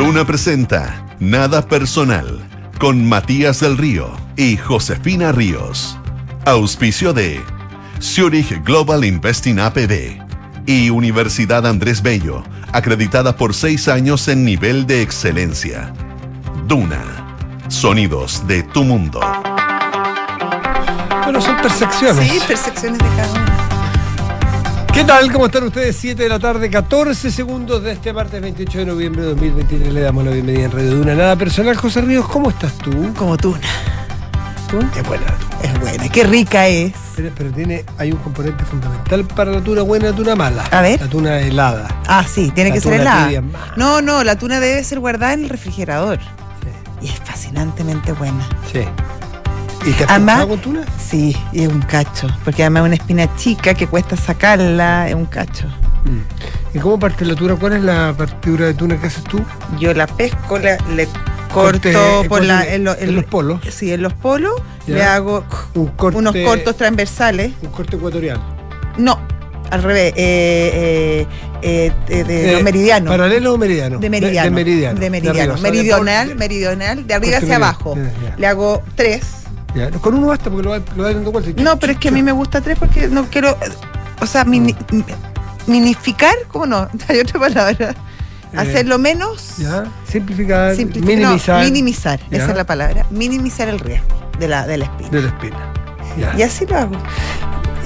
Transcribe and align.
Duna 0.00 0.24
presenta 0.24 1.04
Nada 1.20 1.60
Personal 1.68 2.40
con 2.78 3.06
Matías 3.06 3.60
del 3.60 3.76
Río 3.76 4.10
y 4.34 4.56
Josefina 4.56 5.30
Ríos. 5.30 5.98
Auspicio 6.46 7.12
de 7.12 7.38
Zurich 8.00 8.64
Global 8.64 9.04
Investing 9.04 9.58
APB 9.60 10.18
y 10.64 10.88
Universidad 10.88 11.66
Andrés 11.66 12.00
Bello, 12.00 12.42
acreditada 12.72 13.36
por 13.36 13.52
seis 13.52 13.88
años 13.88 14.26
en 14.28 14.42
nivel 14.42 14.86
de 14.86 15.02
excelencia. 15.02 15.92
Duna. 16.66 17.36
Sonidos 17.68 18.46
de 18.46 18.62
tu 18.62 18.84
mundo. 18.84 19.20
Bueno, 21.24 21.42
son 21.42 21.56
percepciones. 21.60 22.26
Sí, 22.26 22.40
percepciones 22.48 22.98
de 23.00 23.08
cada 23.16 23.32
uno. 23.32 23.59
¿Qué 25.00 25.06
tal? 25.06 25.32
¿Cómo 25.32 25.46
están 25.46 25.62
ustedes? 25.64 25.96
7 25.96 26.22
de 26.24 26.28
la 26.28 26.38
tarde, 26.38 26.68
14 26.68 27.30
segundos 27.30 27.82
de 27.82 27.92
este 27.92 28.12
martes 28.12 28.38
28 28.42 28.80
de 28.80 28.84
noviembre 28.84 29.22
de 29.22 29.28
2023. 29.28 29.94
Le 29.94 30.00
damos 30.02 30.22
la 30.26 30.30
bienvenida 30.30 30.66
en 30.66 30.70
Radio 30.72 30.90
Duna. 30.96 31.14
Nada 31.14 31.36
personal, 31.36 31.74
José 31.74 32.02
Ríos, 32.02 32.28
¿cómo 32.28 32.50
estás 32.50 32.74
tú? 32.74 33.14
Como 33.14 33.38
tuna. 33.38 33.60
¿Tú? 34.70 34.78
Es 34.94 35.02
buena 35.08 35.24
la 35.24 35.38
tuna. 35.38 35.62
Es 35.62 35.80
buena, 35.80 36.08
qué 36.10 36.24
rica 36.24 36.68
es. 36.68 36.92
Pero, 37.16 37.30
pero 37.34 37.50
tiene, 37.50 37.82
hay 37.96 38.12
un 38.12 38.18
componente 38.18 38.62
fundamental 38.66 39.24
para 39.24 39.52
la 39.52 39.62
tuna 39.62 39.80
buena 39.80 40.08
y 40.08 40.10
la 40.10 40.16
tuna 40.16 40.36
mala. 40.36 40.64
A 40.64 40.82
ver. 40.82 41.00
La 41.00 41.08
tuna 41.08 41.40
helada. 41.40 41.88
Ah, 42.06 42.26
sí, 42.30 42.50
tiene 42.54 42.68
La 42.68 42.74
que 42.74 42.80
ser 42.82 43.00
helada. 43.00 43.24
tibia. 43.24 43.42
No, 43.78 44.02
no, 44.02 44.22
la 44.22 44.36
tuna 44.36 44.60
debe 44.60 44.84
ser 44.84 45.00
guardada 45.00 45.32
en 45.32 45.44
el 45.44 45.48
refrigerador. 45.48 46.18
Y 47.00 47.06
es 47.08 47.18
fascinantemente 47.24 48.12
buena. 48.12 48.46
Sí. 48.70 48.80
¿Y 49.86 49.92
te 49.92 50.04
has 50.04 50.10
Además- 50.10 50.46
con 50.46 50.58
tuna? 50.60 50.84
Sí, 50.98 51.36
y 51.52 51.62
es 51.62 51.68
un 51.68 51.80
cacho. 51.82 52.28
Porque 52.44 52.62
además 52.62 52.82
es 52.82 52.86
una 52.86 52.94
espina 52.96 53.36
chica 53.36 53.74
que 53.74 53.86
cuesta 53.86 54.16
sacarla, 54.16 55.08
es 55.08 55.14
un 55.14 55.26
cacho. 55.26 55.66
Mm. 56.04 56.76
¿Y 56.76 56.78
cómo 56.78 56.98
parte 56.98 57.24
la 57.24 57.34
tuna? 57.34 57.56
¿Cuál 57.56 57.74
es 57.74 57.82
la 57.82 58.14
partidura 58.16 58.66
de 58.66 58.74
tuna 58.74 59.00
que 59.00 59.06
haces 59.06 59.24
tú? 59.24 59.40
Yo 59.78 59.92
la 59.94 60.06
pesco, 60.06 60.58
la- 60.58 60.76
le 60.94 61.08
Corte- 61.52 61.92
corto 61.92 62.28
por 62.28 62.44
la, 62.44 62.64
en, 62.74 62.84
lo- 62.84 62.96
en 62.96 63.14
los 63.16 63.24
polos. 63.24 63.60
Sí, 63.70 63.92
en 63.92 64.02
los 64.02 64.12
polos. 64.12 64.52
Ya. 64.86 64.94
Le 64.94 65.02
hago 65.04 65.44
Un 65.74 65.86
corte, 65.88 66.18
unos 66.18 66.34
cortos 66.44 66.76
transversales. 66.76 67.52
Un 67.62 67.70
corte 67.70 67.96
ecuatorial. 67.96 68.40
No, 68.98 69.18
al 69.70 69.82
revés. 69.82 70.12
eh, 70.16 71.26
eh, 71.26 71.26
eh, 71.62 71.92
de, 72.06 72.24
de 72.24 72.50
Eh, 72.50 72.52
los 72.54 72.62
meridianos. 72.62 73.10
¿Paralelo 73.10 73.54
o 73.54 73.58
meridiano? 73.58 73.98
De 73.98 74.08
meridiano. 74.10 74.44
De, 74.44 74.50
meridiano. 74.54 75.00
De 75.00 75.10
meridiano. 75.10 75.56
meridional, 75.58 76.36
meridional, 76.36 77.06
de 77.06 77.14
arriba 77.14 77.36
hacia 77.38 77.58
meridiano. 77.58 77.64
abajo. 77.66 77.94
Ya, 77.96 78.28
ya. 78.30 78.36
Le 78.36 78.46
hago 78.46 78.82
tres. 78.94 79.22
Ya, 79.74 79.90
Con 79.92 80.14
uno 80.14 80.28
basta 80.28 80.50
porque 80.50 80.64
lo 80.64 80.70
va, 80.70 80.78
lo 80.96 81.02
va 81.04 81.12
dando. 81.12 81.32
No, 81.62 81.78
pero 81.78 81.92
es 81.92 81.98
que 81.98 82.08
a 82.08 82.12
mí 82.12 82.22
me 82.22 82.32
gusta 82.32 82.60
tres 82.60 82.78
porque 82.78 83.08
no 83.08 83.24
quiero. 83.26 83.50
eh, 83.50 83.70
O 84.20 84.26
sea, 84.26 84.44
mini- 84.44 84.76
mi- 84.90 85.04
minificar, 85.66 86.34
¿cómo 86.48 86.66
no? 86.66 86.88
Hay 87.08 87.18
otra 87.20 87.38
palabra. 87.40 87.94
Hacerlo 88.56 88.98
menos. 88.98 89.60
Eh, 89.60 89.62
Ya, 89.64 89.84
simplificar, 90.10 90.74
simplificar, 90.74 91.16
no, 91.16 91.22
minimizar 91.28 91.64
minimizar, 91.64 92.20
Ya. 92.30 92.38
esa 92.38 92.50
es 92.50 92.56
la 92.56 92.64
palabra. 92.64 93.06
Minimizar 93.10 93.68
el 93.68 93.78
riesgo 93.78 94.08
de 94.40 94.48
la, 94.48 94.66
de 94.66 94.78
la 94.78 94.84
espina. 94.86 95.10
de 95.10 95.22
la 95.22 95.28
espina. 95.28 95.56
Ya. 96.18 96.34
Y 96.36 96.42
así 96.42 96.66
lo 96.66 96.76
hago. 96.76 96.96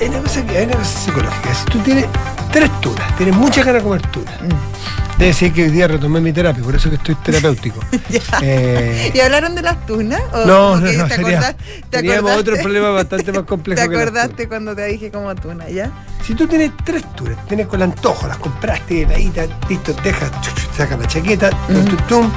Hay 0.01 0.09
una 0.09 0.19
cosa, 0.21 0.41
psicológica. 0.85 1.55
Si 1.55 1.65
tú 1.67 1.79
tienes 1.81 2.07
tres 2.51 2.71
tunas, 2.81 3.15
tienes 3.17 3.37
muchas 3.37 3.65
ganas 3.67 3.83
de 3.83 3.89
comer. 3.89 4.03
Mm. 4.07 5.04
Debe 5.19 5.33
ser 5.33 5.53
que 5.53 5.63
hoy 5.65 5.71
día 5.71 5.87
retomé 5.87 6.21
mi 6.21 6.33
terapia, 6.33 6.63
por 6.65 6.75
eso 6.75 6.91
que 6.91 6.97
estoy 6.97 7.15
terapéutico. 7.17 7.79
Eh, 8.43 9.13
¿Y 9.15 9.21
hablaron 9.21 9.55
de 9.55 9.63
las 9.63 9.87
tunas? 9.87 10.21
¿O 10.33 10.45
no, 10.45 10.77
no, 10.77 10.81
no, 10.81 10.81
te 10.81 10.93
sería- 11.15 11.39
acordás- 11.39 11.57
te 11.89 11.97
teníamos 11.99 12.31
acordaste- 12.33 12.41
otro 12.41 12.57
problema 12.63 12.91
bastante 12.91 13.33
más 13.33 13.43
complejo 13.47 13.89
¿Te 13.89 13.97
acordaste 13.97 14.49
cuando 14.49 14.75
te 14.75 14.87
dije 14.87 15.11
como 15.11 15.35
tuna, 15.37 15.69
ya? 15.69 15.91
Si 16.27 16.35
tú 16.35 16.47
tienes 16.49 16.73
tres 16.85 17.05
tunas, 17.15 17.37
tienes 17.47 17.67
con 17.69 17.81
el 17.81 17.91
antojo, 17.91 18.27
las 18.27 18.39
compraste, 18.39 19.07
ahí, 19.15 19.29
ta- 19.31 19.47
listo, 19.69 19.95
dejas, 20.03 20.31
sacas 20.77 20.99
la 20.99 21.07
chaqueta, 21.07 21.51
Mm. 21.69 21.85
tum, 21.85 21.97
tum, 22.09 22.31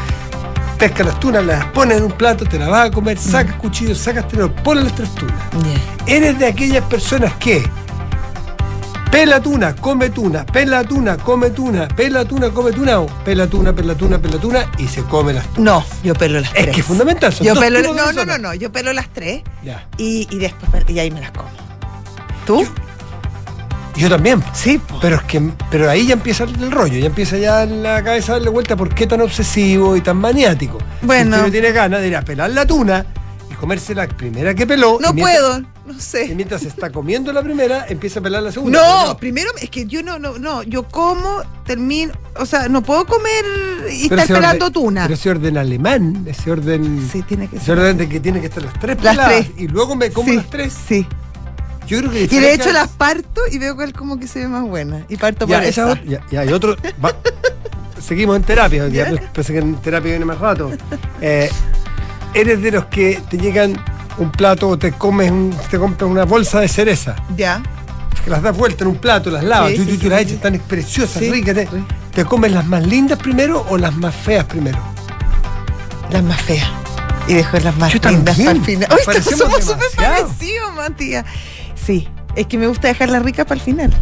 pescas 0.78 1.08
las 1.08 1.20
tunas, 1.20 1.44
las 1.46 1.66
pones 1.66 1.98
en 1.98 2.04
un 2.04 2.12
plato, 2.12 2.46
te 2.46 2.60
las 2.60 2.70
vas 2.70 2.90
a 2.90 2.92
comer, 2.92 3.18
sacas 3.18 3.56
cuchillo, 3.56 3.96
sacas 3.96 4.28
tenedor, 4.28 4.52
pones 4.64 4.84
las 4.86 4.96
tres 4.96 5.10
tunas. 5.16 5.36
Eres 6.06 6.38
de 6.38 6.46
aquellas 6.46 6.84
personas 6.86 7.34
que 7.40 7.64
pela 9.18 9.42
tuna, 9.42 9.76
come 9.76 10.10
tuna, 10.12 10.46
pela 10.46 10.84
tuna, 10.84 11.18
come 11.18 11.50
tuna, 11.50 11.88
pela 11.88 12.24
tuna, 12.24 12.50
come 12.52 12.72
tuna, 12.72 13.00
o 13.00 13.08
pela 13.26 13.48
tuna, 13.48 13.74
pela 13.74 13.96
tuna, 13.96 14.20
pela 14.20 14.38
tuna 14.38 14.72
y 14.78 14.88
se 14.88 15.02
come 15.04 15.34
las 15.34 15.48
tunas. 15.54 15.64
No, 15.84 15.86
yo 16.04 16.14
pelo 16.14 16.40
las 16.40 16.54
Es 16.54 16.62
tres. 16.64 16.76
que 16.76 16.82
es 16.82 16.86
fundamental. 16.86 17.34
son 17.34 17.48
Yo 17.48 17.56
dos 17.56 17.64
pelo, 17.64 17.82
no, 17.82 18.12
no, 18.14 18.26
no, 18.26 18.38
no, 18.38 18.54
yo 18.54 18.72
pelo 18.72 18.94
las 18.94 19.10
tres 19.12 19.42
Ya. 19.64 19.88
y, 19.98 20.28
y 20.30 20.38
después 20.38 20.70
y 20.88 21.00
ahí 21.00 21.10
me 21.10 21.22
las 21.22 21.32
como. 21.32 21.50
¿Tú? 22.46 22.64
Yo 23.96 24.08
también. 24.10 24.44
Sí, 24.54 24.78
po. 24.78 25.00
Pero 25.02 25.16
es 25.16 25.24
que 25.24 25.42
pero 25.72 25.90
ahí 25.90 26.06
ya 26.06 26.14
empieza 26.14 26.44
el 26.44 26.72
rollo, 26.72 27.00
ya 27.00 27.08
empieza 27.08 27.38
ya 27.38 27.66
la 27.66 28.04
cabeza 28.04 28.34
a 28.34 28.36
darle 28.36 28.50
vuelta 28.50 28.76
por 28.76 28.94
qué 28.94 29.08
tan 29.08 29.22
obsesivo 29.22 29.96
y 29.98 30.02
tan 30.02 30.18
maniático. 30.18 30.78
Bueno. 31.02 31.24
Si 31.24 31.30
usted 31.38 31.46
no 31.48 31.52
tiene 31.52 31.72
ganas 31.72 32.02
de 32.02 32.08
ir 32.10 32.16
a 32.16 32.22
pelar 32.22 32.52
la 32.52 32.68
tuna 32.68 33.04
y 33.50 33.56
comerse 33.56 33.96
la 33.96 34.08
primera 34.08 34.54
que 34.54 34.68
peló. 34.68 35.00
no 35.02 35.12
mientras- 35.14 35.40
puedo, 35.42 35.62
no 35.94 35.98
Y 35.98 36.02
sé. 36.02 36.34
mientras 36.36 36.62
se 36.62 36.68
está 36.68 36.92
comiendo 36.92 37.32
la 37.34 37.42
primera, 37.42 37.86
empieza 37.90 38.20
a 38.20 38.24
pelar 38.24 38.44
la 38.44 38.52
segunda. 38.52 38.80
No, 39.06 39.18
primero 39.18 39.50
es 39.62 39.70
que 39.70 39.86
yo 39.86 40.04
no, 40.04 40.20
no, 40.20 40.38
no, 40.38 40.64
yo 40.64 40.84
como, 40.88 41.42
termino, 41.66 42.14
o 42.36 42.44
o 42.44 42.70
no 42.70 42.82
puedo 42.84 43.06
comer 43.06 43.44
y 43.92 44.10
Pero 44.10 44.22
estar 44.22 44.26
ese 44.26 44.34
pelando 44.34 44.66
orden- 44.68 44.74
tuna. 44.74 45.02
Pero 45.04 45.14
ese 45.14 45.30
orden 45.30 45.58
alemán, 45.58 46.24
ese 46.28 46.52
orden. 46.52 47.10
Sí, 47.12 47.22
tiene 47.24 47.48
que 47.48 47.56
Ese 47.58 47.66
ser. 47.68 47.80
orden 47.80 47.98
de 47.98 48.10
que 48.10 48.20
tiene 48.20 48.40
que 48.42 48.48
estar 48.48 48.64
las 48.64 48.74
tres 48.80 49.02
Las 49.04 49.16
peladas 49.16 49.46
tres. 49.46 49.52
y 49.58 49.68
luego 49.68 49.96
me 49.96 50.12
como 50.12 50.30
sí, 50.30 50.36
las 50.38 50.50
tres. 50.50 50.74
Sí. 50.88 51.08
Yo 51.88 52.00
creo 52.00 52.12
que 52.12 52.24
Y 52.24 52.28
de 52.28 52.54
hecho 52.54 52.72
las 52.74 52.90
parto 52.90 53.42
y 53.50 53.58
veo 53.60 53.76
cuál 53.76 53.94
como 53.94 54.20
que 54.20 54.28
se 54.28 54.40
ve 54.40 54.48
más 54.50 54.64
buena. 54.64 55.06
Y 55.08 55.16
parto 55.16 55.48
ya, 55.48 55.60
por 55.60 55.68
esa 55.68 55.92
esa. 55.94 56.04
ya, 56.04 56.22
ya, 56.30 56.44
y 56.46 56.52
otro. 56.52 56.76
va- 57.04 57.16
seguimos 58.02 58.36
en 58.36 58.44
terapia, 58.44 58.88
pensé 59.34 59.54
que 59.54 59.60
en 59.60 59.76
terapia 59.76 60.12
viene 60.12 60.26
más 60.26 60.38
rato. 60.38 60.70
Eh, 61.22 61.50
eres 62.34 62.62
de 62.62 62.72
los 62.72 62.86
que 62.86 63.22
te 63.30 63.38
llegan 63.38 63.74
un 64.18 64.32
plato 64.32 64.68
o 64.70 64.78
te 64.78 64.92
comes 64.94 65.30
un- 65.32 65.56
te 65.70 65.78
compras 65.78 66.10
una 66.10 66.26
bolsa 66.26 66.60
de 66.60 66.68
cereza, 66.68 67.16
Ya. 67.36 67.62
que 68.24 68.30
las 68.30 68.42
das 68.42 68.56
vuelta 68.58 68.84
en 68.84 68.90
un 68.92 68.98
plato, 68.98 69.30
las 69.30 69.44
lavas, 69.44 69.72
Sí, 69.72 69.78
tú, 69.86 69.98
sí, 70.00 70.10
las 70.10 70.22
echas, 70.22 70.34
están 70.34 70.60
preciosas, 70.68 71.22
ricas. 71.22 71.56
Te, 71.56 71.66
sí. 71.68 71.84
¿Te 72.14 72.26
comes 72.26 72.52
las 72.52 72.66
más 72.66 72.86
lindas 72.86 73.20
primero 73.20 73.66
o 73.70 73.78
las 73.78 73.96
más 73.96 74.16
feas 74.16 74.46
primero? 74.46 74.80
Las 76.12 76.24
más 76.24 76.42
feas. 76.42 76.68
Y 77.28 77.34
dejo 77.36 77.58
las 77.60 77.76
más 77.78 77.94
Yo 77.94 78.00
lindas 78.10 78.38
para 78.38 78.52
el 78.52 78.62
final. 78.62 78.90
Hoy 78.92 79.22
somos 79.22 79.64
súper 79.66 79.88
parecidos, 79.96 80.74
Matías. 80.76 81.26
Sí, 81.86 82.08
es 82.36 82.48
que 82.48 82.58
me 82.58 82.68
gusta 82.68 82.88
dejarlas 82.88 83.22
ricas 83.22 83.46
para 83.46 83.60
el 83.60 83.62
final. 83.66 83.94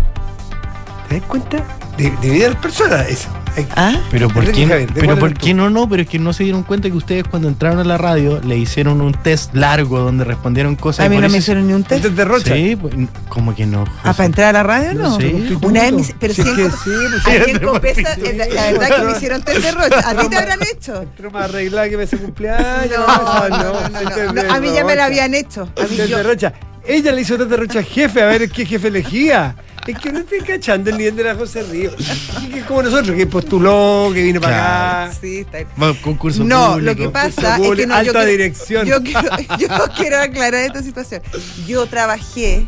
¿Te 1.10 1.20
das 1.20 1.28
cuenta? 1.28 1.64
De, 1.98 2.12
divide 2.22 2.46
a 2.46 2.50
las 2.52 2.60
personas 2.62 3.08
eso. 3.10 3.28
¿Ah? 3.76 3.94
Pero 4.12 4.28
por 4.30 4.44
qué, 4.52 4.68
Javier, 4.68 4.92
¿de 4.94 5.00
pero 5.02 5.18
por 5.18 5.34
qué 5.34 5.54
no, 5.54 5.70
no, 5.70 5.88
pero 5.88 6.02
es 6.04 6.10
que 6.10 6.20
no 6.20 6.34
se 6.34 6.44
dieron 6.44 6.64
cuenta 6.64 6.90
que 6.90 6.96
ustedes 6.96 7.24
cuando 7.28 7.48
entraron 7.48 7.80
a 7.80 7.84
la 7.84 7.98
radio 7.98 8.40
le 8.44 8.58
hicieron 8.58 9.02
un 9.02 9.14
test 9.14 9.54
largo 9.56 10.00
donde 10.00 10.24
respondieron 10.24 10.76
cosas. 10.76 11.06
A 11.06 11.10
mí 11.10 11.18
no 11.18 11.30
me 11.30 11.38
hicieron 11.38 11.68
ni 11.68 11.74
un 11.74 11.84
test. 11.84 12.06
Entonces 12.06 12.18
derrocha. 12.18 12.54
Sí, 12.56 12.76
pues, 12.76 12.94
como 13.30 13.56
que 13.56 13.66
no. 13.66 13.86
Ah, 14.04 14.14
para 14.14 14.26
entrar 14.26 14.50
a 14.50 14.54
la 14.54 14.64
radio, 14.64 14.94
no. 14.94 15.18
Sí. 15.20 15.58
Una 15.62 15.82
vez 15.84 15.94
me 15.94 16.04
pero 16.20 16.34
Si 16.34 16.44
sí, 16.44 16.50
es 16.50 16.56
que 16.56 16.70
sí, 16.70 16.92
pues, 17.24 17.48
en 17.48 17.60
Copesa, 17.60 18.18
la, 18.18 18.46
la 18.48 18.72
verdad 18.72 18.96
que 18.98 19.04
me 19.06 19.12
hicieron 19.12 19.42
test 19.44 19.62
de 19.62 19.72
rocha. 19.72 20.10
¿A 20.10 20.16
ti 20.16 20.30
te 20.30 20.38
habrán 20.38 20.60
hecho? 20.74 21.06
Pero 21.16 21.32
más 21.32 21.46
arreglada 21.50 21.90
que 21.90 21.98
me 21.98 22.04
hace 22.04 22.18
cumpleaños. 22.18 22.98
No, 22.98 23.50
no, 23.50 23.50
no, 23.50 23.90
no, 23.90 24.34
no, 24.34 24.44
no. 24.44 24.54
A 24.54 24.60
mí 24.60 24.70
ya 24.74 24.84
me 24.84 24.96
la 24.96 25.06
habían 25.06 25.34
hecho. 25.34 25.70
A 25.78 25.82
mí 25.84 25.96
Tete 25.96 26.08
yo- 26.10 26.24
Rocha. 26.24 26.54
Ella 26.88 27.12
le 27.12 27.22
hizo 27.22 27.36
Tete 27.38 27.58
Rocha 27.58 27.80
al 27.80 27.86
jefe, 27.86 28.22
a 28.22 28.26
ver 28.28 28.50
qué 28.50 28.66
jefe 28.66 28.90
elegía. 28.90 29.56
Es 29.88 30.00
que 30.00 30.12
no 30.12 30.20
estoy 30.20 30.40
cachando 30.42 30.90
el 30.90 30.98
nivel 30.98 31.16
de 31.16 31.24
la 31.24 31.36
José 31.36 31.62
Río. 31.64 31.92
Es 31.98 32.50
que 32.52 32.62
como 32.68 32.82
nosotros, 32.82 33.16
que 33.16 33.28
postuló, 33.28 34.10
que 34.14 34.24
vino 34.24 34.42
para 34.42 35.04
acá. 35.06 35.14
Sí, 35.22 35.40
está 35.40 35.58
bien. 35.60 35.68
Va, 35.82 35.94
concurso 36.02 36.44
No, 36.44 36.74
público. 36.74 36.86
lo 36.92 36.96
que 36.96 37.10
pasa 37.10 37.58
es 37.58 37.62
que 37.62 37.86
no, 37.86 37.94
yo 37.94 37.94
alta 37.94 38.12
quiero- 38.12 38.26
dirección. 38.26 38.88
Yo 38.88 39.04
quiero, 39.04 39.30
yo 39.60 39.68
quiero 39.96 40.20
aclarar 40.22 40.62
esta 40.64 40.82
situación. 40.82 41.22
Yo 41.68 41.86
trabajé 41.86 42.66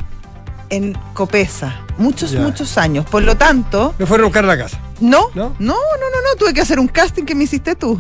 en 0.70 0.94
Copesa 1.14 1.82
muchos, 1.98 2.32
Ya. 2.32 2.40
muchos 2.42 2.78
años. 2.78 3.06
Por 3.10 3.24
lo 3.24 3.36
tanto, 3.36 3.96
Me 3.98 4.06
fueron 4.06 4.26
a 4.26 4.28
buscar 4.28 4.44
a 4.44 4.48
la 4.48 4.58
casa. 4.58 4.80
no, 5.00 5.30
¿No? 5.34 5.56
no, 5.58 5.74
no, 5.74 5.76
no, 5.76 6.22
no, 6.22 6.36
tuve 6.38 6.54
que 6.54 6.62
hacer 6.62 6.80
un 6.80 6.88
casting 6.88 7.24
que 7.24 7.34
me 7.34 7.46
hiciste 7.46 7.76
tú. 7.76 8.00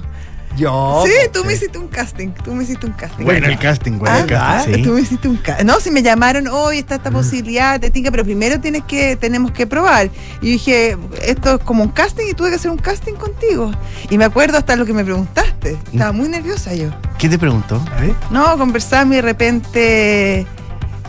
Yo. 0.57 1.03
sí, 1.05 1.11
pues, 1.15 1.31
tú 1.31 1.45
me 1.45 1.53
hiciste 1.53 1.77
un 1.77 1.87
casting, 1.87 2.29
tú 2.43 2.53
me 2.53 2.63
hiciste 2.63 2.85
un 2.85 2.93
casting. 2.93 3.23
Bueno, 3.23 3.47
el 3.47 3.59
casting, 3.59 3.99
bueno, 3.99 4.15
Ah, 4.15 4.19
el 4.19 4.27
casting, 4.27 4.73
sí. 4.73 4.81
Tú 4.83 4.93
me 4.93 5.01
hiciste 5.01 5.27
un 5.27 5.37
casting. 5.37 5.65
No, 5.65 5.79
si 5.79 5.91
me 5.91 6.01
llamaron, 6.01 6.47
hoy 6.47 6.79
está 6.79 6.95
esta 6.95 7.11
posibilidad, 7.11 7.79
te 7.79 7.91
tinca, 7.91 8.09
pero 8.11 8.23
primero 8.23 8.59
tienes 8.59 8.83
que, 8.83 9.15
tenemos 9.15 9.51
que 9.51 9.67
probar. 9.67 10.09
Y 10.41 10.51
dije, 10.51 10.97
esto 11.21 11.55
es 11.55 11.63
como 11.63 11.83
un 11.83 11.89
casting 11.89 12.25
y 12.29 12.33
tuve 12.33 12.49
que 12.49 12.55
hacer 12.55 12.71
un 12.71 12.77
casting 12.77 13.13
contigo. 13.13 13.71
Y 14.09 14.17
me 14.17 14.25
acuerdo 14.25 14.57
hasta 14.57 14.75
lo 14.75 14.85
que 14.85 14.93
me 14.93 15.03
preguntaste. 15.03 15.77
Estaba 15.91 16.11
muy 16.11 16.27
nerviosa 16.27 16.73
yo. 16.73 16.89
¿Qué 17.17 17.29
te 17.29 17.37
preguntó? 17.37 17.81
A 17.95 18.01
ver. 18.01 18.15
No, 18.31 18.57
conversamos 18.57 19.13
y 19.13 19.15
de 19.17 19.21
repente 19.21 20.47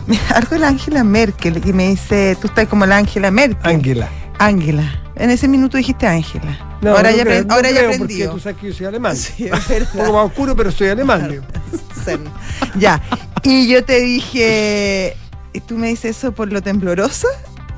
algo 0.35 0.49
de 0.51 0.59
la 0.59 0.67
Ángela 0.67 1.03
Merkel 1.03 1.61
y 1.65 1.73
me 1.73 1.89
dice, 1.89 2.37
tú 2.39 2.47
estás 2.47 2.67
como 2.67 2.85
la 2.85 2.97
Ángela 2.97 3.31
Merkel. 3.31 3.57
Ángela. 3.63 4.09
Ángela. 4.37 5.01
En 5.15 5.29
ese 5.29 5.47
minuto 5.47 5.77
dijiste 5.77 6.07
Ángela. 6.07 6.68
No, 6.81 6.91
ahora 6.95 7.11
no 7.11 7.17
ya, 7.17 7.23
creo, 7.23 7.43
no 7.43 7.53
ahora 7.53 7.69
ya 7.71 7.77
creo, 7.77 7.89
aprendí. 7.89 8.19
Porque 8.19 8.27
tú 8.33 8.39
sabes 8.39 8.57
que 8.59 8.67
yo 8.67 8.73
soy 8.73 8.85
alemán. 8.85 9.15
Sí, 9.17 9.49
Un 9.93 9.99
poco 9.99 10.13
más 10.13 10.25
oscuro, 10.27 10.55
pero 10.55 10.71
soy 10.71 10.89
alemán. 10.89 11.41
Ya. 12.79 13.01
Y 13.43 13.67
yo 13.67 13.83
te 13.83 13.99
dije, 13.99 15.15
y 15.53 15.59
tú 15.59 15.77
me 15.77 15.89
dices 15.89 16.17
eso 16.17 16.31
por 16.31 16.51
lo 16.51 16.61
temblorosa. 16.61 17.27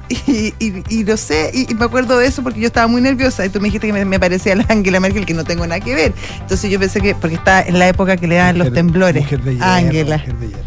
Y, 0.10 0.54
y, 0.60 0.84
y 0.90 1.04
lo 1.06 1.16
sé, 1.16 1.52
y, 1.54 1.72
y 1.72 1.76
me 1.76 1.86
acuerdo 1.86 2.18
de 2.18 2.28
eso 2.28 2.44
porque 2.44 2.60
yo 2.60 2.68
estaba 2.68 2.86
muy 2.88 3.02
nerviosa 3.02 3.46
y 3.46 3.50
tú 3.50 3.62
me 3.62 3.68
dijiste 3.68 3.88
que 3.88 3.94
me, 3.94 4.04
me 4.04 4.20
parecía 4.20 4.56
la 4.58 4.66
Angela 4.68 5.00
Merkel, 5.00 5.26
que 5.26 5.34
no 5.34 5.46
tengo 5.46 5.66
nada 5.66 5.80
que 5.80 5.96
ver. 5.96 6.14
Entonces 6.42 6.70
yo 6.70 6.78
pensé 6.80 7.00
que, 7.00 7.16
porque 7.16 7.36
está 7.36 7.62
en 7.62 7.80
la 7.80 7.88
época 7.88 8.18
que 8.18 8.28
le 8.28 8.36
dan 8.36 8.58
los 8.58 8.68
Mujer- 8.68 8.74
temblores. 8.84 9.24
mujer 9.24 9.42
de 9.42 9.54
hierro, 9.54 9.66
Ángela. 9.66 10.18
mujer 10.18 10.36
de 10.36 10.48
hierro. 10.50 10.64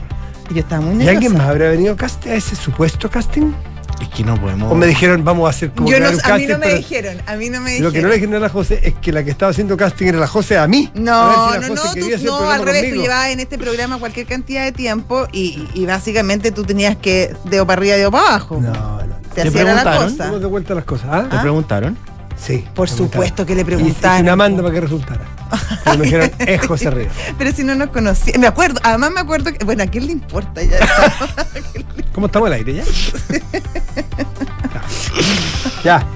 Y 0.50 0.54
yo 0.54 0.60
estaba 0.60 0.80
muy 0.80 0.94
¿Y 0.94 0.96
nerviosa. 0.96 1.12
alguien 1.12 1.32
más 1.36 1.48
habrá 1.48 1.68
venido 1.70 1.94
a 2.00 2.34
ese 2.34 2.56
supuesto 2.56 3.10
casting? 3.10 3.52
Es 4.04 4.08
que 4.10 4.24
no 4.24 4.34
podemos. 4.40 4.70
¿O 4.70 4.74
me 4.74 4.86
dijeron, 4.86 5.24
vamos 5.24 5.46
a 5.46 5.50
hacer 5.50 5.70
como 5.70 5.88
Yo 5.88 5.98
no, 6.00 6.08
a 6.08 6.10
mí 6.12 6.18
casting, 6.18 6.48
no 6.48 6.58
me 6.58 6.64
pero 6.66 6.76
dijeron, 6.76 7.16
a 7.26 7.36
mí 7.36 7.50
no 7.50 7.60
me 7.60 7.70
Lo 7.80 7.90
dijeron. 7.90 7.92
que 7.92 8.02
no 8.02 8.08
le 8.08 8.14
dijeron 8.14 8.34
a 8.34 8.38
la 8.40 8.48
José 8.48 8.80
es 8.82 8.94
que 8.94 9.12
la 9.12 9.24
que 9.24 9.30
estaba 9.30 9.50
haciendo 9.50 9.76
casting 9.76 10.06
era 10.06 10.18
la 10.18 10.26
José 10.26 10.58
a 10.58 10.66
mí. 10.66 10.90
No, 10.94 11.12
A 11.30 11.54
si 11.54 11.60
no, 11.68 11.74
no, 11.74 11.82
tú, 11.92 12.24
no, 12.24 12.50
al 12.50 12.62
revés, 12.64 12.82
tú 12.82 12.86
conmigo. 12.88 13.02
llevabas 13.02 13.28
en 13.30 13.40
este 13.40 13.58
programa 13.58 13.98
cualquier 13.98 14.26
cantidad 14.26 14.64
de 14.64 14.72
tiempo 14.72 15.26
y, 15.32 15.66
y 15.74 15.86
básicamente 15.86 16.52
tú 16.52 16.64
tenías 16.64 16.96
que 16.96 17.34
dedo 17.44 17.66
para 17.66 17.80
arriba, 17.80 17.96
dedo 17.96 18.10
para 18.10 18.26
abajo. 18.28 18.58
No, 18.60 18.70
no. 18.72 19.14
¿Te 19.34 19.42
hacía 19.42 19.62
era 19.62 19.74
la 19.74 19.82
preguntaron? 19.82 20.10
cosa. 20.10 20.24
Demos 20.26 20.40
de 20.40 20.46
vuelta 20.46 20.74
las 20.74 20.84
cosas, 20.84 21.08
¿ah? 21.10 21.26
¿Te 21.30 21.38
preguntaron? 21.38 21.98
Sí. 22.36 22.64
Por 22.74 22.88
supuesto 22.90 23.46
que 23.46 23.54
le 23.54 23.64
preguntaron. 23.64 24.18
Y- 24.18 24.22
una 24.22 24.36
manda 24.36 24.62
para 24.62 24.74
que 24.74 24.80
resultara. 24.80 25.20
Pero 25.84 25.98
me 25.98 26.04
dijeron, 26.04 26.30
es 26.38 26.66
José 26.66 26.90
Ríos. 26.90 27.12
Pero 27.38 27.52
si 27.52 27.64
no 27.64 27.74
nos 27.74 27.88
conocía, 27.90 28.34
me 28.38 28.46
acuerdo, 28.46 28.80
además 28.82 29.10
me 29.12 29.20
acuerdo 29.20 29.52
que, 29.52 29.64
bueno, 29.64 29.82
¿a 29.82 29.86
quién 29.86 30.06
le 30.06 30.12
importa 30.12 30.62
ya? 30.62 30.78
¿Cómo 32.12 32.26
estamos 32.26 32.46
al 32.48 32.54
aire 32.54 32.74
ya? 32.74 32.84
ya. 35.84 36.06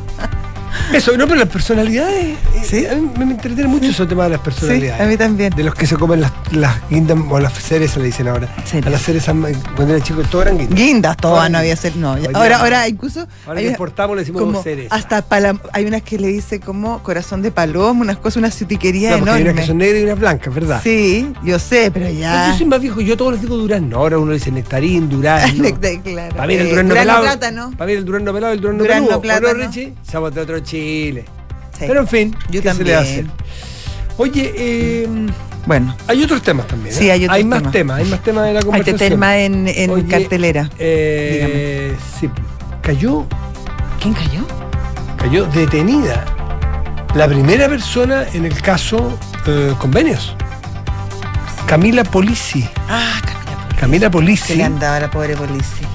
Eso, 0.92 1.16
no, 1.16 1.26
pero 1.26 1.38
las 1.40 1.48
personalidades. 1.48 2.24
eh, 2.24 2.36
¿Sí? 2.64 2.86
A 2.86 2.94
mí 2.94 3.10
me, 3.18 3.32
entretiene 3.32 3.68
mucho 3.68 3.86
ese 3.90 4.06
tema 4.06 4.24
de 4.24 4.30
las 4.30 4.40
sí, 4.40 4.44
personalidades. 4.44 5.00
a 5.00 5.04
mí 5.06 5.16
también. 5.16 5.52
De 5.54 5.62
los 5.62 5.74
que 5.74 5.86
se 5.86 5.96
comen 5.96 6.20
las, 6.22 6.32
las 6.52 6.76
guindas 6.88 7.18
o 7.28 7.38
las 7.38 7.52
cerezas, 7.52 7.98
le 7.98 8.04
dicen 8.06 8.28
ahora. 8.28 8.48
Cerezas. 8.64 8.86
A 8.86 8.90
las 8.90 9.02
cerezas, 9.02 9.34
cuando 9.76 9.94
era 9.94 10.02
chico, 10.02 10.22
todo 10.30 10.42
eran 10.42 10.56
guindas. 10.58 10.78
Guindas, 10.78 11.16
todas 11.18 11.50
no 11.50 11.58
había 11.58 11.76
ser, 11.76 11.94
no. 11.96 12.16
Ahora, 12.34 12.58
ahora 12.60 12.88
incluso 12.88 13.26
Ahora 13.46 13.60
que 13.60 13.66
importamos 13.68 14.16
le 14.16 14.22
decimos 14.22 14.42
como 14.42 14.62
cereza. 14.62 14.94
hasta 14.94 15.22
pala- 15.22 15.60
hay 15.72 15.84
unas 15.84 16.02
que 16.02 16.18
le 16.18 16.28
dice 16.28 16.58
como 16.60 17.02
corazón 17.02 17.42
de 17.42 17.50
paloma, 17.50 18.00
unas 18.00 18.16
cosas, 18.18 18.38
una 18.38 18.50
citiquería 18.50 19.10
Claro, 19.10 19.20
porque 19.24 19.30
hay 19.34 19.42
unas 19.42 19.52
enorme. 19.52 19.60
que 19.62 19.66
son 19.66 19.78
negras 19.78 20.00
y 20.00 20.04
unas 20.04 20.18
blancas, 20.18 20.54
¿verdad? 20.54 20.80
Sí, 20.82 21.32
yo 21.44 21.58
sé, 21.58 21.90
pero 21.92 22.06
Pero 22.06 22.18
ya. 22.18 22.50
Yo 22.52 22.56
soy 22.58 22.66
más 22.66 22.80
viejo, 22.80 23.00
yo 23.00 23.16
todos 23.16 23.32
les 23.32 23.42
digo 23.42 23.56
durazno. 23.56 23.98
Ahora 23.98 24.18
uno 24.18 24.32
dice 24.32 24.50
nectarín, 24.50 25.08
durazno. 25.08 25.64
Claro. 26.02 26.34
Para 26.34 26.46
mí 26.46 26.54
el 26.54 26.66
Eh, 26.66 26.70
durazno 26.70 26.94
pelado. 26.94 27.22
plátano. 27.22 27.70
Para 27.76 27.86
mí 27.90 27.92
el 27.96 28.04
durazno 28.04 28.32
pelado 28.32 28.52
el 28.54 28.60
durazno, 28.60 28.82
Durazno 28.82 29.04
peludo. 29.06 29.18
¿O 29.18 29.22
plátano. 29.22 29.58
no, 29.58 29.66
Richie? 29.66 29.94
De 30.34 30.40
otro 30.40 30.58
Chile. 30.78 31.24
Sí. 31.78 31.84
Pero 31.86 32.00
en 32.00 32.08
fin, 32.08 32.36
Yo 32.50 32.62
¿qué 32.62 32.72
se 32.74 32.84
le 32.84 32.94
hace? 32.94 33.16
también. 33.24 33.32
Oye, 34.16 34.52
eh, 34.56 35.08
Bueno, 35.66 35.94
hay 36.08 36.22
otros 36.22 36.42
temas 36.42 36.66
también. 36.66 36.94
Sí, 36.94 37.08
¿eh? 37.08 37.12
hay 37.12 37.24
otros 37.24 37.44
más 37.44 37.58
temas. 37.60 37.72
temas, 37.72 37.98
hay 37.98 38.04
más 38.06 38.22
temas 38.22 38.44
de 38.46 38.52
la 38.54 38.58
hay 38.60 38.64
conversación. 38.64 38.94
este 38.96 39.08
tema 39.10 39.38
en, 39.38 39.68
en 39.68 39.90
Oye, 39.90 40.06
cartelera. 40.08 40.70
Eh, 40.78 41.94
sí, 42.18 42.28
cayó, 42.82 43.26
¿Quién 44.00 44.14
cayó? 44.14 44.44
cayó 45.16 45.46
detenida 45.46 46.24
la 47.14 47.26
primera 47.28 47.68
persona 47.68 48.24
en 48.32 48.44
el 48.44 48.60
caso 48.62 49.18
eh, 49.46 49.72
convenios. 49.78 50.34
Camila 51.66 52.02
Polisi. 52.04 52.66
Ah, 52.88 53.20
Camila 53.22 53.56
Poli. 53.56 53.76
Camila 53.80 54.10
Polisi. 54.10 54.54
le 54.56 54.64
andaba 54.64 55.00
la 55.00 55.10
pobre 55.10 55.36
policía. 55.36 55.87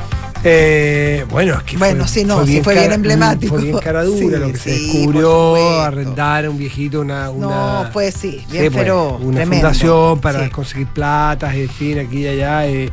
Eh, 0.46 1.26
bueno, 1.30 1.56
es 1.56 1.64
que 1.64 1.78
Bueno, 1.78 2.08
sí, 2.08 2.26
no, 2.26 2.46
sí 2.46 2.62
fue 2.62 2.74
bien 2.78 2.92
emblemático. 2.92 3.56
Fue 3.56 3.64
bien 3.64 3.78
cara 3.78 4.04
dura 4.04 4.18
Sí, 4.20 4.30
lo 4.30 4.52
que 4.52 4.58
se 4.58 4.70
descubrió, 4.72 5.82
arrendar 5.82 6.46
a 6.46 6.50
un 6.50 6.58
viejito 6.58 7.00
una, 7.02 7.30
una 7.30 7.48
No, 7.84 7.90
fue 7.94 8.12
sí, 8.12 8.44
bien 8.52 8.66
pues, 8.72 8.84
feroz. 8.84 9.22
una 9.22 9.36
tremendo. 9.38 9.56
fundación 9.70 10.20
para 10.20 10.50
conseguir 10.50 10.88
platas, 10.88 11.56
en 11.56 11.70
fin, 11.70 12.00
aquí 12.00 12.20
y 12.24 12.28
allá. 12.28 12.68
eh, 12.68 12.90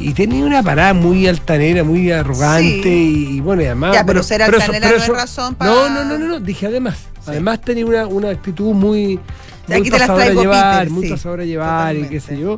y 0.00 0.12
tenía 0.14 0.44
una 0.44 0.62
parada 0.62 0.94
muy 0.94 1.28
altanera, 1.28 1.84
muy 1.84 2.10
arrogante 2.10 2.82
Sí. 2.82 3.28
y, 3.36 3.40
bueno, 3.40 3.62
y 3.62 3.66
además... 3.66 3.94
Ya, 3.94 4.04
pero 4.04 4.22
ser 4.22 4.40
eso- 4.40 4.52
altanera 4.54 4.90
no 4.90 4.96
es 4.96 5.08
razón 5.08 5.54
para- 5.54 5.70
No, 5.70 5.88
no, 5.88 6.04
no, 6.04 6.18
no, 6.18 6.26
no, 6.26 6.40
dije 6.40 6.66
además. 6.66 6.96
Además 7.24 7.60
tenía 7.60 7.86
una, 7.86 8.06
una 8.06 8.30
actitud 8.30 8.72
muy... 8.74 9.20
muy 9.68 9.76
Aquí 9.76 9.90
te 9.90 9.98
las 9.98 10.12
traigo, 10.12 10.40
llevar, 10.42 10.78
Peter, 10.78 10.90
muy 10.90 11.08
llevar 11.46 11.96
y 11.96 12.02
qué 12.08 12.18
sé 12.20 12.38
yo. 12.38 12.56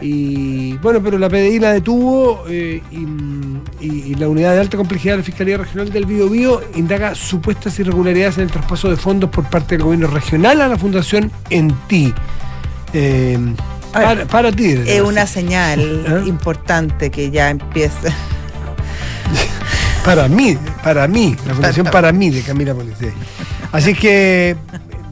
Y 0.00 0.76
bueno, 0.78 1.00
pero 1.02 1.18
la 1.18 1.28
PDI 1.28 1.60
la 1.60 1.72
detuvo 1.72 2.44
eh, 2.48 2.82
y, 2.90 3.06
y- 3.86 4.02
y 4.10 4.14
la 4.16 4.28
unidad 4.28 4.52
de 4.54 4.60
alta 4.60 4.76
complejidad 4.76 5.14
de 5.14 5.18
la 5.18 5.24
Fiscalía 5.24 5.56
Regional 5.56 5.90
del 5.92 6.04
Biobío 6.04 6.60
indaga 6.74 7.14
supuestas 7.14 7.78
irregularidades 7.78 8.36
en 8.38 8.44
el 8.44 8.50
traspaso 8.50 8.90
de 8.90 8.96
fondos 8.96 9.30
por 9.30 9.44
parte 9.44 9.76
del 9.76 9.84
gobierno 9.84 10.08
regional 10.08 10.60
a 10.60 10.68
la 10.68 10.76
Fundación 10.76 11.30
Enti. 11.48 12.12
Eh, 12.92 13.38
A 13.92 13.98
ver, 14.00 14.06
para, 14.08 14.26
para 14.26 14.52
ti. 14.52 14.72
Es 14.86 15.00
una 15.00 15.26
señal 15.26 16.04
¿Ah? 16.08 16.26
importante 16.26 17.10
que 17.10 17.30
ya 17.30 17.50
empieza. 17.50 18.12
Para 20.04 20.28
mí, 20.28 20.56
para 20.82 21.08
mí, 21.08 21.34
la 21.46 21.54
Fundación 21.54 21.86
para 21.86 22.12
mí 22.12 22.28
de 22.30 22.42
Camila 22.42 22.74
Policía. 22.74 23.10
Así 23.72 23.94
que 23.94 24.54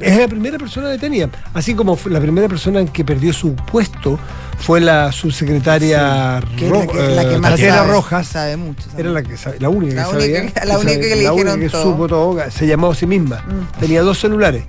es 0.00 0.18
la 0.18 0.28
primera 0.28 0.58
persona 0.58 0.88
detenida. 0.88 1.30
Así 1.54 1.74
como 1.74 1.96
fue 1.96 2.12
la 2.12 2.20
primera 2.20 2.46
persona 2.46 2.80
en 2.80 2.88
que 2.88 3.02
perdió 3.04 3.32
su 3.32 3.54
puesto 3.54 4.18
fue 4.62 4.80
la 4.80 5.10
subsecretaria 5.12 6.40
Que 6.56 6.66
es 6.66 6.70
Ro- 6.70 6.80
la 6.80 6.86
que, 6.86 7.08
la 7.38 7.54
que 7.56 7.64
eh, 7.66 7.70
sabe, 7.70 7.90
Rojas. 7.92 8.26
Sabe 8.28 8.56
mucho. 8.56 8.82
sabe 8.90 9.00
Era 9.02 9.10
la 9.10 9.22
que 9.22 9.34
la 9.58 9.68
única 9.68 9.94
La 9.94 10.04
que 10.04 10.08
única 10.16 10.20
sabía. 10.34 10.52
que- 10.52 10.66
la 10.66 10.78
única 10.78 10.92
sabía- 10.94 11.08
que 11.08 11.16
le 11.16 11.30
única 11.30 11.32
dijeron 11.32 11.60
que 11.60 11.68
todo. 11.68 11.82
supo 11.82 12.08
todo. 12.08 12.50
Se 12.50 12.66
llamaba 12.66 12.92
a 12.92 12.96
sí 12.96 13.06
misma. 13.06 13.36
Mm. 13.46 13.80
Tenía 13.80 14.02
dos 14.02 14.18
celulares. 14.20 14.64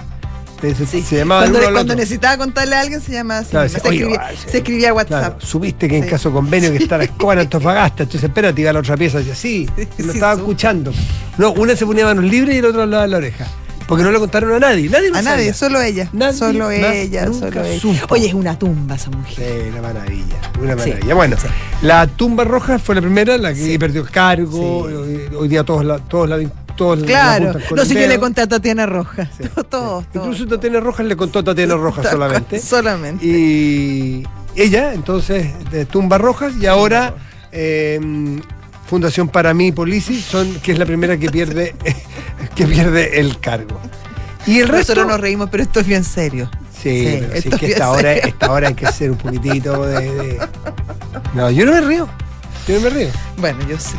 Se, 0.62 0.74
Sí. 0.86 1.02
se 1.02 1.18
llamaba 1.18 1.42
cuando, 1.50 1.82
otro. 1.82 1.96
necesitaba 1.96 2.38
contarle 2.38 2.76
a 2.78 2.80
alguien 2.80 3.02
se 3.02 3.12
llama 3.12 3.40
así. 3.40 3.50
Claro, 3.50 3.68
se, 3.68 3.82
oye, 3.86 3.98
escribía, 3.98 4.30
sí. 4.32 4.48
se 4.50 4.58
escribía 4.60 4.94
WhatsApp. 4.94 5.20
Claro, 5.20 5.36
supiste 5.46 5.90
que 5.90 5.98
en 5.98 6.04
Sí. 6.06 6.10
caso 6.10 6.32
convenio 6.32 6.72
que 6.72 6.78
está 6.78 6.98
la 6.98 7.04
escoba 7.04 7.34
en 7.34 7.40
Antofagasta. 7.40 8.04
Entonces, 8.04 8.30
espérate, 8.30 8.62
iba 8.62 8.70
a 8.70 8.74
la 8.74 8.80
otra 8.80 8.96
pieza. 8.96 9.18
Decía, 9.18 9.36
sí, 9.36 9.68
Sí, 9.78 9.86
que 9.98 10.04
lo 10.04 10.14
sí, 10.14 10.18
estaba 10.20 10.34
escuchando. 10.36 10.94
No, 11.38 11.52
una 11.52 11.76
se 11.76 11.86
ponía 11.86 12.06
manos 12.06 12.24
libres 12.24 12.56
y 12.56 12.60
el 12.60 12.66
otro 12.66 12.84
al 12.84 12.92
lado 12.92 13.04
de 13.04 13.10
la 13.10 13.18
oreja. 13.18 13.46
Porque 13.88 14.04
no 14.04 14.12
le 14.12 14.20
contaron 14.20 14.52
a 14.54 14.60
nadie. 14.60 14.90
Nadie 14.90 15.10
lo 15.12 15.18
A 15.18 15.22
nadie, 15.22 15.54
solo 15.54 15.82
ella. 15.82 16.10
Nadie 16.14 16.38
solo 16.38 16.72
ella, 16.72 17.26
solo 17.34 17.64
ella. 17.64 17.80
supo. 17.80 18.14
Oye, 18.16 18.28
es 18.28 18.34
una 18.34 18.58
tumba 18.58 18.96
esa 18.96 19.10
mujer. 19.12 19.36
Sí, 19.36 19.70
una 19.70 19.82
maravilla, 19.82 20.36
una 20.62 20.78
Sí, 20.84 20.90
maravilla. 20.90 21.14
Bueno, 21.16 21.36
sí. 21.40 21.48
la 21.82 22.08
tumba 22.08 22.44
roja 22.44 22.80
fue 22.80 22.96
la 22.96 23.02
primera, 23.02 23.38
la 23.38 23.54
que 23.54 23.78
perdió 23.78 24.02
el 24.02 24.10
cargo. 24.10 24.84
Hoy, 24.84 25.22
hoy 25.38 25.48
día 25.48 25.64
todos 25.64 25.84
la, 25.86 26.00
todos 26.00 26.30
la, 26.30 26.40
todos 26.76 27.00
la 27.00 27.06
Claro. 27.06 27.54
No 27.76 27.86
sé 27.86 27.94
qué 27.96 28.08
le 28.08 28.20
conté 28.20 28.42
a 28.42 28.48
Tatiana 28.48 28.86
Roja. 28.86 29.30
Sí, 29.38 29.44
todos, 29.70 30.06
todos. 30.12 30.28
Incluso 30.28 30.48
Tatiana 30.48 30.80
Rojas 30.80 31.06
le 31.06 31.16
contó 31.18 31.40
a 31.40 31.44
Tatiana 31.44 31.76
Rojas 31.76 32.10
solamente. 32.10 32.60
Solamente. 32.60 33.26
Y 33.26 34.24
ella, 34.56 34.94
entonces, 34.94 35.48
de 35.72 35.86
Tumba 35.86 36.18
Rojas, 36.18 36.54
y 36.60 36.66
ahora 36.68 37.16
eh, 37.52 38.00
Fundación 38.94 39.28
Para 39.28 39.56
mí 39.56 39.72
Polici, 39.72 40.22
son, 40.22 40.54
que 40.62 40.72
es 40.74 40.78
la 40.78 40.86
primera 40.86 41.18
que 41.18 41.28
pierde, 41.28 41.74
que 42.56 42.68
pierde 42.68 43.20
el 43.20 43.40
cargo. 43.40 43.80
Y 44.46 44.60
el 44.60 44.68
resto. 44.68 44.94
Nosotros 44.94 45.08
nos 45.08 45.20
reímos, 45.20 45.50
pero 45.50 45.64
esto 45.64 45.80
es 45.80 45.88
bien 45.88 46.04
serio. 46.04 46.48
Sí, 46.80 46.90
Sí, 47.08 47.18
pero 47.20 47.32
sí, 47.32 47.38
esto 47.40 47.56
es 47.56 47.60
que 47.60 47.66
es 47.66 47.72
esta 47.72 47.90
hora, 47.90 48.14
esta 48.14 48.52
hora 48.52 48.68
hay 48.68 48.76
que 48.76 48.86
hacer 48.86 49.10
un 49.10 49.18
poquitito 49.18 49.82
de, 49.88 50.12
de- 50.12 50.40
No, 51.34 51.50
yo 51.50 51.66
no 51.66 51.72
me 51.72 51.82
río. 51.82 52.08
Yo 52.68 52.76
no 52.76 52.82
me 52.82 52.90
río. 52.92 53.08
Bueno, 53.38 53.58
yo 53.68 53.80
sé. 53.80 53.96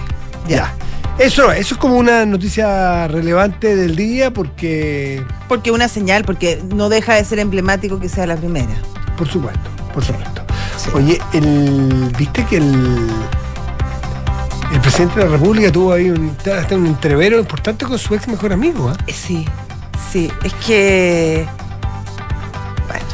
Ya. 0.47 0.57
Ya. 0.57 0.75
Eso, 1.19 1.51
eso 1.51 1.75
es 1.75 1.81
como 1.81 1.97
una 1.97 2.25
noticia 2.25 3.09
relevante 3.09 3.75
del 3.75 3.97
día 3.97 4.33
porque, 4.33 5.25
Porque 5.49 5.73
una 5.73 5.89
señal, 5.89 6.25
porque 6.25 6.63
no 6.73 6.89
deja 6.89 7.15
de 7.15 7.25
ser 7.25 7.41
emblemático 7.41 7.99
que 7.99 8.09
sea 8.09 8.29
la 8.29 8.37
primera. 8.37 8.77
por 9.19 9.27
supuesto, 9.29 9.69
por 9.93 10.05
supuesto. 10.05 10.43
Sí. 10.77 10.91
Oye, 10.95 11.19
el, 11.33 12.13
viste 12.17 12.45
que 12.47 12.59
el, 12.59 13.09
el 14.73 14.80
presidente 14.80 15.21
de 15.21 15.26
la 15.26 15.33
República 15.33 15.71
tuvo 15.73 15.92
ahí 15.92 16.11
un, 16.11 16.37
hasta 16.56 16.75
un 16.76 16.87
entrevero 16.87 17.38
importante 17.38 17.85
con 17.85 17.99
su 17.99 18.14
ex 18.14 18.26
mejor 18.28 18.52
amigo. 18.52 18.88
¿ah? 18.90 18.97
Eh, 19.06 19.12
Sí, 19.12 19.47
sí. 20.12 20.30
Es 20.42 20.52
que. 20.54 21.47
Bueno, 22.88 23.04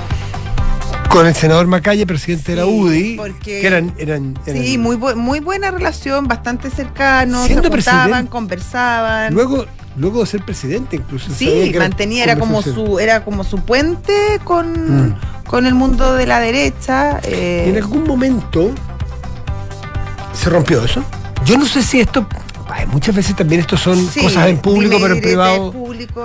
Con 1.09 1.26
el 1.26 1.35
senador 1.35 1.66
Macaya, 1.66 2.07
presidente 2.07 2.52
de 2.52 2.57
la 2.57 2.64
Sí, 2.64 2.71
UDI, 2.80 3.16
porque- 3.16 3.61
que 3.61 3.66
eran, 3.66 3.92
eran, 3.99 4.38
eran- 4.47 4.62
sí, 4.64 4.78
muy, 4.78 4.97
bu- 4.97 5.16
muy 5.16 5.40
buena 5.40 5.71
relación, 5.71 6.28
bastante 6.28 6.71
cercanos, 6.71 7.47
se 7.49 7.57
juntaban, 7.57 8.26
conversaban. 8.28 9.35
Luego, 9.35 9.66
luego 9.97 10.21
de 10.21 10.26
ser 10.26 10.45
presidente, 10.45 10.97
incluso. 10.97 11.30
sí, 11.35 11.73
mantenía, 11.76 12.25
era 12.25 12.37
como 12.38 12.62
su, 12.62 12.99
era 13.00 13.25
como 13.25 13.42
su 13.45 13.59
puente 13.64 14.12
con, 14.45 15.09
Mm. 15.09 15.14
con 15.47 15.66
el 15.66 15.75
mundo 15.75 16.14
de 16.14 16.26
la 16.26 16.38
derecha. 16.40 17.19
eh, 17.25 17.64
Y 17.66 17.71
en 17.71 17.76
algún 17.76 18.04
momento 18.04 18.71
se 20.33 20.49
rompió 20.49 20.85
eso. 20.85 21.02
Yo 21.50 21.59
no 21.59 21.66
sé 21.66 21.83
si 21.83 21.99
esto. 21.99 22.25
ay, 22.69 22.87
muchas 22.87 23.12
veces 23.12 23.35
también 23.35 23.61
esto 23.61 23.76
son 23.76 23.97
sí, 24.07 24.21
cosas 24.21 24.49
en 24.49 24.59
público, 24.59 24.99
pero 25.02 25.14
en 25.14 25.21
privado. 25.21 25.75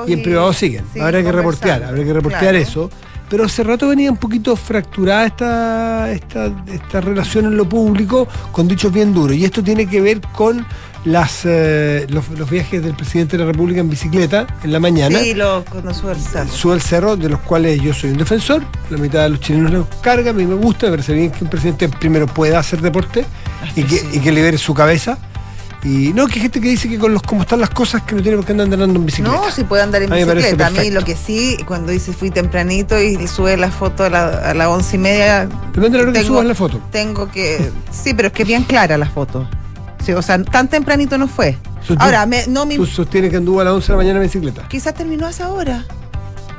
Y 0.05 0.13
en 0.13 0.21
privado 0.21 0.53
siguen. 0.53 0.85
sí, 0.93 0.99
habrá 0.99 1.23
que 1.23 1.31
reportear, 1.31 1.83
habrá 1.83 2.03
que 2.03 2.13
reportear 2.13 2.41
claro. 2.41 2.57
eso. 2.59 2.91
Pero 3.27 3.45
hace 3.45 3.63
rato 3.63 3.87
venía 3.87 4.11
un 4.11 4.17
poquito 4.17 4.55
fracturada 4.55 5.25
esta, 5.25 6.11
esta, 6.11 6.51
esta 6.71 7.01
relación 7.01 7.45
en 7.45 7.57
lo 7.57 7.67
público 7.67 8.27
con 8.51 8.67
dichos 8.67 8.93
bien 8.93 9.15
duros. 9.15 9.35
Y 9.35 9.43
esto 9.43 9.63
tiene 9.63 9.87
que 9.87 9.99
ver 9.99 10.21
con 10.21 10.63
las, 11.05 11.41
eh, 11.45 12.05
los, 12.09 12.29
los 12.29 12.47
viajes 12.47 12.83
del 12.83 12.93
presidente 12.93 13.35
de 13.35 13.45
la 13.45 13.51
República 13.51 13.79
en 13.79 13.89
bicicleta 13.89 14.45
en 14.63 14.71
la 14.71 14.79
mañana. 14.79 15.17
Sí, 15.17 15.33
lo 15.33 15.65
conoció 15.65 16.11
el 16.11 16.19
cerro. 16.19 16.51
Sube 16.51 16.75
el 16.75 16.81
cerro, 16.81 17.17
de 17.17 17.29
los 17.29 17.39
cuales 17.39 17.81
yo 17.81 17.95
soy 17.95 18.11
un 18.11 18.17
defensor. 18.17 18.61
La 18.91 18.97
mitad 18.99 19.23
de 19.23 19.29
los 19.29 19.39
chilenos 19.39 19.71
los 19.71 19.87
carga, 20.01 20.29
a 20.29 20.33
mí 20.33 20.45
me 20.45 20.53
gusta, 20.53 20.85
me 20.85 20.91
parece 20.91 21.13
bien 21.13 21.31
que 21.31 21.43
un 21.43 21.49
presidente 21.49 21.89
primero 21.89 22.27
pueda 22.27 22.59
hacer 22.59 22.79
deporte 22.79 23.25
y 23.75 23.83
que, 23.83 24.05
y 24.13 24.19
que 24.19 24.31
libere 24.31 24.57
su 24.57 24.73
cabeza. 24.73 25.17
Y 25.83 26.13
no, 26.13 26.25
que 26.25 26.35
hay 26.35 26.41
gente 26.41 26.59
que 26.61 26.67
dice 26.69 26.89
que 26.89 26.97
con 26.97 27.13
los 27.13 27.21
cómo 27.21 27.41
están 27.43 27.59
las 27.59 27.69
cosas 27.69 28.01
que 28.01 28.15
no 28.15 28.21
tiene 28.23 28.37
por 28.37 28.45
qué 28.47 28.53
andar 28.53 28.65
andando 28.73 28.99
en 28.99 29.05
bicicleta. 29.05 29.35
No, 29.37 29.51
si 29.51 29.63
puede 29.65 29.83
andar 29.83 30.01
en 30.01 30.11
A 30.11 30.15
bicicleta. 30.15 30.65
A 30.65 30.69
mí 30.71 30.89
lo 30.89 31.03
que 31.03 31.15
sí, 31.15 31.57
cuando 31.67 31.91
dice 31.91 32.11
fui 32.11 32.31
tempranito 32.31 32.99
y 32.99 33.27
sube 33.27 33.55
la 33.55 33.69
foto 33.69 34.03
a, 34.05 34.09
la- 34.09 34.49
a 34.49 34.53
las 34.55 34.67
once 34.67 34.95
y 34.95 34.99
media, 34.99 35.45
Depende 35.73 35.89
de 35.89 35.97
la 35.97 36.09
hora 36.09 36.13
que 36.13 36.25
subas 36.25 36.45
la 36.45 36.55
foto. 36.55 36.81
tengo 36.91 37.29
que. 37.29 37.69
Sí, 37.91 38.15
pero 38.15 38.29
es 38.29 38.33
que 38.33 38.43
bien 38.45 38.63
clara 38.63 38.97
la 38.97 39.05
foto. 39.07 39.47
Sí, 40.03 40.11
o 40.13 40.23
sea, 40.23 40.41
tan 40.43 40.67
tempranito 40.69 41.19
no 41.19 41.27
fue. 41.27 41.55
Ahora, 41.99 42.25
me- 42.25 42.47
no 42.47 42.65
me 42.65 42.77
Tú 42.77 42.87
sostienes 42.87 43.29
que 43.29 43.37
anduvo 43.37 43.61
a 43.61 43.65
las 43.65 43.73
11 43.73 43.85
de 43.87 43.93
la 43.93 43.97
mañana 43.97 44.17
en 44.19 44.23
bicicleta. 44.25 44.67
quizás 44.67 44.95
terminó 44.95 45.27
a 45.27 45.29
esa 45.29 45.51
hora. 45.51 45.85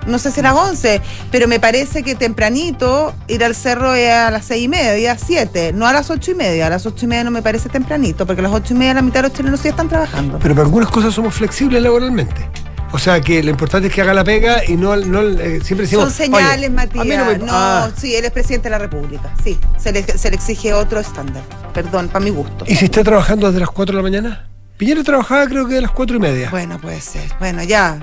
No 0.07 0.19
sé 0.19 0.31
si 0.31 0.41
las 0.43 0.55
11, 0.55 1.01
pero 1.31 1.49
me 1.49 1.59
parece 1.61 2.03
que 2.03 2.15
tempranito 2.15 3.15
ir 3.29 3.43
al 3.45 3.55
cerro 3.55 3.95
es 3.95 4.11
a 4.11 4.31
las 4.31 4.45
seis 4.45 4.65
y 4.65 4.69
media, 4.69 5.13
a 5.13 5.19
7, 5.19 5.73
no 5.75 5.87
a 5.87 5.93
las 5.93 6.11
ocho 6.11 6.31
y 6.31 6.35
media. 6.35 6.67
A 6.67 6.71
las 6.71 6.87
ocho 6.87 7.05
y 7.07 7.09
media 7.09 7.25
no 7.25 7.31
me 7.31 7.43
parece 7.43 7.69
tempranito, 7.69 8.27
porque 8.27 8.41
a 8.41 8.45
las 8.45 8.53
ocho 8.53 8.75
y 8.75 8.77
media 8.77 8.95
la 8.95 9.03
mitad 9.03 9.23
de 9.23 9.29
los 9.29 9.37
chilenos 9.37 9.61
sí 9.61 9.69
están 9.69 9.89
trabajando. 9.89 10.39
Pero 10.41 10.55
para 10.55 10.65
algunas 10.67 10.91
cosas 10.91 11.13
somos 11.15 11.35
flexibles 11.35 11.83
laboralmente. 11.83 12.49
O 12.93 12.99
sea 12.99 13.21
que 13.21 13.43
lo 13.43 13.51
importante 13.51 13.89
es 13.89 13.95
que 13.95 14.01
haga 14.01 14.15
la 14.15 14.23
pega 14.23 14.65
y 14.67 14.77
no, 14.77 14.95
no 14.97 15.21
eh, 15.21 15.61
siempre 15.63 15.87
decimos. 15.87 16.05
Son 16.05 16.13
señales, 16.13 16.57
"Oye, 16.59 16.71
Matías. 16.71 17.05
no 17.19 17.25
me- 17.27 17.39
no, 17.39 17.47
ah, 17.53 17.91
sí, 18.01 18.15
él 18.15 18.25
es 18.25 18.31
presidente 18.31 18.67
de 18.67 18.71
la 18.71 18.79
República. 18.79 19.35
Sí, 19.43 19.59
se 19.77 19.93
le, 19.93 20.05
se 20.05 20.31
le 20.31 20.37
exige 20.37 20.73
otro 20.73 21.01
estándar. 21.01 21.43
Perdón, 21.75 22.09
para 22.09 22.25
mi 22.25 22.31
gusto. 22.31 22.65
¿Y 22.67 22.77
si 22.77 22.85
está 22.87 23.03
trabajando 23.03 23.49
desde 23.49 23.61
las 23.61 23.71
4 23.71 23.93
de 23.93 23.97
la 23.97 24.03
mañana? 24.09 24.49
Piñera 24.79 25.03
trabajaba 25.03 25.47
creo 25.47 25.67
que 25.67 25.75
de 25.75 25.81
las 25.83 25.91
4 25.91 26.17
y 26.17 26.21
media. 26.21 26.49
Bueno, 26.51 26.79
puede 26.81 27.01
ser. 27.01 27.25
Bueno, 27.41 27.63
ya. 27.65 27.99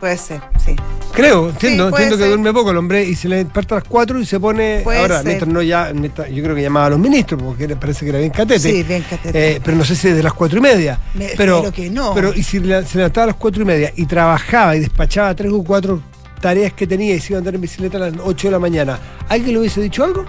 Puede 0.00 0.16
ser, 0.16 0.40
sí. 0.64 0.76
Creo, 1.12 1.48
entiendo, 1.48 1.88
entiendo 1.88 2.16
que 2.16 2.22
ser. 2.22 2.28
duerme 2.28 2.52
poco 2.52 2.70
el 2.70 2.76
hombre 2.76 3.02
y 3.04 3.16
se 3.16 3.28
le 3.28 3.44
parte 3.46 3.74
a 3.74 3.78
las 3.78 3.84
4 3.88 4.20
y 4.20 4.26
se 4.26 4.38
pone. 4.38 4.80
Puede 4.84 5.00
ahora, 5.00 5.16
ser. 5.18 5.26
mientras 5.26 5.50
no 5.52 5.60
ya, 5.62 5.90
mientras- 5.92 6.30
yo 6.30 6.42
creo 6.42 6.54
que 6.54 6.62
llamaba 6.62 6.86
a 6.86 6.90
los 6.90 6.98
ministros 7.00 7.42
porque 7.42 7.68
parece 7.74 8.04
que 8.04 8.10
era 8.10 8.18
bien 8.20 8.30
catete. 8.30 8.60
Sí, 8.60 8.82
bien 8.84 9.02
catete. 9.08 9.56
Eh, 9.56 9.60
pero 9.64 9.76
no 9.76 9.84
sé 9.84 9.96
si 9.96 10.08
desde 10.08 10.22
las 10.22 10.32
4 10.34 10.58
y 10.58 10.62
media. 10.62 10.98
Me- 11.14 11.30
pero, 11.36 11.72
que 11.72 11.90
no. 11.90 12.14
Pero 12.14 12.32
y 12.32 12.42
si 12.44 12.60
le- 12.60 12.84
se 12.86 12.98
levantaba 12.98 13.24
a 13.24 13.26
las 13.28 13.36
4 13.36 13.62
y 13.62 13.64
media 13.66 13.92
y 13.96 14.06
trabajaba 14.06 14.76
y 14.76 14.80
despachaba 14.80 15.34
tres 15.34 15.50
o 15.52 15.64
cuatro 15.64 16.00
tareas 16.40 16.72
que 16.74 16.86
tenía 16.86 17.14
y 17.16 17.20
se 17.20 17.32
iba 17.32 17.38
a 17.38 17.40
andar 17.40 17.56
en 17.56 17.60
bicicleta 17.60 17.96
a 17.96 18.00
las 18.00 18.14
8 18.22 18.46
de 18.46 18.52
la 18.52 18.58
mañana, 18.60 18.98
¿alguien 19.28 19.54
le 19.54 19.58
hubiese 19.60 19.80
dicho 19.80 20.04
algo? 20.04 20.24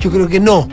Yo 0.00 0.10
creo 0.10 0.26
que 0.28 0.40
no. 0.40 0.66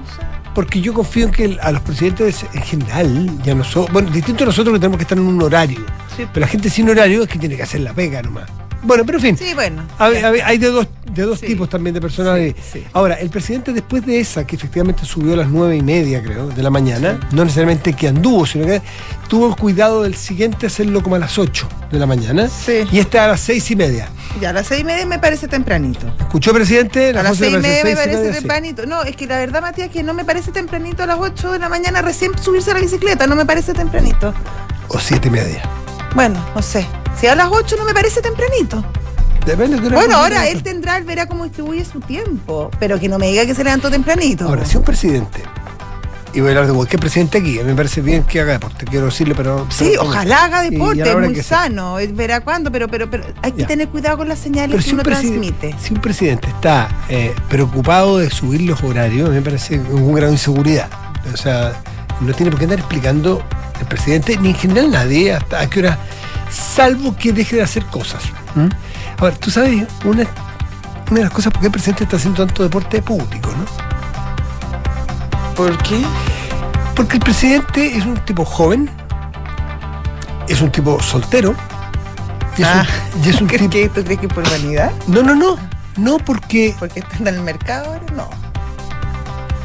Porque 0.55 0.79
yo 0.81 0.93
confío 0.93 1.25
en 1.25 1.31
que 1.31 1.57
a 1.61 1.71
los 1.71 1.81
presidentes 1.81 2.45
en 2.53 2.61
general, 2.63 3.29
ya 3.43 3.53
no 3.53 3.63
son. 3.63 3.85
Bueno, 3.91 4.09
distinto 4.09 4.43
a 4.45 4.47
nosotros 4.47 4.73
que 4.73 4.79
tenemos 4.79 4.97
que 4.97 5.03
estar 5.03 5.17
en 5.17 5.25
un 5.25 5.41
horario. 5.43 5.79
Sí. 6.15 6.25
Pero 6.33 6.45
la 6.45 6.47
gente 6.47 6.69
sin 6.69 6.89
horario 6.89 7.23
es 7.23 7.29
que 7.29 7.37
tiene 7.37 7.55
que 7.57 7.63
hacer 7.63 7.81
la 7.81 7.93
pega 7.93 8.21
nomás. 8.21 8.45
Bueno, 8.81 9.03
pero 9.03 9.17
en 9.17 9.21
fin. 9.23 9.37
Sí, 9.37 9.53
bueno. 9.55 9.81
Hay, 9.97 10.15
hay- 10.17 10.57
de 10.59 10.67
dos, 10.67 10.87
de 11.11 11.23
dos 11.23 11.39
Sí. 11.39 11.47
tipos 11.47 11.67
también 11.67 11.95
de 11.95 11.99
personas. 12.01 12.39
Sí. 12.71 12.83
Ahora, 12.93 13.15
el 13.15 13.29
presidente 13.31 13.73
después 13.73 14.05
de 14.05 14.19
esa, 14.19 14.45
que 14.45 14.55
efectivamente 14.55 15.05
subió 15.05 15.33
a 15.33 15.37
las 15.37 15.49
nueve 15.49 15.75
y 15.75 15.81
media, 15.81 16.21
creo, 16.21 16.47
de 16.49 16.61
la 16.61 16.69
mañana, 16.69 17.19
no 17.31 17.43
necesariamente 17.43 17.93
que 17.93 18.07
anduvo, 18.09 18.45
sino 18.45 18.65
que 18.67 18.81
tuvo 19.27 19.47
el 19.49 19.55
cuidado 19.55 20.03
del 20.03 20.13
siguiente 20.15 20.67
hacerlo 20.67 21.01
como 21.01 21.15
a 21.15 21.19
las 21.19 21.37
8 21.39 21.67
de 21.91 21.97
la 21.99 22.05
mañana. 22.05 22.47
Sí. 22.47 22.83
Y 22.91 22.99
este 22.99 23.17
a 23.17 23.27
las 23.29 23.39
seis 23.41 23.69
y 23.71 23.75
media. 23.75 24.07
Ya, 24.41 24.49
a 24.49 24.53
las 24.53 24.67
seis 24.67 24.81
y 24.81 24.83
media 24.83 25.05
me 25.05 25.19
parece 25.19 25.47
tempranito. 25.47 26.07
¿Escuchó, 26.19 26.53
presidente? 26.53 27.09
A 27.09 27.23
las 27.23 27.37
seis 27.37 27.53
y 27.53 27.57
media 27.57 27.83
me 27.83 27.95
parece 27.95 28.31
tempranito. 28.31 28.85
No, 28.85 29.03
es 29.03 29.15
que 29.15 29.27
la 29.27 29.39
verdad, 29.39 29.61
Matías, 29.61 29.89
que 29.89 30.03
no 30.03 30.13
me 30.13 30.25
parece 30.25 30.51
tempranito 30.51 31.03
a 31.03 31.05
las 31.05 31.17
8 31.19 31.53
de 31.53 31.59
la 31.59 31.69
mañana 31.69 32.01
recién 32.01 32.37
subirse 32.37 32.71
a 32.71 32.73
la 32.73 32.81
bicicleta. 32.81 33.27
No 33.27 33.35
me 33.35 33.45
parece 33.45 33.73
tempranito. 33.73 34.33
O 34.89 34.99
siete 34.99 35.29
y 35.29 35.31
media. 35.31 35.61
Bueno, 36.13 36.43
no 36.53 36.61
sé. 36.61 36.85
Si 37.19 37.27
a 37.27 37.35
las 37.35 37.49
8 37.49 37.75
no 37.77 37.85
me 37.85 37.93
parece 37.93 38.21
tempranito. 38.21 38.83
Depende 39.45 39.79
de 39.79 39.89
Bueno, 39.89 40.17
ahora 40.17 40.47
él 40.47 40.63
tendrá, 40.63 40.97
él 40.97 41.03
verá 41.03 41.27
cómo 41.27 41.43
distribuye 41.43 41.85
su 41.85 41.99
tiempo. 41.99 42.71
Pero 42.79 42.99
que 42.99 43.07
no 43.07 43.19
me 43.19 43.27
diga 43.27 43.45
que 43.45 43.53
se 43.53 43.63
levantó 43.63 43.91
tempranito. 43.91 44.45
Ahora, 44.45 44.65
si 44.65 44.75
un 44.75 44.83
presidente, 44.83 45.43
y 46.35 46.41
voy 46.41 46.49
a 46.49 46.51
hablar 46.51 46.67
de 46.67 46.73
cualquier 46.73 46.99
presidente 46.99 47.37
aquí, 47.39 47.57
a 47.59 47.63
mí 47.63 47.69
me 47.69 47.75
parece 47.75 48.01
bien 48.01 48.23
que 48.23 48.41
haga 48.41 48.51
deporte, 48.53 48.85
quiero 48.85 49.05
decirle, 49.05 49.33
pero. 49.35 49.65
Sí, 49.69 49.85
pero- 49.91 50.03
ojalá 50.03 50.43
haga 50.43 50.61
deporte, 50.61 51.01
es 51.09 51.15
muy 51.17 51.35
sea. 51.35 51.43
sano, 51.43 51.97
él 51.97 52.13
verá 52.13 52.41
cuándo, 52.41 52.71
pero, 52.71 52.87
pero, 52.87 53.09
pero 53.09 53.23
hay 53.41 53.53
que 53.53 53.61
Ya. 53.61 53.67
tener 53.67 53.87
cuidado 53.89 54.17
con 54.17 54.27
las 54.27 54.39
señales 54.39 54.71
Pero 54.71 54.77
que 54.79 54.83
si 54.83 54.89
un, 54.91 54.95
uno 54.95 55.03
transmite. 55.03 55.75
si 55.81 55.93
un 55.93 56.01
presidente 56.01 56.47
está 56.49 56.89
eh, 57.09 57.33
preocupado 57.49 58.17
de 58.19 58.29
subir 58.29 58.61
los 58.61 58.83
horarios, 58.83 59.29
me 59.29 59.41
parece 59.41 59.79
un 59.79 60.11
grado 60.13 60.27
de 60.27 60.33
inseguridad. 60.33 60.89
O 61.33 61.37
sea, 61.37 61.73
no 62.21 62.33
tiene 62.33 62.51
por 62.51 62.59
qué 62.59 62.65
andar 62.65 62.79
explicando 62.79 63.41
el 63.79 63.85
presidente, 63.87 64.37
ni 64.37 64.49
en 64.49 64.55
general 64.55 64.91
nadie, 64.91 65.33
hasta 65.33 65.61
a 65.61 65.69
qué 65.69 65.79
hora, 65.79 65.97
salvo 66.51 67.15
que 67.15 67.31
deje 67.33 67.55
de 67.57 67.61
hacer 67.63 67.85
cosas. 67.85 68.23
¿Mm? 68.55 68.67
Ahora, 69.17 69.35
tú 69.35 69.49
sabes, 69.51 69.85
una, 70.03 70.23
una 71.09 71.17
de 71.19 71.23
las 71.23 71.31
cosas 71.31 71.51
por 71.51 71.61
qué 71.61 71.67
el 71.67 71.71
presidente 71.71 72.03
está 72.03 72.17
haciendo 72.17 72.45
tanto 72.45 72.63
deporte 72.63 73.01
público, 73.01 73.49
¿no? 73.51 73.84
¿Por 75.55 75.77
qué? 75.83 76.01
Porque 76.95 77.17
el 77.17 77.23
presidente 77.23 77.97
es 77.97 78.05
un 78.05 78.15
tipo 78.25 78.45
joven, 78.45 78.89
es 80.47 80.61
un 80.61 80.71
tipo 80.71 81.01
soltero, 81.01 81.55
y 82.57 82.61
es 82.61 82.67
Ah, 82.67 82.85
un, 83.15 83.23
y 83.25 83.29
es 83.29 83.41
un 83.41 83.47
¿Crees 83.51 83.61
tipo. 83.69 83.71
que, 83.73 83.89
¿Tú 83.89 84.03
crees 84.03 84.19
que 84.19 84.27
por 84.27 84.49
vanidad? 84.49 84.91
No, 85.07 85.21
no, 85.23 85.35
no. 85.35 85.57
No, 85.97 86.17
porque 86.17 86.75
¿Porque 86.77 86.99
está 86.99 87.17
en 87.19 87.27
el 87.27 87.41
mercado 87.41 87.85
ahora? 87.93 88.01
No. 88.15 88.29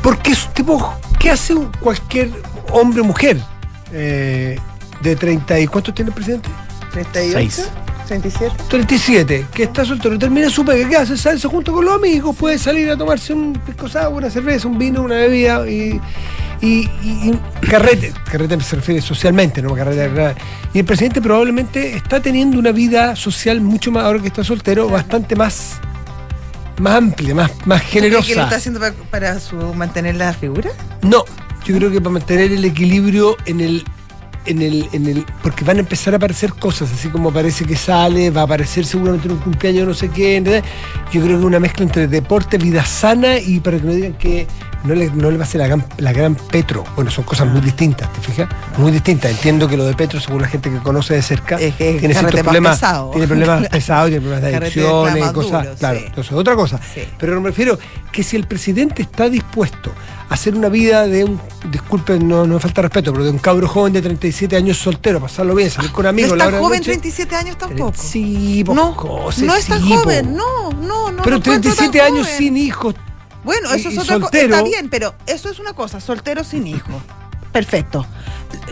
Porque 0.03 0.31
es 0.33 0.47
un 0.47 0.53
tipo 0.55 0.95
que 1.19 1.31
hace 1.31 1.55
un- 1.55 1.71
cualquier 1.81 2.31
hombre 2.73 3.01
o 3.01 3.05
mujer 3.05 3.41
eh, 3.93 4.59
de 5.03 5.17
30 5.17 5.59
y 5.59 5.67
¿cuántos 5.67 5.93
tiene 5.95 6.11
el 6.11 6.15
presidente? 6.15 6.49
¿38? 6.93 7.33
Seis. 7.33 7.69
¿37? 8.11 8.53
37, 8.69 9.47
que 9.55 9.63
está 9.63 9.85
soltero, 9.85 10.19
termina 10.19 10.51
su 10.51 10.65
pega, 10.65 10.89
¿qué 10.89 10.97
hace? 10.97 11.17
Sale 11.17 11.39
se 11.39 11.47
junta 11.49 11.71
con 11.71 11.85
los 11.85 11.95
amigos, 11.95 12.35
puede 12.37 12.59
salir 12.59 12.91
a 12.91 12.97
tomarse 12.97 13.33
un 13.33 13.53
pisco 13.53 13.89
sour, 13.89 14.13
una 14.15 14.29
cerveza, 14.31 14.67
un 14.67 14.79
vino, 14.79 15.03
una 15.03 15.15
bebida 15.15 15.69
y, 15.71 16.01
y, 16.61 16.89
y- 17.03 17.31
y 17.63 17.67
carrete, 17.69 18.13
carrete 18.31 18.61
se 18.61 18.77
refiere 18.77 19.01
socialmente, 19.01 19.63
no 19.63 19.75
carrete. 19.75 20.35
Y 20.75 20.81
el 20.81 20.85
presidente 20.85 21.23
probablemente 21.23 21.95
está 21.95 22.21
teniendo 22.21 22.59
una 22.59 22.73
vida 22.73 23.15
social 23.15 23.61
mucho 23.61 23.93
más, 23.93 24.05
ahora 24.05 24.21
que 24.21 24.27
está 24.29 24.43
soltero, 24.43 24.89
bastante 24.89 25.37
más, 25.37 25.79
más 26.79 26.95
amplia, 26.97 27.35
más, 27.35 27.51
más 27.65 27.83
¿Tú 27.85 27.89
crees 27.91 28.03
que 28.05 28.11
lo 28.11 28.19
está 28.19 28.25
generosa. 28.35 28.57
haciendo 28.57 28.81
para, 28.81 28.95
para 29.11 29.39
su, 29.41 29.55
mantener 29.75 30.17
la 30.17 30.33
figura? 30.33 30.71
No, 31.03 31.25
yo 31.65 31.77
creo 31.77 31.91
que 31.91 32.01
para 32.01 32.11
mantener 32.15 32.51
el 32.53 32.65
equilibrio 32.65 33.37
en 33.47 33.61
el, 33.61 33.85
en 34.47 34.63
el, 34.63 34.89
en 34.93 35.07
el, 35.07 35.25
porque 35.43 35.65
van 35.65 35.77
a 35.77 35.81
empezar 35.81 36.15
a 36.15 36.17
aparecer 36.17 36.55
cosas, 36.55 36.91
así 36.93 37.09
como 37.09 37.33
parece 37.33 37.65
que 37.65 37.77
sale, 37.77 38.31
va 38.31 38.43
a 38.43 38.45
aparecer 38.45 38.85
seguramente 38.85 39.29
en 39.29 39.35
un 39.35 39.39
cumpleaños 39.39 39.87
no 39.87 39.95
sé 39.95 40.09
qué, 40.09 40.37
¿entendés? 40.37 40.65
yo 41.13 41.23
creo 41.23 41.39
que 41.39 41.45
una 41.45 41.61
mezcla 41.61 41.85
entre 41.85 42.09
deporte, 42.09 42.59
vida 42.59 42.85
sana 42.85 43.39
y 43.39 43.61
para 43.61 43.79
que 43.79 43.85
no 43.85 43.93
digan 43.93 44.15
que 44.15 44.47
no 44.85 44.95
le, 44.95 45.11
no 45.11 45.31
le 45.31 45.37
va 45.37 45.45
a 45.45 45.47
hacer 45.47 45.61
la 45.61 45.67
gran, 45.67 45.85
la 45.99 46.13
gran 46.13 46.35
Petro. 46.35 46.85
Bueno, 46.97 47.11
son 47.11 47.25
cosas 47.25 47.47
muy 47.49 47.61
distintas, 47.61 48.11
¿te 48.13 48.21
fijas? 48.21 48.49
Muy 48.79 48.91
distintas. 48.91 49.31
Entiendo 49.31 49.69
que 49.69 49.77
lo 49.77 49.85
de 49.85 49.95
Petro, 49.95 50.21
según 50.21 50.43
la 50.43 50.49
gente 50.49 50.71
que 50.71 50.79
conoce 50.79 51.15
de 51.15 51.23
cerca, 51.23 51.57
Es 51.57 51.75
que 51.75 51.95
tiene 51.95 52.15
ciertos 52.15 52.41
problemas, 52.41 52.79
pesado. 52.79 53.11
tiene 53.11 53.27
problemas 53.27 53.69
pesados, 53.71 54.09
tiene 54.09 54.21
problemas 54.21 54.51
de 54.51 54.57
adicciones 54.57 55.17
y 55.31 55.33
cosas. 55.33 55.65
duro, 55.65 55.77
claro, 55.79 55.99
sí. 55.99 56.05
entonces 56.07 56.33
otra 56.33 56.55
cosa. 56.55 56.81
Sí. 56.95 57.03
Pero 57.19 57.41
me 57.41 57.49
refiero 57.49 57.79
que 58.11 58.23
si 58.23 58.37
el 58.37 58.47
presidente 58.47 59.03
está 59.03 59.29
dispuesto 59.29 59.93
hacer 60.31 60.55
una 60.55 60.69
vida 60.69 61.07
de 61.07 61.25
un, 61.25 61.39
disculpen, 61.71 62.27
no, 62.27 62.47
no 62.47 62.55
me 62.55 62.61
falta 62.61 62.81
respeto, 62.83 63.13
pero 63.13 63.25
de 63.25 63.31
un 63.31 63.39
cabro 63.39 63.69
joven 63.69 63.93
de 63.93 64.01
37 64.01 64.57
años 64.57 64.79
soltero, 64.79 65.21
pasarlo 65.21 65.55
bien, 65.55 65.71
salir 65.71 65.93
con 65.93 66.07
amigos, 66.07 66.31
no 66.31 66.37
la 66.37 66.45
es 66.45 66.49
hora 66.49 66.57
tan 66.57 66.61
de 66.63 66.67
joven, 66.67 66.79
noche, 66.81 66.91
37 66.93 67.37
años 67.37 67.59
tampoco. 67.59 67.93
Sí, 68.01 68.63
po, 68.65 68.75
no, 68.75 68.97
no 69.43 69.57
es 69.57 69.67
tan 69.67 69.83
sí, 69.83 69.89
po. 69.91 69.99
joven, 69.99 70.35
no, 70.35 70.71
no, 70.73 71.13
no. 71.13 71.23
Pero 71.23 71.37
encuentro 71.37 71.73
37 71.75 71.99
tan 71.99 72.07
años 72.15 72.27
joven. 72.27 72.39
sin 72.39 72.57
hijos. 72.57 72.95
Bueno, 73.45 73.73
eso 73.73 73.91
y- 73.91 73.93
es 73.93 73.99
otra 73.99 74.21
cosa. 74.21 74.39
Está 74.39 74.63
bien, 74.63 74.89
pero 74.89 75.15
eso 75.27 75.51
es 75.51 75.59
una 75.59 75.73
cosa, 75.75 76.01
soltero 76.01 76.45
sin 76.45 76.67
hijo. 76.67 77.03
Perfecto. 77.53 78.07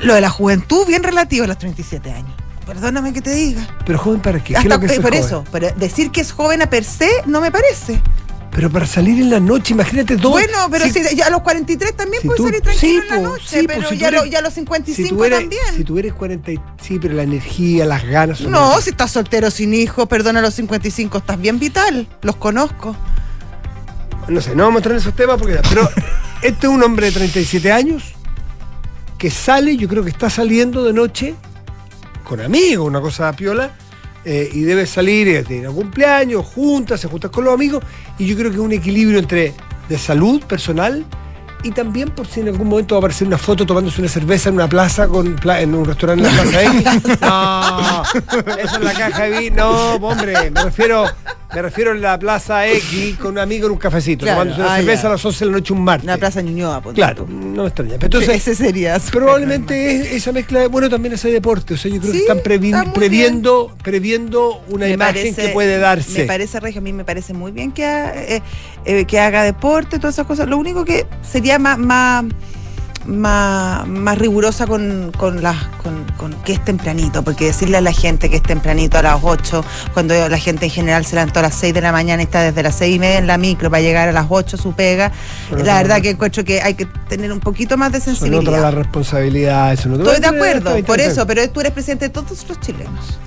Lo 0.03 0.15
de 0.15 0.21
la 0.21 0.31
juventud, 0.31 0.87
bien 0.87 1.03
relativo 1.03 1.45
a 1.45 1.49
los 1.49 1.59
37 1.59 2.13
años. 2.13 2.31
Perdóname 2.67 3.13
que 3.13 3.23
te 3.23 3.35
diga. 3.35 3.67
Pero 3.87 3.99
joven 3.99 4.21
para 4.21 4.39
qué? 4.39 4.49
¿Qué 4.49 4.53
es 4.53 4.59
Hasta 4.59 4.75
lo 4.75 4.81
que 4.81 4.87
es 4.87 5.01
por 5.01 5.11
joven? 5.11 5.25
eso, 5.25 5.45
pero 5.51 5.71
decir 5.77 6.11
que 6.13 6.21
es 6.21 6.33
joven 6.33 6.63
a 6.63 6.69
per 6.71 6.85
se 6.85 7.09
no 7.27 7.41
me 7.41 7.51
parece. 7.51 8.01
Pero 8.51 8.71
para 8.71 8.87
salir 8.87 9.21
en 9.21 9.31
la 9.31 9.39
noche, 9.41 9.73
imagínate 9.75 10.17
dos. 10.17 10.33
Bueno, 10.33 10.57
pero 10.71 10.85
si- 10.87 10.93
si, 11.05 11.15
ya 11.17 11.27
a 11.27 11.31
los 11.31 11.43
43 11.43 11.95
también 11.97 12.23
si 12.23 12.29
puedes 12.29 12.39
tú- 12.39 12.47
salir 12.49 12.61
tranquilo 12.63 12.81
sí, 13.03 13.09
en 13.09 13.09
la 13.23 13.29
noche, 13.29 13.61
sí, 13.61 13.67
pero 13.69 13.89
si 13.89 13.97
ya, 13.99 14.09
eres- 14.09 14.21
lo- 14.21 14.27
ya 14.27 14.39
a 14.39 14.43
los 14.43 14.53
si 14.55 14.61
55 14.61 15.09
tú 15.17 15.25
eres, 15.25 15.39
también. 15.41 15.63
Si 15.77 15.85
tú 15.85 15.99
eres 15.99 16.13
40, 16.15 16.53
y- 16.53 16.61
sí, 16.83 16.99
pero 16.99 17.15
la 17.15 17.23
energía, 17.23 17.85
las 17.87 18.05
ganas. 18.05 18.39
son 18.39 18.51
no, 18.51 18.81
si 18.81 18.91
estás 18.91 19.13
soltero 19.13 19.51
sin 19.51 19.75
hijo, 19.75 20.07
perdona, 20.07 20.41
a 20.41 20.43
los 20.43 20.55
55 20.55 21.19
estás 21.19 21.39
bien 21.41 21.59
vital. 21.61 22.09
Los 22.23 22.37
conozco. 22.37 22.97
No 24.29 24.41
sé, 24.41 24.57
no 24.57 24.65
vamos 24.65 24.77
a 24.77 24.79
entrar 24.81 24.93
en 24.95 25.01
esos 25.03 25.15
temas 25.15 25.39
porque. 25.39 25.61
Pero 25.69 25.89
este 26.43 26.67
es 26.67 26.73
un 26.73 26.83
hombre 26.83 27.07
de 27.07 27.13
37 27.13 27.71
años 27.71 28.15
que 29.19 29.31
sale, 29.31 29.77
yo 29.77 29.89
creo 29.89 30.03
que 30.05 30.11
está 30.11 30.31
saliendo 30.31 30.85
de 30.85 30.93
noche 30.93 31.35
con 32.25 32.41
amigos, 32.41 32.87
una 32.87 33.01
cosa 33.01 33.33
piola, 33.33 33.71
eh, 34.25 34.51
y 34.53 34.63
debe 34.63 34.87
salir 34.87 35.47
de 35.47 35.57
ir 35.57 35.67
a 35.67 35.71
cumpleaños, 35.71 36.45
juntas, 36.45 37.01
se 37.01 37.09
junta 37.09 37.29
con 37.29 37.45
los 37.45 37.55
amigos, 37.55 37.83
y 38.19 38.27
yo 38.27 38.37
creo 38.37 38.51
que 38.51 38.57
es 38.57 38.63
un 38.63 38.73
equilibrio 38.73 39.19
entre 39.19 39.55
de 39.89 39.99
salud 39.99 40.43
personal 40.45 41.05
y 41.63 41.71
también 41.73 42.11
por 42.11 42.27
si 42.27 42.41
en 42.41 42.49
algún 42.49 42.69
momento 42.69 42.95
va 42.95 42.99
a 42.99 43.01
aparecer 43.01 43.27
una 43.27 43.39
foto 43.39 43.67
tomándose 43.67 44.01
una 44.01 44.09
cerveza 44.09 44.49
en 44.49 44.57
una 44.57 44.69
plaza 44.69 45.09
con 45.09 45.37
en 45.45 45.75
un 45.75 45.85
restaurante 45.85 46.29
en 46.29 46.37
la 46.37 46.43
plaza 46.43 46.63
X. 46.63 47.19
No, 47.21 48.03
esa 48.57 48.77
es 48.77 48.81
la 48.81 48.93
caja 48.93 49.25
de 49.25 49.41
vino. 49.41 49.57
No, 49.57 49.95
hombre, 50.07 50.51
me 50.51 50.63
refiero 50.63 51.07
Me 51.55 51.63
refiero 51.63 51.93
a 51.93 51.95
la 51.95 52.19
plaza 52.19 52.67
X 52.69 53.17
con 53.17 53.33
un 53.33 53.39
amigo 53.39 53.67
en 53.67 53.73
un 53.73 53.79
cafecito, 53.79 54.25
Claro, 54.27 54.41
tomándose 54.41 54.61
una 54.61 54.75
ah, 54.75 54.77
cerveza 54.77 55.03
ya. 55.03 55.09
a 55.09 55.13
las 55.13 55.25
11 55.25 55.39
de 55.45 55.51
la 55.51 55.57
noche 55.57 55.73
un 55.73 55.81
martes. 55.83 56.07
La 56.07 56.19
Plaza 56.19 56.43
Ñuñoa, 56.43 56.81
ponte 56.83 56.97
Claro, 57.01 57.25
tú. 57.25 57.33
no 57.33 57.63
me 57.63 57.69
extraña. 57.69 57.95
Pero 57.95 58.05
Entonces, 58.05 58.37
ese 58.47 58.55
sería. 58.55 58.99
probablemente 59.11 59.97
es 59.97 60.13
esa 60.13 60.33
mezcla 60.33 60.61
de, 60.61 60.67
bueno, 60.67 60.91
también 60.91 61.15
ese 61.15 61.31
deporte. 61.31 61.73
O 61.75 61.77
sea, 61.79 61.91
yo 61.91 62.01
creo 62.01 62.13
Sí, 62.13 62.19
que 62.19 62.25
están 62.25 62.39
previ- 62.43 62.67
está 62.67 62.85
muy 62.85 62.93
previendo, 62.93 63.75
previendo 63.83 64.63
una 64.69 64.87
Me 64.87 64.93
imagen 64.93 65.15
parece- 65.35 65.43
que 65.47 65.49
puede 65.49 65.79
darse. 65.79 66.21
Me 66.21 66.25
parece, 66.27 66.61
Regio, 66.61 66.81
a 66.81 66.85
mí 66.85 66.93
me 66.93 67.05
parece 67.05 67.33
muy 67.33 67.51
bien 67.51 67.73
que, 67.73 67.85
ha- 67.87 68.15
eh, 68.15 68.43
eh, 68.85 69.05
que 69.07 69.19
haga 69.19 69.43
deporte, 69.43 69.99
todas 69.99 70.15
esas 70.17 70.27
cosas. 70.27 70.49
Lo 70.49 70.59
único 70.59 70.85
que 70.85 71.07
sería 71.23 71.59
más, 71.59 71.79
más, 71.79 72.25
más, 73.09 73.87
más 73.89 74.19
rigurosa 74.19 74.67
con, 74.67 75.11
con, 75.17 75.43
las, 75.43 75.57
con, 75.83 76.05
con 76.17 76.33
que 76.45 76.53
es 76.53 76.65
tempranito, 76.65 77.23
porque 77.25 77.47
decirle 77.47 77.79
a 77.79 77.81
la 77.81 77.93
gente 77.93 78.29
que 78.31 78.37
es 78.37 78.43
tempranito 78.43 78.99
a 78.99 79.03
las 79.03 79.19
8, 79.23 79.65
cuando 79.95 80.29
la 80.29 80.39
gente 80.39 80.67
en 80.67 80.71
general 80.71 81.05
se 81.05 81.17
levantó 81.17 81.41
a 81.41 81.43
las 81.43 81.55
6 81.55 81.73
de 81.75 81.81
la 81.81 81.91
mañana 81.93 82.23
y 82.23 82.25
está 82.27 82.43
desde 82.43 82.63
las 82.63 82.77
6 82.77 82.97
y 82.97 82.99
media 82.99 83.19
en 83.19 83.27
la 83.27 83.39
micro 83.39 83.71
para 83.71 83.81
llegar 83.83 84.09
a 84.09 84.13
las 84.13 84.27
8 84.29 84.57
su 84.57 84.73
pega, 84.75 85.11
Pero 85.51 85.65
la 85.65 85.77
verdad 85.79 86.01
que 86.03 86.11
encuentro 86.11 86.45
que 86.45 86.61
hay 86.61 86.75
que 86.75 86.87
tener 87.09 87.33
un 87.33 87.41
poquito 87.41 87.77
más 87.77 87.91
de 87.93 87.99
Son 88.01 88.15
sensibilidad. 88.15 88.43
otras 88.55 88.61
las 88.63 88.75
responsabilidades. 88.75 89.81
son 89.81 89.95
otras- 89.95 90.09
Estoy 90.15 90.21
de 90.31 90.37
acuerdo, 90.37 90.85
por 90.85 91.01
eso, 91.01 91.27
pero 91.27 91.49
tú 91.51 91.61
eres 91.61 91.73
presidente 91.73 92.07
de 92.07 92.11
todos 92.11 92.47
los 92.49 92.61
chilenos. 92.61 93.19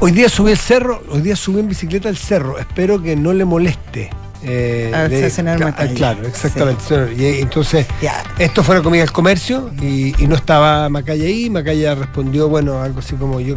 Hoy 0.00 0.12
día 0.12 0.28
subí 0.28 0.52
el 0.52 0.58
cerro, 0.58 1.02
hoy 1.10 1.22
día 1.22 1.34
subí 1.36 1.58
en 1.60 1.68
bicicleta 1.68 2.08
el 2.08 2.16
cerro. 2.16 2.58
Espero 2.58 3.02
que 3.02 3.16
no 3.16 3.32
le 3.32 3.44
moleste. 3.44 4.10
Eh, 4.42 4.92
Al 4.94 5.10
de- 5.10 5.58
Macaya. 5.64 5.94
Claro, 5.94 6.26
exactamente. 6.26 6.82
Y, 7.16 7.24
eh, 7.24 7.40
entonces, 7.40 7.86
Ya. 8.00 8.22
esto 8.38 8.62
fue 8.62 8.76
la 8.76 8.82
comida 8.82 9.00
del 9.02 9.12
comercio 9.12 9.70
y, 9.80 10.14
y 10.22 10.26
no 10.26 10.36
estaba 10.36 10.88
Macaya 10.88 11.24
ahí. 11.24 11.50
Macaya 11.50 11.94
respondió, 11.94 12.48
bueno, 12.48 12.80
algo 12.80 13.00
así 13.00 13.14
como 13.16 13.40
yo 13.40 13.54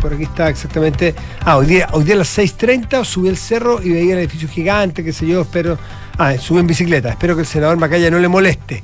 por 0.00 0.12
aquí 0.14 0.24
está 0.24 0.48
exactamente. 0.48 1.14
Ah, 1.44 1.56
hoy 1.56 1.66
día, 1.66 1.88
hoy 1.92 2.04
día 2.04 2.14
a 2.14 2.18
las 2.18 2.28
6:30 2.38 3.04
subí 3.04 3.28
el 3.28 3.36
cerro 3.36 3.80
y 3.82 3.90
veía 3.90 4.12
el 4.14 4.18
edificio 4.20 4.48
gigante, 4.48 5.02
qué 5.04 5.12
sé 5.12 5.26
yo, 5.26 5.42
espero. 5.42 5.78
Ah, 6.18 6.34
subí 6.38 6.60
en 6.60 6.66
bicicleta. 6.66 7.10
Espero 7.10 7.34
que 7.34 7.40
el 7.42 7.46
senador 7.46 7.76
Macaya 7.76 8.10
no 8.10 8.18
le 8.18 8.28
moleste. 8.28 8.82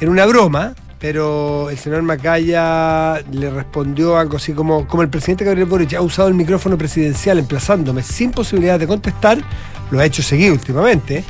Era 0.00 0.10
una 0.10 0.26
broma, 0.26 0.74
pero 0.98 1.68
el 1.70 1.78
senador 1.78 2.04
Macaya 2.04 3.20
le 3.30 3.50
respondió 3.50 4.16
algo 4.16 4.36
así 4.38 4.52
como, 4.52 4.86
como 4.88 5.02
el 5.02 5.08
presidente 5.08 5.44
Gabriel 5.44 5.68
Boric 5.68 5.94
ha 5.94 6.00
usado 6.00 6.28
el 6.28 6.34
micrófono 6.34 6.78
presidencial 6.78 7.38
emplazándome 7.38 8.02
sin 8.02 8.30
posibilidad 8.30 8.78
de 8.78 8.86
contestar, 8.86 9.38
lo 9.90 10.00
ha 10.00 10.04
hecho 10.04 10.20
seguir 10.22 10.50
últimamente, 10.50 11.22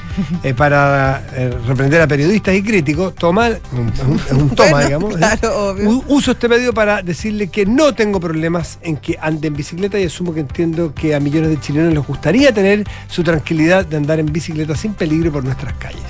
eh, 0.43 0.55
para 0.55 1.27
eh, 1.35 1.51
reprender 1.67 2.01
a 2.01 2.07
periodistas 2.07 2.55
y 2.55 2.63
críticos, 2.63 3.15
toma, 3.15 3.49
un, 3.73 3.93
un- 4.09 4.41
un 4.43 4.51
toma, 4.55 4.71
Bueno, 4.71 4.87
digamos. 4.87 5.15
¿eh? 5.15 5.17
claro, 5.19 5.71
obvio. 5.71 6.05
Uso 6.09 6.31
este 6.31 6.49
medio 6.49 6.73
para 6.73 7.03
decirle 7.03 7.49
que 7.49 7.67
no 7.67 7.93
tengo 7.93 8.19
problemas 8.21 8.79
en 8.83 8.97
que 8.97 9.19
ande 9.21 9.49
en 9.49 9.55
bicicleta 9.57 9.99
y 9.99 10.05
asumo 10.05 10.33
que 10.33 10.41
entiendo 10.41 10.95
que 10.95 11.15
a 11.15 11.21
millones 11.21 11.51
de 11.51 11.61
chilenos 11.61 11.93
les 11.93 12.07
gustaría 12.07 12.51
tener 12.55 12.85
su 13.09 13.23
tranquilidad 13.23 13.85
de 13.85 13.97
andar 13.99 14.21
en 14.21 14.27
bicicleta 14.33 14.75
sin 14.75 14.95
peligro 14.95 15.31
por 15.33 15.45
nuestras 15.45 15.75
calles. 15.75 16.01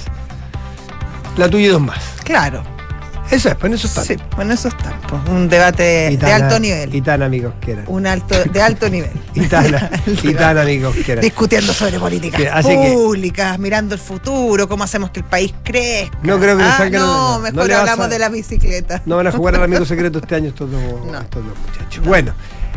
La 1.36 1.48
tuya 1.50 1.66
y 1.66 1.68
dos 1.70 1.82
más. 1.82 1.98
Claro. 2.22 2.62
Eso 3.30 3.48
es, 3.48 3.54
pues 3.56 3.64
en 3.70 3.74
eso 3.74 3.86
está. 3.88 4.02
Sí, 4.04 4.16
bueno, 4.36 4.54
eso 4.54 4.68
está. 4.68 4.98
pues, 5.08 5.20
un 5.28 5.48
debate 5.48 6.16
de 6.16 6.32
alto 6.32 6.58
nivel. 6.60 6.94
Y 6.94 7.00
tan 7.02 7.22
amigos 7.22 7.54
que 7.60 7.72
eran. 7.72 7.84
un 7.88 8.06
alto, 8.06 8.34
de 8.44 8.62
alto 8.62 8.88
nivel. 8.88 9.10
Y 9.34 10.32
tan, 10.34 10.56
amigos 10.58 10.94
que 11.04 11.12
eran. 11.12 11.22
Discutiendo 11.22 11.72
sobre 11.72 11.98
políticas 11.98 12.64
que- 12.64 12.92
públicas, 12.92 13.58
mirando 13.58 13.94
el 13.94 14.00
futuro, 14.00 14.68
cómo 14.68 14.84
hacemos 14.84 15.10
que 15.10 15.20
el 15.20 15.26
país 15.26 15.52
crezca. 15.64 16.16
No 16.22 16.38
creo 16.38 16.56
que 16.56 16.62
Ah, 16.64 16.88
No, 16.90 16.98
no, 17.34 17.38
mejor 17.40 17.68
no 17.68 17.76
hablamos 17.76 18.06
a- 18.06 18.08
de 18.08 18.18
la 18.18 18.28
bicicleta. 18.28 19.02
No 19.06 19.16
van 19.16 19.26
a 19.26 19.32
jugar 19.32 19.56
al 19.56 19.62
amigo 19.64 19.84
secreto 19.84 20.18
este 20.18 20.34
año 20.34 20.48
estos 20.48 20.70
dos, 20.70 20.80
No. 21.10 21.20
estos 21.20 21.44
dos 21.44 21.54
muchachos. 21.66 22.04
Bueno, 22.04 22.32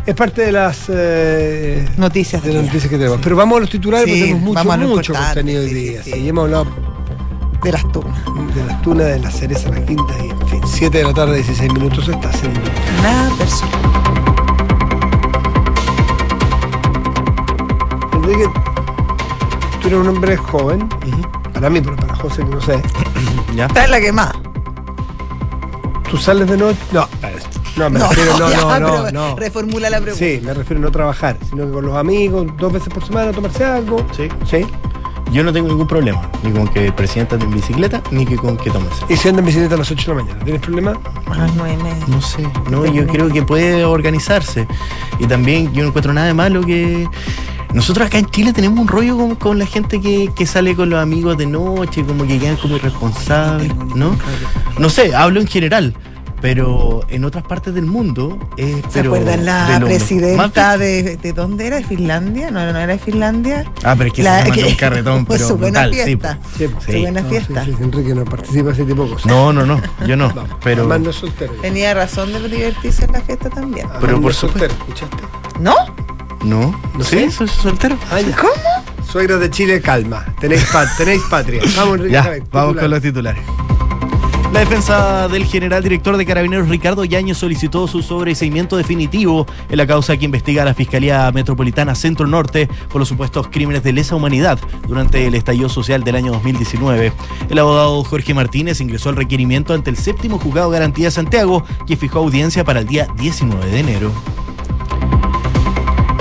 es 0.06 0.14
parte 0.14 0.42
de 0.42 0.52
las 0.52 0.78
eh, 0.88 1.86
Noticias 1.96 2.42
de 2.42 2.52
las 2.54 2.64
noticias 2.64 2.90
que 2.90 2.96
tenemos. 2.98 3.20
Pero 3.22 3.36
vamos 3.36 3.58
a 3.58 3.60
los 3.60 3.70
titulares 3.70 4.06
Sí, 4.06 4.32
porque 4.32 4.54
tenemos 4.54 4.78
mucho, 4.78 4.88
mucho 4.88 5.14
contenido 5.14 5.62
hoy 5.62 5.72
día. 5.74 6.00
y 6.06 6.28
hemos 6.28 6.44
hablado 6.44 6.66
De 7.62 7.72
las 7.72 7.92
tunas. 7.92 8.18
de 8.54 8.64
las 8.64 8.82
tunas, 8.82 9.06
de 9.06 9.18
las 9.18 9.34
cerezas, 9.34 9.70
las 9.70 9.80
quintas 9.80 10.16
y 10.24 10.30
en 10.30 10.48
fin. 10.48 10.60
7 10.64 10.98
de 10.98 11.04
la 11.04 11.12
tarde, 11.12 11.36
16 11.36 11.72
minutos 11.74 12.08
está 12.08 12.30
haciendo. 12.30 12.60
Nada 13.02 13.36
personal. 13.36 13.80
Enrique, 18.14 18.44
tú 19.80 19.88
eres 19.88 19.98
un 19.98 20.08
hombre 20.08 20.36
joven, 20.36 20.88
para 21.52 21.68
mí, 21.68 21.80
pero 21.82 21.96
para 21.96 22.14
José 22.14 22.44
que 22.44 22.50
no 22.50 22.60
sé. 22.60 22.82
¿Ya? 23.54 23.66
Esta 23.66 23.84
es 23.84 23.90
la 23.90 24.00
que 24.00 24.12
más. 24.12 24.32
¿Tú 26.10 26.16
sales 26.16 26.48
de 26.48 26.56
noche? 26.56 26.78
No, 26.92 27.06
no, 27.76 27.90
me 27.90 28.00
refiero, 28.00 28.38
no, 28.38 28.50
ya, 28.50 28.56
no, 28.58 28.80
no, 28.80 29.04
pero 29.04 29.12
no. 29.12 29.36
Reformula 29.36 29.90
la 29.90 30.00
pregunta. 30.00 30.24
Sí, 30.24 30.40
me 30.42 30.54
refiero 30.54 30.80
a 30.80 30.84
no 30.84 30.90
trabajar, 30.90 31.36
sino 31.48 31.66
que 31.66 31.72
con 31.72 31.84
los 31.84 31.96
amigos, 31.96 32.46
dos 32.58 32.72
veces 32.72 32.92
por 32.92 33.04
semana, 33.04 33.32
tomarse 33.32 33.64
algo. 33.64 34.04
Sí. 34.16 34.28
Sí. 34.44 34.66
Yo 35.32 35.44
no 35.44 35.52
tengo 35.52 35.68
ningún 35.68 35.86
problema, 35.86 36.20
ni 36.42 36.50
con 36.50 36.66
que 36.68 36.86
el 36.86 36.92
presidente 36.92 37.34
ande 37.34 37.46
en 37.46 37.52
bicicleta, 37.52 38.02
ni 38.10 38.26
que 38.26 38.36
con 38.36 38.56
que 38.56 38.70
tome 38.70 38.86
Y 39.08 39.16
si 39.16 39.28
anda 39.28 39.40
en 39.40 39.46
bicicleta 39.46 39.76
a 39.76 39.78
las 39.78 39.90
8 39.90 40.10
de 40.10 40.16
la 40.16 40.22
mañana, 40.24 40.44
¿tienes 40.44 40.60
problema? 40.60 40.94
A 41.30 41.36
las 41.36 41.54
nueve 41.54 41.76
y 41.78 41.82
media. 41.82 42.04
No 42.08 42.20
sé, 42.20 42.42
no, 42.70 42.84
yo 42.86 43.06
creo 43.06 43.28
que 43.28 43.42
puede 43.42 43.84
organizarse. 43.84 44.66
Y 45.18 45.26
también 45.26 45.72
yo 45.72 45.82
no 45.82 45.88
encuentro 45.88 46.12
nada 46.12 46.26
de 46.26 46.34
malo 46.34 46.62
que. 46.62 47.08
Nosotros 47.72 48.08
acá 48.08 48.18
en 48.18 48.26
Chile 48.26 48.52
tenemos 48.52 48.80
un 48.80 48.88
rollo 48.88 49.16
con, 49.16 49.36
con 49.36 49.58
la 49.60 49.66
gente 49.66 50.00
que, 50.00 50.32
que 50.34 50.44
sale 50.44 50.74
con 50.74 50.90
los 50.90 50.98
amigos 50.98 51.38
de 51.38 51.46
noche, 51.46 52.04
como 52.04 52.26
que 52.26 52.36
quedan 52.40 52.56
como 52.56 52.74
irresponsables, 52.74 53.72
¿no? 53.94 54.16
No 54.76 54.88
sé, 54.88 55.14
hablo 55.14 55.40
en 55.40 55.46
general, 55.46 55.94
pero 56.40 57.00
en 57.08 57.24
otras 57.24 57.44
partes 57.44 57.74
del 57.74 57.86
mundo 57.86 58.38
es. 58.56 58.76
¿Se 58.76 58.82
pero 58.94 59.14
acuerdan 59.14 59.44
la 59.44 59.80
presidenta 59.84 60.78
de, 60.78 61.16
de 61.16 61.32
dónde 61.32 61.66
era? 61.66 61.76
¿De 61.76 61.84
Finlandia? 61.84 62.50
No, 62.50 62.60
no 62.60 62.78
era 62.78 62.86
de 62.86 62.98
Finlandia. 62.98 63.64
Ah, 63.84 63.94
pero 63.96 64.08
es 64.08 64.12
que 64.14 64.22
La- 64.22 64.44
se 64.44 64.50
que- 64.52 64.64
un 64.64 64.74
carretón, 64.74 65.26
pero 65.28 65.46
su 65.48 65.56
buena 65.56 65.86
brutal, 65.86 65.94
sí, 65.94 66.04
fiesta. 66.04 66.38
Sí, 66.56 66.68
pues. 66.68 66.84
Su 66.84 66.92
Sí. 66.92 67.00
buena 67.00 67.20
No, 67.20 67.28
fiesta. 67.28 67.64
sí, 67.64 67.74
sí, 67.76 67.82
Enrique 67.82 68.14
no 68.14 68.24
participa 68.24 68.70
ese 68.72 68.84
tipo 68.84 69.04
de 69.04 69.10
cosas. 69.10 69.26
No, 69.26 69.52
no, 69.52 69.66
no, 69.66 69.80
yo 70.06 70.16
no. 70.16 70.28
Vamos, 70.32 70.50
Pero. 70.62 71.12
Soltero. 71.12 71.52
Tenía 71.60 71.94
razón 71.94 72.32
de 72.32 72.48
divertirse 72.48 73.04
en 73.04 73.12
la 73.12 73.20
fiesta 73.20 73.50
también. 73.50 73.86
Pero 74.00 74.20
por 74.20 74.32
soltero, 74.34 74.72
¿escuchaste? 74.72 75.16
¿No? 75.58 75.74
No, 76.44 76.80
¿No 76.96 77.04
sí, 77.04 77.30
soy 77.30 77.48
soltero. 77.48 77.98
Ah, 78.10 78.20
ya. 78.20 78.34
Suegras 79.10 79.40
de 79.40 79.50
Chile, 79.50 79.80
calma. 79.82 80.24
Tenéis, 80.40 80.64
pa- 80.72 80.86
tenéis 80.96 81.20
patria. 81.28 81.60
Vamos, 81.76 81.96
Enrique. 81.96 82.12
Ya, 82.14 82.36
vamos 82.52 82.76
con 82.76 82.90
los 82.90 83.02
titulares. 83.02 83.42
La 84.52 84.60
defensa 84.60 85.28
del 85.28 85.44
general 85.44 85.80
director 85.80 86.16
de 86.16 86.26
Carabineros 86.26 86.68
Ricardo 86.68 87.04
Yañez 87.04 87.38
solicitó 87.38 87.86
su 87.86 88.02
sobreseimiento 88.02 88.76
definitivo 88.76 89.46
en 89.68 89.76
la 89.76 89.86
causa 89.86 90.16
que 90.16 90.24
investiga 90.24 90.64
la 90.64 90.74
Fiscalía 90.74 91.30
Metropolitana 91.30 91.94
Centro 91.94 92.26
Norte 92.26 92.68
por 92.88 92.98
los 92.98 93.08
supuestos 93.08 93.46
crímenes 93.46 93.84
de 93.84 93.92
lesa 93.92 94.16
humanidad 94.16 94.58
durante 94.88 95.24
el 95.24 95.36
estallido 95.36 95.68
social 95.68 96.02
del 96.02 96.16
año 96.16 96.32
2019. 96.32 97.12
El 97.48 97.58
abogado 97.60 98.02
Jorge 98.02 98.34
Martínez 98.34 98.80
ingresó 98.80 99.10
el 99.10 99.16
requerimiento 99.16 99.72
ante 99.72 99.90
el 99.90 99.96
séptimo 99.96 100.36
juzgado 100.38 100.72
de 100.72 100.78
garantía 100.78 101.06
de 101.06 101.12
Santiago, 101.12 101.64
que 101.86 101.96
fijó 101.96 102.18
audiencia 102.18 102.64
para 102.64 102.80
el 102.80 102.88
día 102.88 103.06
19 103.18 103.64
de 103.70 103.78
enero. 103.78 104.12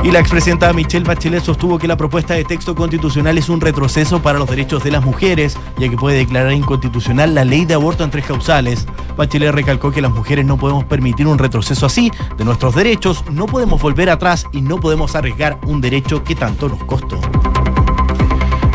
Y 0.10 0.12
la 0.12 0.22
expresidenta 0.22 0.74
Michelle 0.74 1.06
Bachelet 1.06 1.44
sostuvo 1.44 1.78
que 1.78 1.88
la 1.88 1.96
propuesta 1.96 2.34
de 2.34 2.44
texto 2.44 2.74
constitucional 2.74 3.38
es 3.38 3.48
un 3.48 3.62
retroceso 3.62 4.20
para 4.24 4.40
los 4.40 4.50
derechos 4.50 4.84
de 4.84 4.90
las 4.90 5.06
mujeres, 5.06 5.56
ya 5.78 5.88
que 5.88 5.96
puede 5.96 6.18
declarar 6.18 6.52
inconstitucional 6.52 7.36
la 7.36 7.46
ley 7.46 7.66
de 7.66 7.76
aborto 7.76 8.04
en 8.04 8.10
tres 8.10 8.26
causales. 8.26 8.88
Bachelet 9.16 9.54
recalcó 9.54 9.92
que 9.92 10.02
las 10.02 10.10
mujeres 10.10 10.48
no 10.48 10.58
podemos 10.58 10.84
permitir 10.86 11.28
un 11.28 11.38
retroceso 11.38 11.86
así 11.86 12.12
de 12.40 12.44
nuestros 12.44 12.74
derechos, 12.74 13.24
no 13.30 13.46
podemos 13.46 13.80
volver 13.80 14.10
atrás 14.10 14.48
y 14.52 14.62
no 14.62 14.80
podemos 14.80 15.14
arriesgar 15.14 15.60
un 15.68 15.80
derecho 15.80 16.24
que 16.24 16.34
tanto 16.34 16.70
nos 16.70 16.84
costó. 16.86 17.22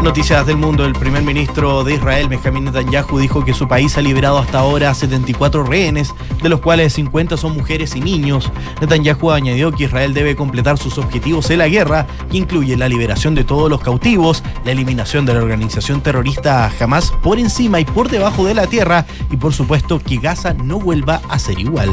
Noticias 0.05 0.47
del 0.47 0.59
mundo. 0.59 0.85
El 0.85 0.93
primer 0.93 1.23
ministro 1.23 1.83
de 1.83 1.95
Israel, 1.95 2.29
Benjamin 2.29 2.65
Netanyahu, 2.65 3.19
dijo 3.19 3.43
que 3.43 3.55
su 3.55 3.67
país 3.67 3.97
ha 3.97 4.03
liberado 4.03 4.37
hasta 4.39 4.59
ahora 4.59 4.93
74 4.93 5.65
rehenes, 5.65 6.15
de 6.43 6.49
los 6.51 6.61
cuales 6.61 6.93
50 6.93 7.39
son 7.39 7.55
mujeres 7.55 7.97
y 7.97 8.01
niños. 8.01 8.53
Netanyahu 8.83 9.31
añadió 9.31 9.73
que 9.73 9.85
Israel 9.85 10.13
debe 10.13 10.37
completar 10.37 10.77
sus 10.77 10.99
objetivos 10.99 11.49
en 11.49 11.59
la 11.59 11.69
guerra, 11.69 12.07
que 12.31 12.37
incluye 12.37 12.77
la 12.77 12.87
liberación 12.87 13.35
de 13.35 13.45
todos 13.45 13.71
los 13.71 13.81
cautivos, 13.81 14.45
la 14.67 14.73
eliminación 14.73 15.25
de 15.25 15.33
la 15.33 15.43
organización 15.43 16.03
terrorista 16.03 16.71
Hamas 16.79 17.11
por 17.23 17.39
encima 17.39 17.81
y 17.81 17.87
por 17.87 18.11
debajo 18.11 18.45
de 18.45 18.53
la 18.53 18.67
tierra, 18.67 19.07
y 19.31 19.39
por 19.39 19.55
supuesto 19.55 19.99
que 19.99 20.19
Gaza 20.19 20.53
no 20.53 20.79
vuelva 20.79 21.23
a 21.31 21.39
ser 21.39 21.59
igual. 21.59 21.91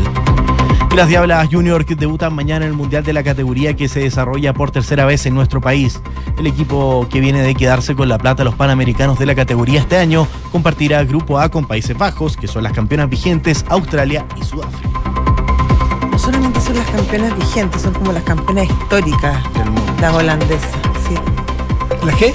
Y 0.91 0.95
las 0.95 1.07
Diablas 1.07 1.47
Junior 1.49 1.85
que 1.85 1.95
debutan 1.95 2.33
mañana 2.33 2.65
en 2.65 2.71
el 2.71 2.77
Mundial 2.77 3.03
de 3.03 3.13
la 3.13 3.23
categoría 3.23 3.75
que 3.75 3.87
se 3.87 4.01
desarrolla 4.01 4.53
por 4.53 4.71
tercera 4.71 5.05
vez 5.05 5.25
en 5.25 5.33
nuestro 5.33 5.61
país. 5.61 6.01
El 6.37 6.47
equipo 6.47 7.07
que 7.09 7.21
viene 7.21 7.41
de 7.41 7.55
quedarse 7.55 7.95
con 7.95 8.09
la 8.09 8.17
plata 8.17 8.41
a 8.41 8.45
los 8.45 8.55
Panamericanos 8.55 9.17
de 9.17 9.25
la 9.25 9.33
categoría 9.33 9.79
este 9.79 9.97
año 9.97 10.27
compartirá 10.51 11.03
Grupo 11.05 11.39
A 11.39 11.47
con 11.49 11.65
Países 11.65 11.97
Bajos, 11.97 12.35
que 12.35 12.47
son 12.47 12.63
las 12.63 12.73
campeonas 12.73 13.09
vigentes, 13.09 13.63
Australia 13.69 14.25
y 14.35 14.43
Sudáfrica 14.43 14.89
No 16.11 16.19
solamente 16.19 16.59
son 16.59 16.75
las 16.75 16.87
campeonas 16.89 17.37
vigentes, 17.37 17.81
son 17.81 17.93
como 17.93 18.11
las 18.11 18.23
campeonas 18.23 18.65
históricas, 18.69 19.53
del 19.53 19.65
mundo. 19.71 19.93
las 20.01 20.13
holandesas, 20.13 20.71
sí. 21.07 21.15
¿La 22.05 22.13
qué? 22.13 22.33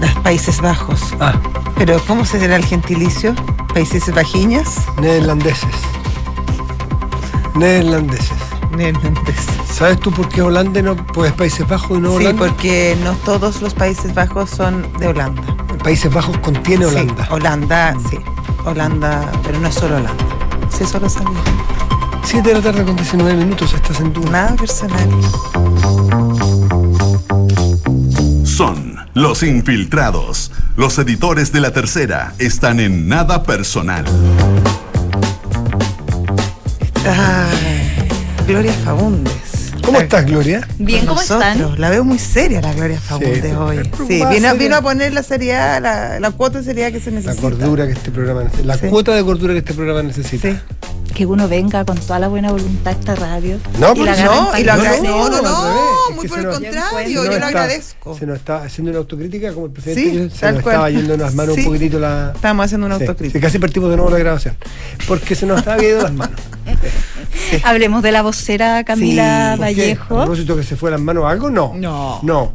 Las 0.00 0.14
Países 0.20 0.60
Bajos. 0.60 1.00
Ah, 1.18 1.34
Pero, 1.76 2.00
¿cómo 2.06 2.24
se 2.24 2.38
será 2.38 2.54
el 2.54 2.64
gentilicio? 2.64 3.34
¿Países 3.74 4.12
bajiñas? 4.14 4.86
neerlandeses. 5.00 5.74
Neerlandeses. 7.58 8.30
Neerlandés. 8.76 9.46
¿Sabes 9.72 9.98
tú 10.00 10.10
por 10.12 10.28
qué 10.28 10.42
Holanda 10.42 10.82
no, 10.82 10.96
pues 10.96 11.32
Países 11.32 11.66
Bajos 11.68 11.98
y 11.98 12.00
no 12.00 12.10
Sí, 12.10 12.16
Holanda? 12.26 12.46
porque 12.46 12.96
no 13.04 13.12
todos 13.24 13.60
los 13.62 13.74
Países 13.74 14.14
Bajos 14.14 14.50
son 14.50 14.86
de 14.98 15.08
Holanda. 15.08 15.42
Países 15.82 16.12
Bajos 16.12 16.36
contiene 16.38 16.86
Holanda. 16.86 17.24
Sí, 17.26 17.32
Holanda, 17.32 17.94
sí. 18.10 18.18
Holanda, 18.64 19.30
pero 19.44 19.58
no 19.60 19.68
es 19.68 19.74
solo 19.74 19.96
Holanda. 19.96 20.24
Sí, 20.76 20.84
eso 20.84 20.98
lo 21.00 21.08
sabía. 21.08 21.38
7 22.24 22.46
de 22.48 22.54
la 22.56 22.60
tarde 22.60 22.84
con 22.84 22.96
19 22.96 23.34
minutos 23.36 23.72
estás 23.72 24.00
en 24.00 24.12
Duna. 24.12 24.30
Nada 24.30 24.56
personal. 24.56 25.08
Son 28.44 28.96
los 29.14 29.42
infiltrados. 29.42 30.50
Los 30.76 30.98
editores 30.98 31.52
de 31.52 31.60
la 31.60 31.72
tercera 31.72 32.34
están 32.38 32.80
en 32.80 33.08
nada 33.08 33.42
personal. 33.44 34.04
Gloria 38.46 38.72
Faúndes. 38.84 39.32
¿Cómo 39.84 40.00
estás, 40.00 40.26
Gloria? 40.26 40.66
Bien, 40.78 41.06
¿cómo 41.06 41.20
nosotros. 41.20 41.48
están? 41.48 41.80
La 41.80 41.88
veo 41.90 42.04
muy 42.04 42.18
seria 42.18 42.60
la 42.60 42.72
Gloria 42.74 43.00
pero 43.18 43.64
hoy. 43.66 43.90
Sí, 44.06 44.22
vino, 44.58 44.76
a 44.76 44.82
poner 44.82 45.14
la 45.14 45.22
seriedad, 45.22 45.80
la, 45.80 46.20
la 46.20 46.30
cuota 46.30 46.58
de 46.58 46.64
seriedad 46.64 46.92
que 46.92 47.00
se 47.00 47.10
La 47.10 47.16
necesita. 47.20 47.40
cordura 47.40 47.86
que 47.86 47.92
este 47.92 48.10
programa 48.10 48.44
necesita. 48.44 48.66
La 48.66 48.76
Sí. 48.76 48.86
cuota 48.88 49.14
de 49.14 49.24
cordura 49.24 49.52
que 49.54 49.60
este 49.60 49.72
programa 49.74 50.02
necesita. 50.02 50.50
Sí. 50.50 50.58
Que 51.14 51.24
uno 51.24 51.48
venga 51.48 51.84
con 51.86 51.96
toda 51.98 52.18
la 52.18 52.28
buena 52.28 52.50
voluntad 52.50 52.88
a 52.88 52.98
esta 52.98 53.14
radio. 53.14 53.58
No, 53.78 53.94
y 53.94 54.04
la 54.04 54.12
agarre 54.12 54.24
No, 54.26 54.58
y. 54.58 54.62
No, 54.64 55.28
no, 55.30 55.42
no, 55.42 55.72
Es 56.10 56.14
muy 56.16 56.22
que 56.24 56.28
por 56.28 56.38
se 56.40 56.44
el 56.46 56.50
contrario, 56.52 57.08
yo 57.14 57.24
lo 57.24 57.32
está- 57.32 57.46
agradezco. 57.48 58.18
Se 58.18 58.26
nos 58.26 58.36
está 58.38 58.62
haciendo 58.62 58.90
una 58.90 58.98
autocrítica 59.00 59.52
como 59.52 59.66
el 59.66 59.72
presidente. 59.72 60.02
Sí, 60.30 60.30
se 60.34 60.40
tal 60.40 60.54
nos 60.54 60.62
cual. 60.62 60.74
estaba 60.74 60.90
yendo 60.90 61.16
las 61.16 61.34
manos 61.34 61.54
Sí. 61.54 61.60
un 61.60 61.66
poquitito 61.66 61.98
la. 61.98 62.32
Estamos 62.34 62.64
haciendo 62.66 62.86
una 62.86 62.96
Sí, 62.98 63.02
autocrítica. 63.04 63.38
sí, 63.38 63.42
casi 63.42 63.58
partimos 63.58 63.90
de 63.90 63.96
nuevo 63.96 64.10
la 64.10 64.18
grabación. 64.18 64.56
Porque 65.06 65.34
se 65.34 65.46
nos 65.46 65.58
estaba 65.58 65.78
yendo 65.82 66.02
las 66.02 66.12
manos. 66.12 66.40
Hablemos 67.64 68.02
de 68.02 68.12
la 68.12 68.22
vocera 68.22 68.84
Camila 68.84 69.52
Sí, 69.54 69.58
¿Por 69.58 69.66
qué? 69.66 69.72
¿A 69.72 69.84
Vallejo. 69.84 70.16
propósito 70.16 70.56
que 70.56 70.62
se 70.62 70.76
fue 70.76 70.90
las 70.90 71.00
manos 71.00 71.24
algo? 71.26 71.50
No. 71.50 71.72
No. 71.74 72.20
No. 72.22 72.52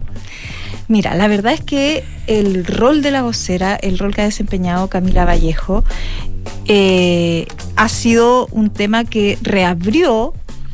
Mira, 0.90 1.16
la 1.16 1.28
verdad 1.28 1.54
es 1.54 1.62
que 1.62 2.04
el 2.28 2.66
rol 2.66 3.02
de 3.02 3.12
la 3.12 3.22
vocera, 3.24 3.76
el 3.76 3.98
rol 3.98 4.14
que 4.14 4.22
ha 4.22 4.26
desempeñado 4.26 4.90
Camila 4.90 5.24
Vallejo, 5.26 5.84
eh, 6.68 7.48
ha 7.76 7.90
sido 7.90 8.48
un 8.52 8.70
tema 8.70 9.06
que 9.06 9.38
reabrió 9.42 10.34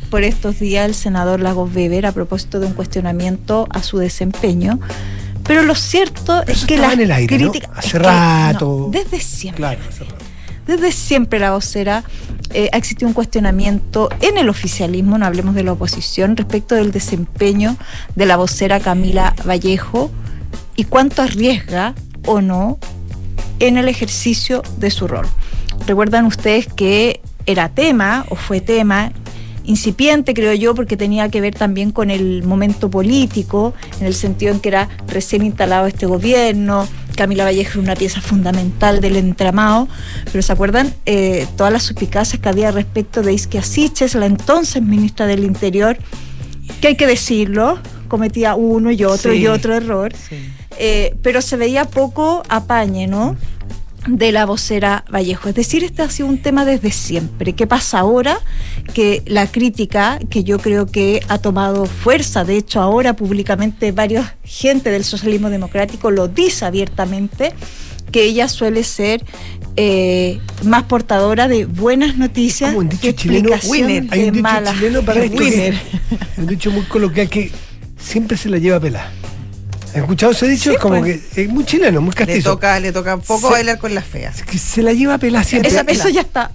por 0.10 0.24
estos 0.24 0.60
días 0.60 0.86
el 0.88 0.95
senador 0.95 1.39
Lagos 1.39 1.74
Weber 1.76 2.06
a 2.06 2.12
propósito 2.12 2.60
de 2.60 2.67
un 2.67 2.74
cuestionamiento 2.74 3.67
a 3.69 3.84
su 3.84 3.98
desempeño. 3.98 4.80
Pero 5.43 5.63
lo 5.63 5.76
cierto 5.76 6.41
Pero 6.45 6.58
es 6.58 6.65
que 6.65 6.78
las 6.78 6.91
aire, 6.98 7.08
¿no? 7.39 7.52
críticas- 7.52 7.69
Hace 7.76 7.88
es 7.88 7.93
que, 7.93 8.00
rato. 8.00 8.89
no, 8.93 9.00
desde 9.00 9.19
siempre. 9.19 9.58
Claro, 9.62 9.80
hace 9.89 10.04
rato. 10.04 10.26
Desde 10.67 10.91
siempre 10.91 11.39
la 11.39 11.52
vocera 11.52 12.04
eh, 12.54 12.69
ha 12.72 12.78
existido 12.78 13.08
un 13.08 13.13
cuestionamiento 13.15 14.10
en 14.22 14.38
el 14.38 14.50
oficialismo, 14.50 15.17
no 15.17 15.26
hablemos 15.26 15.56
de 15.56 15.63
la 15.63 15.72
oposición, 15.72 16.38
respecto 16.38 16.76
del 16.76 16.91
desempeño 16.91 17.76
de 18.15 18.26
la 18.28 18.38
vocera 18.38 18.80
Camila 18.80 19.34
Vallejo 19.48 20.12
y 20.76 20.84
cuánto 20.84 21.24
arriesga 21.24 21.95
o 22.28 22.41
no 22.41 22.78
en 23.60 23.78
el 23.78 23.88
ejercicio 23.88 24.62
de 24.78 24.91
su 24.91 25.08
rol. 25.08 25.26
Recuerdan 25.88 26.26
ustedes 26.26 26.67
que 26.67 27.22
era 27.48 27.69
tema 27.69 28.26
o 28.30 28.36
fue 28.36 28.62
tema 28.62 29.12
incipiente, 29.63 30.34
creo 30.34 30.54
yo, 30.54 30.74
porque 30.76 30.98
tenía 30.98 31.30
que 31.30 31.41
ver 31.41 31.56
también 31.56 31.91
con 31.91 32.10
el 32.10 32.43
momento 32.43 32.89
político, 32.89 33.74
en 34.00 34.06
el 34.08 34.13
sentido 34.13 34.52
en 34.54 34.60
que 34.60 34.69
era 34.69 34.89
recién 35.08 35.43
instalado 35.45 35.88
este 35.88 36.06
gobierno, 36.06 36.88
Camila 37.15 37.43
Vallejo 37.43 37.74
era 37.74 37.82
una 37.82 37.95
pieza 37.95 38.22
fundamental 38.22 39.02
del 39.02 39.17
entramado, 39.17 39.88
pero 40.32 40.41
¿se 40.41 40.54
acuerdan 40.54 40.93
eh, 41.06 41.48
todas 41.58 41.74
las 41.74 41.84
suspicacias 41.84 42.41
que 42.41 42.48
había 42.50 42.72
respecto 42.72 43.22
de 43.22 43.34
Isquia 43.34 43.62
Siches, 43.62 44.15
la 44.15 44.26
entonces 44.26 44.82
ministra 44.82 45.28
del 45.28 45.43
Interior, 45.43 45.98
que 46.82 46.88
hay 46.89 46.95
que 46.95 47.08
decirlo, 47.08 47.78
cometía 48.08 48.56
uno 48.56 48.89
y 48.91 49.04
otro 49.04 49.34
Sí. 49.34 49.39
y 49.39 49.48
otro 49.48 49.76
error, 49.76 50.13
Sí. 50.30 50.38
eh, 50.80 51.15
pero 51.22 51.41
se 51.41 51.58
veía 51.58 51.86
poco 51.86 52.43
apañe, 52.48 53.06
¿no? 53.08 53.36
De 54.17 54.32
la 54.32 54.45
vocera 54.45 55.06
Vallejo. 55.13 55.50
Es 55.50 55.56
decir, 55.56 55.84
este 55.84 56.02
ha 56.02 56.10
sido 56.10 56.28
un 56.30 56.38
tema 56.39 56.65
desde 56.65 56.91
siempre. 56.91 57.54
¿Qué 57.54 57.67
pasa 57.67 58.00
ahora? 58.00 58.39
Que 58.93 59.22
la 59.26 59.48
crítica, 59.48 60.19
que 60.30 60.43
yo 60.43 60.60
creo 60.60 60.86
que 60.88 61.22
ha 61.28 61.38
tomado 61.38 61.86
fuerza, 61.86 62.43
de 62.43 62.58
hecho 62.58 62.82
ahora 62.82 63.15
públicamente 63.15 63.91
varios 63.91 64.26
gente 64.43 64.89
del 64.91 65.04
socialismo 65.04 65.50
democrático 65.50 66.12
lo 66.12 66.28
dice 66.28 66.65
abiertamente, 66.65 67.54
que 68.12 68.24
ella 68.24 68.48
suele 68.48 68.84
ser 68.84 69.24
eh, 69.76 70.39
más 70.63 70.84
portadora 70.84 71.48
de 71.48 71.65
buenas 71.65 72.17
noticias 72.17 72.72
Como 72.72 72.80
un 72.80 72.89
dicho 72.89 73.02
que 73.04 73.15
chileno, 73.15 73.50
winner. 73.67 74.06
Hay 74.10 74.24
un 74.30 74.34
dicho 74.34 74.50
chileno 74.74 75.02
para 75.04 75.24
esto. 75.24 75.38
que- 75.38 75.43
Winner. 75.43 75.80
Un 76.38 76.48
dicho 76.48 76.72
muy 76.72 76.84
coloquial 76.86 77.30
que 77.30 77.52
siempre 77.98 78.36
se 78.36 78.50
la 78.50 78.58
lleva 78.58 78.80
pelada. 78.80 79.12
¿Has 79.89 79.95
escuchado 79.95 80.32
ese 80.32 80.47
dicho? 80.47 80.69
Sí, 80.69 80.75
es 80.75 80.82
como 80.82 80.99
pues. 80.99 81.19
que 81.34 81.41
es 81.43 81.49
muy 81.49 81.65
chileno, 81.65 82.02
muy 82.02 82.13
Le 82.28 82.41
toca 82.41 82.80
le 82.80 82.91
toca 82.91 83.15
un 83.15 83.21
poco 83.21 83.49
bailar 83.49 83.80
con 83.80 83.93
las 83.95 84.06
feas. 84.06 84.38
Es 84.38 84.43
que 84.43 84.58
se 84.58 84.82
la 84.84 84.93
lleva 84.93 85.17
pelada 85.17 85.43
siempre. 85.43 85.71
Eso, 85.71 85.82
eso 85.88 86.10
ya 86.10 86.21
está 86.21 86.52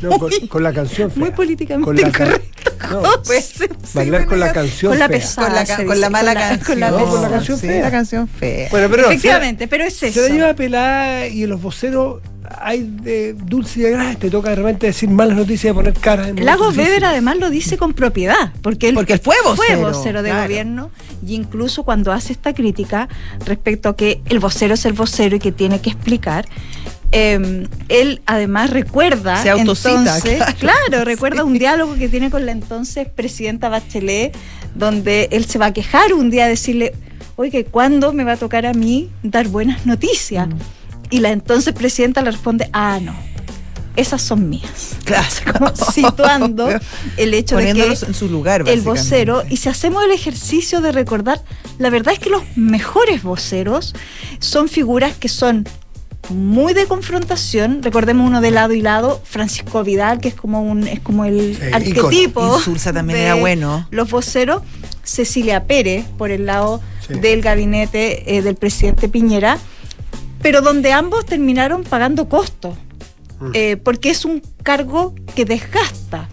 No, 0.00 0.18
con, 0.18 0.30
con 0.48 0.62
la 0.62 0.72
canción 0.72 1.10
fea. 1.10 1.20
muy 1.20 1.30
políticamente 1.30 2.02
correcto. 2.10 2.72
No, 2.90 3.02
Pues, 3.24 3.44
sí, 3.56 3.64
bailar 3.94 4.22
sí, 4.22 4.26
con 4.26 4.40
la 4.40 4.52
canción 4.52 4.90
con 4.92 4.98
la 4.98 5.06
fea. 5.08 5.16
pesada. 5.18 5.46
Con 5.46 5.54
la, 5.54 5.86
con 5.86 6.00
la 6.00 6.10
mala 6.10 6.32
con 6.32 6.40
la- 6.42 6.48
canción. 6.48 6.66
con 6.66 6.80
la 6.80 6.90
No, 6.90 7.06
con 7.06 7.22
la 7.22 7.30
canción 7.30 7.58
sí, 7.58 7.66
fea. 7.68 7.82
la 7.82 7.90
canción 7.92 8.28
fea. 8.28 8.68
Bueno, 8.70 8.88
pero 8.90 9.06
Efectivamente, 9.06 9.68
pero 9.68 9.84
es 9.84 10.02
eso. 10.02 10.20
se 10.20 10.28
la 10.28 10.34
lleva 10.34 10.54
pelada 10.54 11.26
y 11.28 11.44
en 11.44 11.50
los 11.50 11.62
voceros 11.62 12.20
hay 12.60 12.82
de 12.82 13.34
dulce 13.34 13.80
y 13.80 13.82
de 13.82 13.90
grasa. 13.90 14.18
Te 14.18 14.30
toca 14.30 14.50
de 14.50 14.56
repente 14.56 14.86
decir 14.86 15.08
malas 15.08 15.36
noticias 15.36 15.72
y 15.72 15.74
poner 15.74 15.94
cara. 15.94 16.28
en 16.28 16.36
momentos 16.36 16.76
Weber 16.76 17.04
además 17.04 17.36
lo 17.38 17.50
dice 17.50 17.76
con 17.76 17.92
propiedad, 17.92 18.52
porque 18.62 18.88
él 18.88 18.94
Porque 18.94 19.18
fue 19.18 19.36
vocero, 19.44 19.80
vocero 19.80 20.22
de 20.22 20.30
claro. 20.30 20.44
gobierno 20.44 20.90
y 21.26 21.34
incluso 21.34 21.84
cuando 21.84 22.12
hace 22.12 22.32
esta 22.32 22.54
crítica 22.54 23.08
respecto 23.44 23.88
a 23.88 23.96
que 23.96 24.20
el 24.26 24.40
vocero 24.40 24.74
es 24.74 24.84
el 24.84 24.92
vocero 24.92 25.36
y 25.36 25.38
que 25.38 25.52
tiene 25.52 25.80
que 25.80 25.90
explicar, 25.90 26.46
eh, 27.12 27.66
él 27.88 28.22
además 28.26 28.70
recuerda 28.70 29.42
Se 29.42 29.50
autocita, 29.50 29.98
entonces, 29.98 30.36
claro. 30.36 30.56
claro, 30.88 31.04
recuerda 31.04 31.44
un 31.44 31.58
diálogo 31.58 31.94
que 31.94 32.08
tiene 32.08 32.30
con 32.30 32.46
la 32.46 32.52
entonces 32.52 33.06
presidenta 33.08 33.68
Bachelet, 33.68 34.34
donde 34.74 35.28
él 35.30 35.44
se 35.44 35.58
va 35.58 35.66
a 35.66 35.72
quejar 35.72 36.14
un 36.14 36.30
día, 36.30 36.46
a 36.46 36.48
decirle, 36.48 36.94
oye, 37.36 37.64
¿cuándo 37.64 38.12
me 38.12 38.24
va 38.24 38.32
a 38.32 38.36
tocar 38.36 38.64
a 38.66 38.72
mí 38.72 39.10
dar 39.22 39.48
buenas 39.48 39.84
noticias? 39.86 40.48
Mm. 40.48 40.81
Y 41.12 41.20
la 41.20 41.30
entonces 41.30 41.74
presidenta 41.74 42.22
le 42.22 42.30
responde, 42.30 42.68
ah, 42.72 42.98
no, 43.00 43.14
esas 43.96 44.22
son 44.22 44.48
mías 44.48 44.96
Claro. 45.04 45.26
situando 45.94 46.68
el 47.18 47.34
hecho 47.34 47.56
de 47.58 47.74
que 47.74 47.84
en 48.06 48.14
su 48.14 48.28
lugar, 48.28 48.64
el 48.66 48.80
vocero, 48.80 49.42
y 49.48 49.58
si 49.58 49.68
hacemos 49.68 50.02
el 50.04 50.10
ejercicio 50.10 50.80
de 50.80 50.90
recordar, 50.90 51.42
la 51.78 51.90
verdad 51.90 52.14
es 52.14 52.18
que 52.18 52.30
los 52.30 52.42
mejores 52.56 53.22
voceros 53.22 53.94
son 54.38 54.68
figuras 54.68 55.14
que 55.16 55.28
son 55.28 55.68
muy 56.30 56.72
de 56.72 56.86
confrontación, 56.86 57.82
recordemos 57.82 58.26
uno 58.26 58.40
de 58.40 58.52
lado 58.52 58.72
y 58.72 58.80
lado, 58.80 59.20
Francisco 59.24 59.82
Vidal, 59.84 60.20
que 60.20 60.28
es 60.28 60.34
como 60.34 60.62
un, 60.62 60.86
es 60.86 61.00
como 61.00 61.24
el 61.24 61.56
Sí, 61.60 61.62
arquetipo. 61.72 62.58
También 62.82 63.18
de 63.18 63.24
era 63.24 63.34
bueno. 63.34 63.86
Los 63.90 64.08
voceros, 64.10 64.62
Cecilia 65.02 65.64
Pérez, 65.64 66.06
por 66.16 66.30
el 66.30 66.46
lado 66.46 66.80
Sí. 67.06 67.14
del 67.14 67.42
gabinete 67.42 68.36
eh, 68.36 68.42
del 68.42 68.54
presidente 68.54 69.08
Piñera, 69.08 69.58
pero 70.42 70.60
donde 70.60 70.92
ambos 70.92 71.24
terminaron 71.24 71.84
pagando 71.84 72.28
costos, 72.28 72.74
Mm. 73.40 73.50
eh, 73.54 73.76
porque 73.76 74.10
es 74.10 74.24
un 74.24 74.40
cargo 74.62 75.14
que 75.34 75.44
desgasta. 75.44 76.28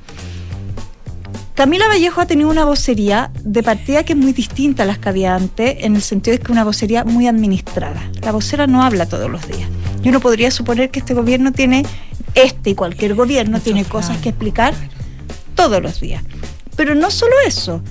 Camila 1.55 1.87
Vallejo 1.89 2.21
ha 2.21 2.25
tenido 2.25 2.49
una 2.49 2.63
vocería 2.63 3.31
de 3.43 3.63
partida 3.63 4.03
que 4.03 4.13
es 4.13 4.19
muy 4.19 4.31
distinta 4.31 4.83
a 4.83 4.85
las 4.85 4.97
que 4.97 5.09
había 5.09 5.35
antes, 5.35 5.77
en 5.83 5.95
el 5.95 6.01
sentido 6.01 6.33
de 6.33 6.37
que 6.37 6.45
es 6.45 6.49
una 6.49 6.63
vocería 6.63 7.03
muy 7.03 7.27
administrada. 7.27 8.01
La 8.21 8.31
vocera 8.31 8.65
no 8.65 8.81
habla 8.81 9.07
todos 9.07 9.29
los 9.29 9.45
días. 9.47 9.69
Yo 10.01 10.11
no 10.11 10.21
podría 10.21 10.51
suponer 10.51 10.89
que 10.89 10.99
este 10.99 11.13
gobierno 11.13 11.51
tiene, 11.51 11.85
este 12.33 12.69
y 12.69 12.75
cualquier 12.75 13.13
gobierno 13.15 13.59
tiene 13.59 13.83
cosas 13.83 14.17
que 14.17 14.29
explicar 14.29 14.73
todos 15.55 15.81
los 15.81 15.99
días. 15.99 16.23
Pero 16.77 16.95
no 16.95 17.11
solo 17.11 17.33
eso. 17.45 17.81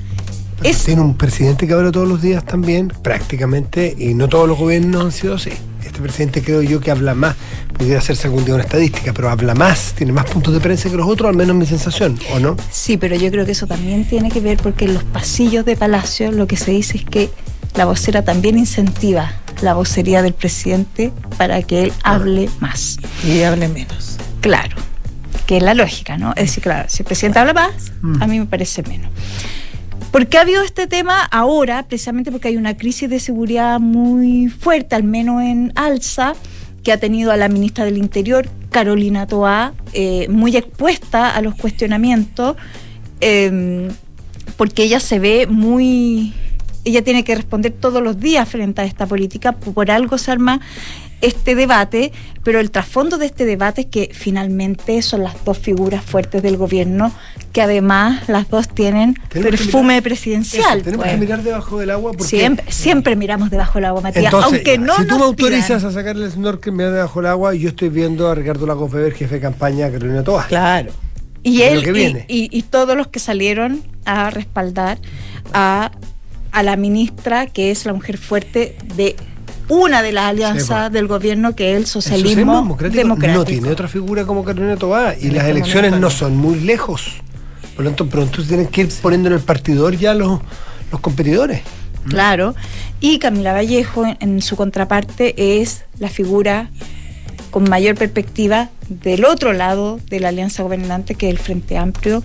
Pero 0.60 0.70
Es, 0.70 0.84
Tiene 0.84 1.02
un 1.02 1.14
presidente 1.16 1.66
que 1.66 1.72
habla 1.74 1.92
todos 1.92 2.08
los 2.08 2.22
días 2.22 2.44
también, 2.44 2.88
prácticamente, 3.02 3.94
y 3.98 4.14
no 4.14 4.28
todos 4.28 4.48
los 4.48 4.56
gobiernos 4.58 5.04
han 5.04 5.12
sido 5.12 5.34
así. 5.34 5.50
Este 5.98 6.06
presidente 6.06 6.42
creo 6.44 6.62
yo 6.62 6.78
que 6.78 6.92
habla 6.92 7.12
más, 7.16 7.34
pudiera 7.76 7.98
hacerse 7.98 8.28
algún 8.28 8.44
día 8.44 8.54
una 8.54 8.62
estadística, 8.62 9.12
pero 9.12 9.30
habla 9.30 9.52
más, 9.56 9.94
tiene 9.96 10.12
más 10.12 10.26
puntos 10.30 10.54
de 10.54 10.60
prensa 10.60 10.88
que 10.88 10.94
los 10.96 11.08
otros, 11.08 11.28
al 11.28 11.34
menos 11.34 11.56
mi 11.56 11.66
sensación, 11.66 12.16
¿o 12.32 12.38
no? 12.38 12.56
Sí, 12.70 12.96
pero 12.96 13.16
yo 13.16 13.28
creo 13.32 13.44
que 13.44 13.50
eso 13.50 13.66
también 13.66 14.04
tiene 14.04 14.30
que 14.30 14.38
ver 14.38 14.58
porque 14.58 14.84
en 14.84 14.94
los 14.94 15.02
pasillos 15.02 15.64
de 15.64 15.74
Palacio 15.76 16.30
lo 16.30 16.46
que 16.46 16.56
se 16.56 16.70
dice 16.70 16.98
es 16.98 17.04
que 17.04 17.30
la 17.74 17.84
vocera 17.84 18.22
también 18.22 18.56
incentiva 18.58 19.32
la 19.60 19.74
vocería 19.74 20.22
del 20.22 20.34
presidente 20.34 21.10
para 21.36 21.60
que 21.62 21.82
él 21.82 21.92
hable 22.04 22.48
más. 22.60 22.98
Y 23.26 23.42
hable 23.42 23.66
menos. 23.66 24.18
Claro, 24.40 24.76
que 25.46 25.56
es 25.56 25.64
la 25.64 25.74
lógica, 25.74 26.16
¿no? 26.16 26.30
Es 26.36 26.44
decir, 26.44 26.62
claro, 26.62 26.88
si 26.88 27.02
el 27.02 27.06
presidente 27.06 27.40
habla 27.40 27.54
más, 27.54 27.72
Mm. 28.02 28.22
a 28.22 28.26
mí 28.28 28.38
me 28.38 28.46
parece 28.46 28.84
menos. 28.84 29.10
¿Por 30.10 30.26
qué 30.26 30.38
ha 30.38 30.40
habido 30.40 30.62
este 30.62 30.86
tema 30.86 31.22
ahora? 31.24 31.84
Precisamente 31.86 32.32
porque 32.32 32.48
hay 32.48 32.56
una 32.56 32.76
crisis 32.76 33.10
de 33.10 33.20
seguridad 33.20 33.78
muy 33.78 34.48
fuerte, 34.48 34.94
al 34.94 35.04
menos 35.04 35.42
en 35.42 35.72
alza, 35.74 36.34
que 36.82 36.92
ha 36.92 36.98
tenido 36.98 37.30
a 37.30 37.36
la 37.36 37.48
ministra 37.48 37.84
del 37.84 37.98
Interior, 37.98 38.48
Carolina 38.70 39.26
Toá, 39.26 39.74
eh, 39.92 40.26
muy 40.28 40.56
expuesta 40.56 41.34
a 41.34 41.42
los 41.42 41.54
cuestionamientos. 41.54 42.56
eh, 43.20 43.88
porque 44.56 44.82
ella 44.82 44.98
se 44.98 45.20
ve 45.20 45.46
muy 45.46 46.34
ella 46.84 47.02
tiene 47.02 47.22
que 47.22 47.34
responder 47.34 47.72
todos 47.72 48.02
los 48.02 48.18
días 48.18 48.48
frente 48.48 48.80
a 48.80 48.84
esta 48.84 49.06
política, 49.06 49.52
por 49.52 49.90
algo 49.90 50.16
se 50.18 50.30
arma 50.30 50.60
este 51.20 51.54
debate, 51.54 52.12
pero 52.44 52.60
el 52.60 52.70
trasfondo 52.70 53.18
de 53.18 53.26
este 53.26 53.44
debate 53.44 53.82
es 53.82 53.86
que 53.88 54.10
finalmente 54.12 55.02
son 55.02 55.24
las 55.24 55.44
dos 55.44 55.58
figuras 55.58 56.04
fuertes 56.04 56.42
del 56.42 56.56
gobierno, 56.56 57.12
que 57.52 57.62
además 57.62 58.28
las 58.28 58.48
dos 58.48 58.68
tienen 58.68 59.14
perfume 59.30 60.00
presidencial. 60.02 60.82
tenemos 60.82 61.04
que 61.04 61.10
pues. 61.10 61.20
mirar 61.20 61.42
debajo 61.42 61.78
del 61.78 61.90
agua. 61.90 62.12
Porque, 62.12 62.24
siempre, 62.24 62.70
siempre 62.70 63.16
miramos 63.16 63.50
debajo 63.50 63.78
del 63.78 63.86
agua, 63.86 64.00
Matías, 64.00 64.32
aunque 64.32 64.78
no 64.78 64.96
Si 64.96 65.06
tú 65.06 65.18
me 65.18 65.24
autorizas 65.24 65.84
a 65.84 65.90
sacarle 65.90 66.26
el 66.26 66.32
snorkel, 66.32 66.72
mirar 66.72 66.92
debajo 66.92 67.20
del 67.20 67.30
agua, 67.30 67.54
y 67.54 67.60
yo 67.60 67.70
estoy 67.70 67.88
viendo 67.88 68.28
a 68.28 68.34
Ricardo 68.34 68.66
Lagos 68.66 68.92
Weber, 68.92 69.12
jefe 69.12 69.36
de 69.36 69.40
campaña 69.40 69.90
Carolina 69.90 70.22
Toa. 70.22 70.46
Claro. 70.46 70.92
Y 71.42 71.62
él 71.62 72.24
y, 72.28 72.48
y, 72.56 72.62
todos 72.62 72.96
los 72.96 73.06
que 73.06 73.20
salieron 73.20 73.82
a 74.04 74.28
respaldar 74.30 74.98
a, 75.52 75.92
a 76.50 76.62
la 76.62 76.76
ministra, 76.76 77.46
que 77.46 77.70
es 77.70 77.86
la 77.86 77.92
mujer 77.92 78.18
fuerte 78.18 78.76
de 78.96 79.16
una 79.68 80.02
de 80.02 80.12
las 80.12 80.24
alianzas 80.26 80.90
del 80.90 81.06
gobierno 81.06 81.54
que 81.54 81.72
es 81.72 81.78
el 81.78 81.86
socialismo, 81.86 82.56
democrático, 82.56 83.06
No 83.06 83.44
tiene 83.44 83.70
otra 83.70 83.88
figura 83.88 84.24
como 84.24 84.44
Carolina 84.44 84.76
Tobá 84.76 85.14
y 85.14 85.30
las 85.30 85.46
elecciones 85.46 85.92
no 85.98 86.10
son 86.10 86.36
muy 86.36 86.60
lejos. 86.60 87.12
Por 87.76 87.84
lo 87.84 87.90
tanto, 87.90 88.08
pronto 88.08 88.42
tienen 88.42 88.66
que 88.66 88.82
ir 88.82 88.88
poniendo 89.00 89.28
en 89.28 89.34
el 89.34 89.40
partidor 89.40 89.96
ya 89.96 90.12
los, 90.14 90.40
los 90.90 91.00
competidores. 91.00 91.60
Claro. 92.08 92.54
Y 93.00 93.18
Camila 93.18 93.52
Vallejo, 93.52 94.04
en, 94.18 94.42
su 94.42 94.56
contraparte, 94.56 95.60
es 95.60 95.84
la 95.98 96.08
figura 96.08 96.70
con 97.50 97.68
mayor 97.68 97.94
perspectiva 97.94 98.68
del 98.88 99.24
otro 99.24 99.52
lado 99.52 100.00
de 100.08 100.20
la 100.20 100.28
alianza 100.28 100.62
gobernante, 100.62 101.14
que 101.14 101.28
es 101.28 101.32
el 101.32 101.38
Frente 101.38 101.78
Amplio, 101.78 102.24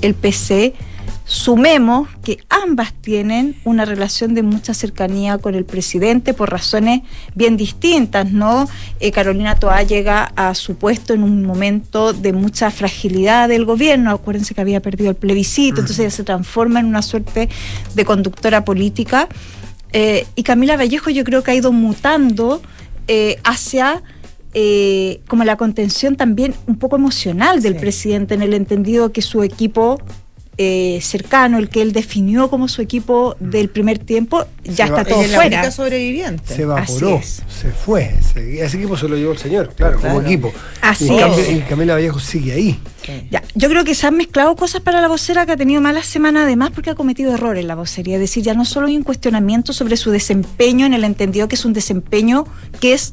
el 0.00 0.14
PC 0.14 0.74
Sumemos 1.26 2.08
que 2.22 2.38
ambas 2.50 2.92
tienen 2.92 3.56
una 3.64 3.86
relación 3.86 4.34
de 4.34 4.42
mucha 4.42 4.74
cercanía 4.74 5.38
con 5.38 5.54
el 5.54 5.64
presidente 5.64 6.34
por 6.34 6.50
razones 6.50 7.00
bien 7.34 7.56
distintas, 7.56 8.30
¿no? 8.30 8.68
Eh, 9.00 9.10
Carolina 9.10 9.54
Toá 9.54 9.82
llega 9.84 10.32
a 10.36 10.54
su 10.54 10.76
puesto 10.76 11.14
en 11.14 11.22
un 11.22 11.42
momento 11.42 12.12
de 12.12 12.34
mucha 12.34 12.70
fragilidad 12.70 13.48
del 13.48 13.64
gobierno, 13.64 14.10
acuérdense 14.10 14.54
que 14.54 14.60
había 14.60 14.80
perdido 14.80 15.08
el 15.10 15.16
plebiscito, 15.16 15.80
entonces 15.80 16.00
ella 16.00 16.10
se 16.10 16.24
transforma 16.24 16.80
en 16.80 16.86
una 16.86 17.00
suerte 17.00 17.48
de 17.94 18.04
conductora 18.04 18.66
política. 18.66 19.26
Eh, 19.94 20.26
y 20.34 20.42
Camila 20.42 20.76
Vallejo 20.76 21.08
yo 21.08 21.24
creo 21.24 21.42
que 21.42 21.52
ha 21.52 21.54
ido 21.54 21.72
mutando 21.72 22.60
eh, 23.08 23.38
hacia 23.44 24.02
como 25.26 25.42
la 25.42 25.56
contención 25.56 26.14
también 26.14 26.54
un 26.68 26.76
poco 26.76 26.94
emocional 26.94 27.60
del 27.60 27.74
presidente, 27.74 28.34
en 28.34 28.42
el 28.42 28.54
entendido 28.54 29.10
que 29.10 29.20
su 29.20 29.42
equipo 29.42 30.00
eh, 30.56 31.00
cercano, 31.02 31.58
el 31.58 31.68
que 31.68 31.82
él 31.82 31.92
definió 31.92 32.48
como 32.48 32.68
su 32.68 32.80
equipo 32.80 33.36
del 33.40 33.68
primer 33.68 33.98
tiempo, 33.98 34.44
ya 34.62 34.86
está 34.86 35.04
todo 35.04 35.22
fuera. 35.22 35.70
sobreviviente. 35.70 36.54
Se 36.54 36.62
evaporó, 36.62 37.20
se 37.22 37.70
fue. 37.72 38.14
Ese, 38.20 38.76
equipo 38.76 38.96
se 38.96 39.08
lo 39.08 39.16
llevó 39.16 39.32
el 39.32 39.38
señor, 39.38 39.74
claro, 39.74 40.00
como 40.00 40.20
equipo. 40.20 40.52
Así 40.80 41.10
y, 41.50 41.60
Camila 41.68 41.94
Vallejo 41.94 42.20
sigue 42.20 42.52
ahí. 42.52 42.80
Ya, 43.30 43.42
yo 43.54 43.68
creo 43.68 43.84
que 43.84 43.94
se 43.94 44.06
han 44.06 44.16
mezclado 44.16 44.56
cosas 44.56 44.80
para 44.80 45.00
la 45.00 45.08
vocera 45.08 45.44
que 45.44 45.52
ha 45.52 45.56
tenido 45.56 45.80
malas 45.82 46.06
semanas 46.06 46.44
además 46.44 46.70
porque 46.74 46.90
ha 46.90 46.94
cometido 46.94 47.34
errores 47.34 47.64
la 47.64 47.74
vocería. 47.74 48.14
Es 48.14 48.20
decir, 48.20 48.42
ya 48.42 48.54
no 48.54 48.64
solo 48.64 48.86
hay 48.86 48.96
un 48.96 49.02
cuestionamiento 49.02 49.72
sobre 49.72 49.96
su 49.96 50.10
desempeño 50.10 50.86
en 50.86 50.94
el 50.94 51.04
entendido 51.04 51.48
que 51.48 51.56
es 51.56 51.64
un 51.64 51.72
desempeño 51.72 52.46
que 52.80 52.94
es 52.94 53.12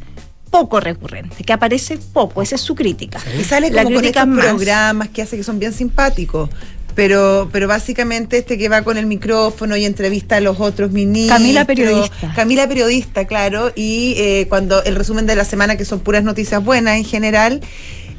poco 0.52 0.82
recurrente, 0.82 1.44
que 1.44 1.54
aparece 1.54 1.98
poco, 1.98 2.42
esa 2.42 2.56
es 2.56 2.62
su 2.62 2.76
crítica. 2.76 3.20
Y 3.40 3.44
sale 3.44 3.72
como 3.72 3.96
con 3.96 4.06
estos 4.06 4.28
programas 4.28 5.10
que 5.10 5.22
hace 5.22 5.38
que 5.38 5.44
son 5.44 5.58
bien 5.58 5.74
simpáticos, 5.74 6.50
pero, 6.96 7.50
pero 7.52 7.68
básicamente 7.68 8.38
este 8.38 8.58
que 8.58 8.70
va 8.70 8.84
con 8.84 8.98
el 8.98 9.06
micrófono 9.06 9.76
y 9.78 9.86
entrevista 9.86 10.38
a 10.38 10.42
los 10.42 10.60
otros 10.60 10.92
ministros. 10.92 11.38
Camila 11.38 11.66
Periodista. 11.66 12.34
Camila 12.36 12.68
Periodista, 12.68 13.26
claro. 13.26 13.72
Y 13.76 14.16
eh, 14.18 14.46
cuando 14.50 14.84
el 14.84 14.96
resumen 14.96 15.26
de 15.26 15.36
la 15.36 15.46
semana, 15.46 15.78
que 15.78 15.86
son 15.86 16.00
puras 16.00 16.24
noticias 16.24 16.64
buenas 16.64 16.98
en 16.98 17.06
general, 17.06 17.62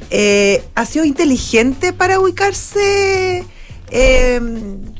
eh, 0.09 0.63
ha 0.75 0.85
sido 0.85 1.05
inteligente 1.05 1.93
para 1.93 2.19
ubicarse 2.19 3.43
eh, 3.89 4.41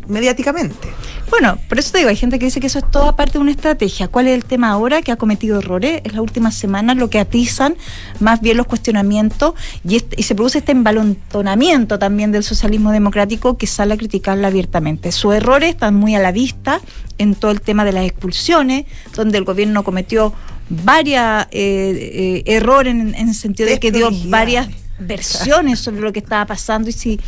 mediáticamente. 0.08 0.90
Bueno, 1.30 1.58
por 1.68 1.80
eso 1.80 1.92
te 1.92 2.00
digo, 2.00 2.10
hay 2.10 2.16
gente 2.16 2.38
que 2.38 2.46
dice 2.46 2.60
que 2.60 2.68
eso 2.68 2.80
es 2.80 2.92
toda 2.92 3.16
parte 3.16 3.34
de 3.34 3.40
una 3.40 3.52
estrategia. 3.52 4.08
¿Cuál 4.08 4.28
es 4.28 4.34
el 4.36 4.46
tema 4.46 4.70
ahora 4.70 5.02
que 5.02 5.12
ha 5.12 5.16
cometido 5.16 5.60
errores? 5.60 6.02
Es 6.04 6.14
la 6.14 6.22
última 6.22 6.52
semana 6.52 6.94
lo 6.94 7.10
que 7.10 7.20
atizan 7.20 7.76
más 8.20 8.42
bien 8.42 8.58
los 8.58 8.68
cuestionamientos 8.68 9.54
y, 9.88 10.00
se 10.00 10.36
produce 10.36 10.60
este 10.60 10.72
embalontonamiento 10.72 12.00
también 12.00 12.32
del 12.32 12.44
socialismo 12.44 12.92
democrático 12.92 13.58
que 13.58 13.68
sale 13.68 13.94
a 13.94 13.98
criticarla 13.98 14.48
abiertamente. 14.48 15.12
Sus 15.12 15.34
errores 15.34 15.70
están 15.70 15.96
muy 15.96 16.16
a 16.16 16.20
la 16.20 16.32
vista 16.32 16.82
en 17.18 17.36
todo 17.36 17.52
el 17.52 17.62
tema 17.62 17.86
de 17.86 17.94
las 17.94 18.06
expulsiones, 18.06 18.86
donde 19.16 19.38
el 19.38 19.44
gobierno 19.44 19.84
cometió 19.84 20.34
varios 20.70 21.22
eh, 21.52 21.52
eh, 21.52 22.44
errores 22.46 22.94
en, 22.94 23.16
en 23.16 23.30
el 23.30 23.36
sentido 23.36 23.70
de 23.70 23.80
que 23.80 23.92
dio 23.92 24.10
varias 24.26 24.68
versiones 25.06 25.80
sobre 25.80 26.02
lo 26.02 26.14
que 26.14 26.20
estaba 26.20 26.46
pasando 26.46 26.90
y 26.90 26.94
si 26.94 27.20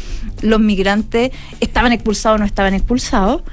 los 0.42 0.60
migrantes 0.60 1.32
estaban 1.60 1.92
expulsados 1.92 2.38
o 2.38 2.40
no 2.40 2.46
estaban 2.46 2.74
expulsados. 2.74 3.44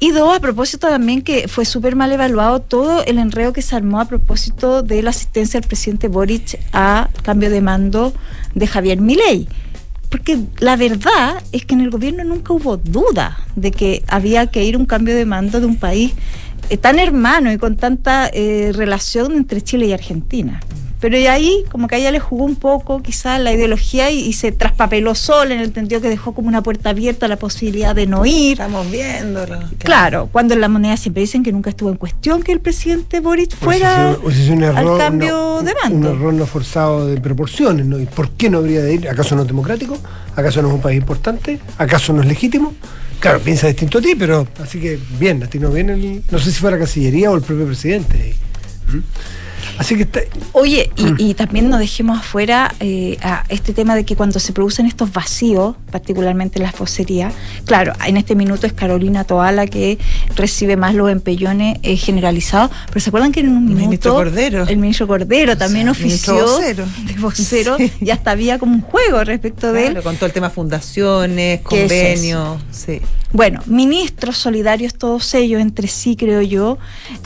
Y 0.00 0.10
dos, 0.10 0.36
a 0.36 0.40
propósito 0.40 0.88
también 0.88 1.22
que 1.22 1.46
fue 1.46 1.64
súper 1.64 1.94
mal 1.94 2.10
evaluado 2.10 2.60
todo 2.60 3.04
el 3.04 3.18
enredo 3.18 3.52
que 3.52 3.62
se 3.62 3.76
armó 3.76 4.00
a 4.00 4.06
propósito 4.06 4.82
de 4.82 5.00
la 5.00 5.10
asistencia 5.10 5.60
del 5.60 5.68
presidente 5.68 6.08
Boric 6.08 6.58
a 6.72 7.08
cambio 7.22 7.50
de 7.50 7.60
mando 7.60 8.12
de 8.54 8.66
Javier 8.66 9.00
Milei. 9.00 9.46
Porque 10.08 10.40
la 10.58 10.74
verdad 10.74 11.42
es 11.52 11.64
que 11.64 11.74
en 11.74 11.82
el 11.82 11.90
gobierno 11.90 12.24
nunca 12.24 12.52
hubo 12.52 12.76
duda 12.76 13.38
de 13.54 13.70
que 13.70 14.02
había 14.08 14.48
que 14.48 14.64
ir 14.64 14.76
un 14.76 14.86
cambio 14.86 15.14
de 15.14 15.24
mando 15.24 15.60
de 15.60 15.66
un 15.66 15.76
país 15.76 16.12
eh, 16.68 16.76
tan 16.76 16.98
hermano 16.98 17.52
y 17.52 17.58
con 17.58 17.76
tanta 17.76 18.28
eh, 18.32 18.72
relación 18.74 19.32
entre 19.32 19.62
Chile 19.62 19.86
y 19.86 19.92
Argentina. 19.92 20.60
Pero 21.02 21.18
y 21.18 21.26
ahí, 21.26 21.64
como 21.68 21.88
que 21.88 21.96
a 21.96 21.98
ella 21.98 22.12
le 22.12 22.20
jugó 22.20 22.44
un 22.44 22.54
poco 22.54 23.02
quizás 23.02 23.40
la 23.40 23.52
ideología 23.52 24.12
y, 24.12 24.32
se 24.34 24.52
traspapeló 24.52 25.16
sola 25.16 25.52
en 25.52 25.58
el 25.58 25.74
sentido 25.74 26.00
que 26.00 26.08
dejó 26.08 26.32
como 26.32 26.46
una 26.46 26.62
puerta 26.62 26.90
abierta 26.90 27.26
la 27.26 27.36
posibilidad 27.36 27.92
de 27.92 28.06
no 28.06 28.24
ir. 28.24 28.52
Estamos 28.52 28.88
viéndolo. 28.88 29.58
Claro, 29.78 30.28
cuando 30.30 30.54
en 30.54 30.60
la 30.60 30.68
moneda 30.68 30.96
siempre 30.96 31.22
dicen 31.22 31.42
que 31.42 31.50
nunca 31.50 31.70
estuvo 31.70 31.90
en 31.90 31.96
cuestión 31.96 32.44
que 32.44 32.52
el 32.52 32.60
presidente 32.60 33.18
Boric 33.18 33.48
pues 33.56 33.80
fuera 33.80 34.10
al 34.12 34.96
cambio 34.96 35.60
de 35.62 35.74
mando. 35.82 36.10
Un 36.10 36.16
error 36.16 36.34
no 36.34 36.46
forzado 36.46 37.08
de 37.08 37.20
proporciones, 37.20 37.84
¿no? 37.84 37.98
¿Y 37.98 38.06
por 38.06 38.30
qué 38.30 38.48
no 38.48 38.58
habría 38.58 38.82
de 38.82 38.94
ir? 38.94 39.08
¿Acaso 39.08 39.34
no 39.34 39.42
es 39.42 39.48
democrático? 39.48 39.98
¿Acaso 40.36 40.62
no 40.62 40.68
es 40.68 40.74
un 40.74 40.82
país 40.82 40.98
importante? 40.98 41.58
¿Acaso 41.78 42.12
no 42.12 42.22
es 42.22 42.28
legítimo? 42.28 42.74
Claro, 43.18 43.40
piensa 43.40 43.66
distinto 43.66 43.98
a 43.98 44.02
ti, 44.02 44.14
pero 44.16 44.46
así 44.62 44.78
que 44.78 45.00
bien, 45.18 45.42
a 45.42 45.48
ti 45.48 45.58
no 45.58 45.70
viene 45.70 46.22
no 46.30 46.38
sé 46.38 46.52
si 46.52 46.60
fue 46.60 46.70
la 46.70 46.78
Cancillería 46.78 47.28
o 47.32 47.34
el 47.34 47.42
propio 47.42 47.66
presidente. 47.66 48.36
¿Mm? 48.86 49.41
Así 49.78 49.96
que 49.96 50.28
Oye, 50.52 50.90
y, 50.96 51.34
también 51.34 51.70
no 51.70 51.78
dejemos 51.78 52.18
afuera 52.18 52.74
eh, 52.80 53.16
a 53.22 53.44
este 53.48 53.72
tema 53.72 53.94
de 53.94 54.04
que 54.04 54.16
cuando 54.16 54.38
se 54.38 54.52
producen 54.52 54.86
estos 54.86 55.12
vacíos, 55.12 55.76
particularmente 55.90 56.58
en 56.58 56.64
las 56.64 56.76
vocerías, 56.76 57.32
claro, 57.64 57.92
en 58.06 58.16
este 58.16 58.34
minuto 58.34 58.66
es 58.66 58.72
Carolina 58.72 59.24
Toala 59.24 59.66
que 59.66 59.98
recibe 60.36 60.76
más 60.76 60.94
los 60.94 61.10
empellones 61.10 61.78
eh, 61.82 61.96
generalizados, 61.96 62.70
pero 62.88 63.00
¿se 63.00 63.10
acuerdan 63.10 63.32
que 63.32 63.40
en 63.40 63.48
un 63.48 63.64
minuto 63.64 63.80
el 63.80 63.86
ministro 63.86 64.14
Cordero, 64.14 64.66
el 64.68 64.76
ministro 64.76 65.06
Cordero 65.06 65.56
también 65.56 65.88
ofició 65.88 66.58
de 66.58 66.84
vocero 67.18 67.76
y 68.00 68.10
hasta 68.10 68.32
había 68.32 68.58
como 68.58 68.74
un 68.74 68.82
juego 68.82 69.24
respecto 69.24 69.72
de 69.72 69.88
él? 69.88 70.02
Con 70.02 70.16
todo 70.16 70.26
el 70.26 70.32
tema 70.32 70.50
fundaciones, 70.50 71.60
convenios, 71.62 72.60
sí. 72.70 73.00
Bueno, 73.32 73.62
ministros 73.64 74.36
solidarios, 74.36 74.94
todos 74.94 75.32
ellos 75.34 75.60
entre 75.62 75.88
sí, 75.88 76.16
creo 76.16 76.42
yo, 76.42 76.76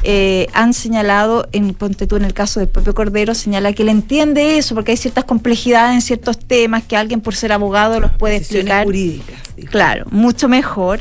eh, 0.05 0.47
han 0.53 0.73
señalado, 0.73 1.49
en 1.51 1.75
Ponte 1.75 2.07
tú 2.07 2.15
en 2.15 2.25
el 2.25 2.33
caso 2.37 2.61
del 2.61 2.69
propio 2.69 2.95
Cordero, 2.95 3.35
señala 3.35 3.73
que 3.73 3.83
él 3.83 3.89
entiende 3.89 4.59
eso, 4.59 4.77
porque 4.77 4.93
hay 4.93 4.97
ciertas 4.97 5.25
complejidades 5.25 5.95
en 5.95 6.03
ciertos 6.03 6.39
temas 6.39 6.85
que 6.85 6.97
alguien 6.97 7.21
por 7.21 7.35
ser 7.35 7.51
abogado 7.51 7.99
los 7.99 8.13
puede 8.13 8.37
explicar. 8.37 8.85
jurídicas. 8.85 9.37
Claro, 9.71 10.05
mucho 10.11 10.49
mejor. 10.49 11.01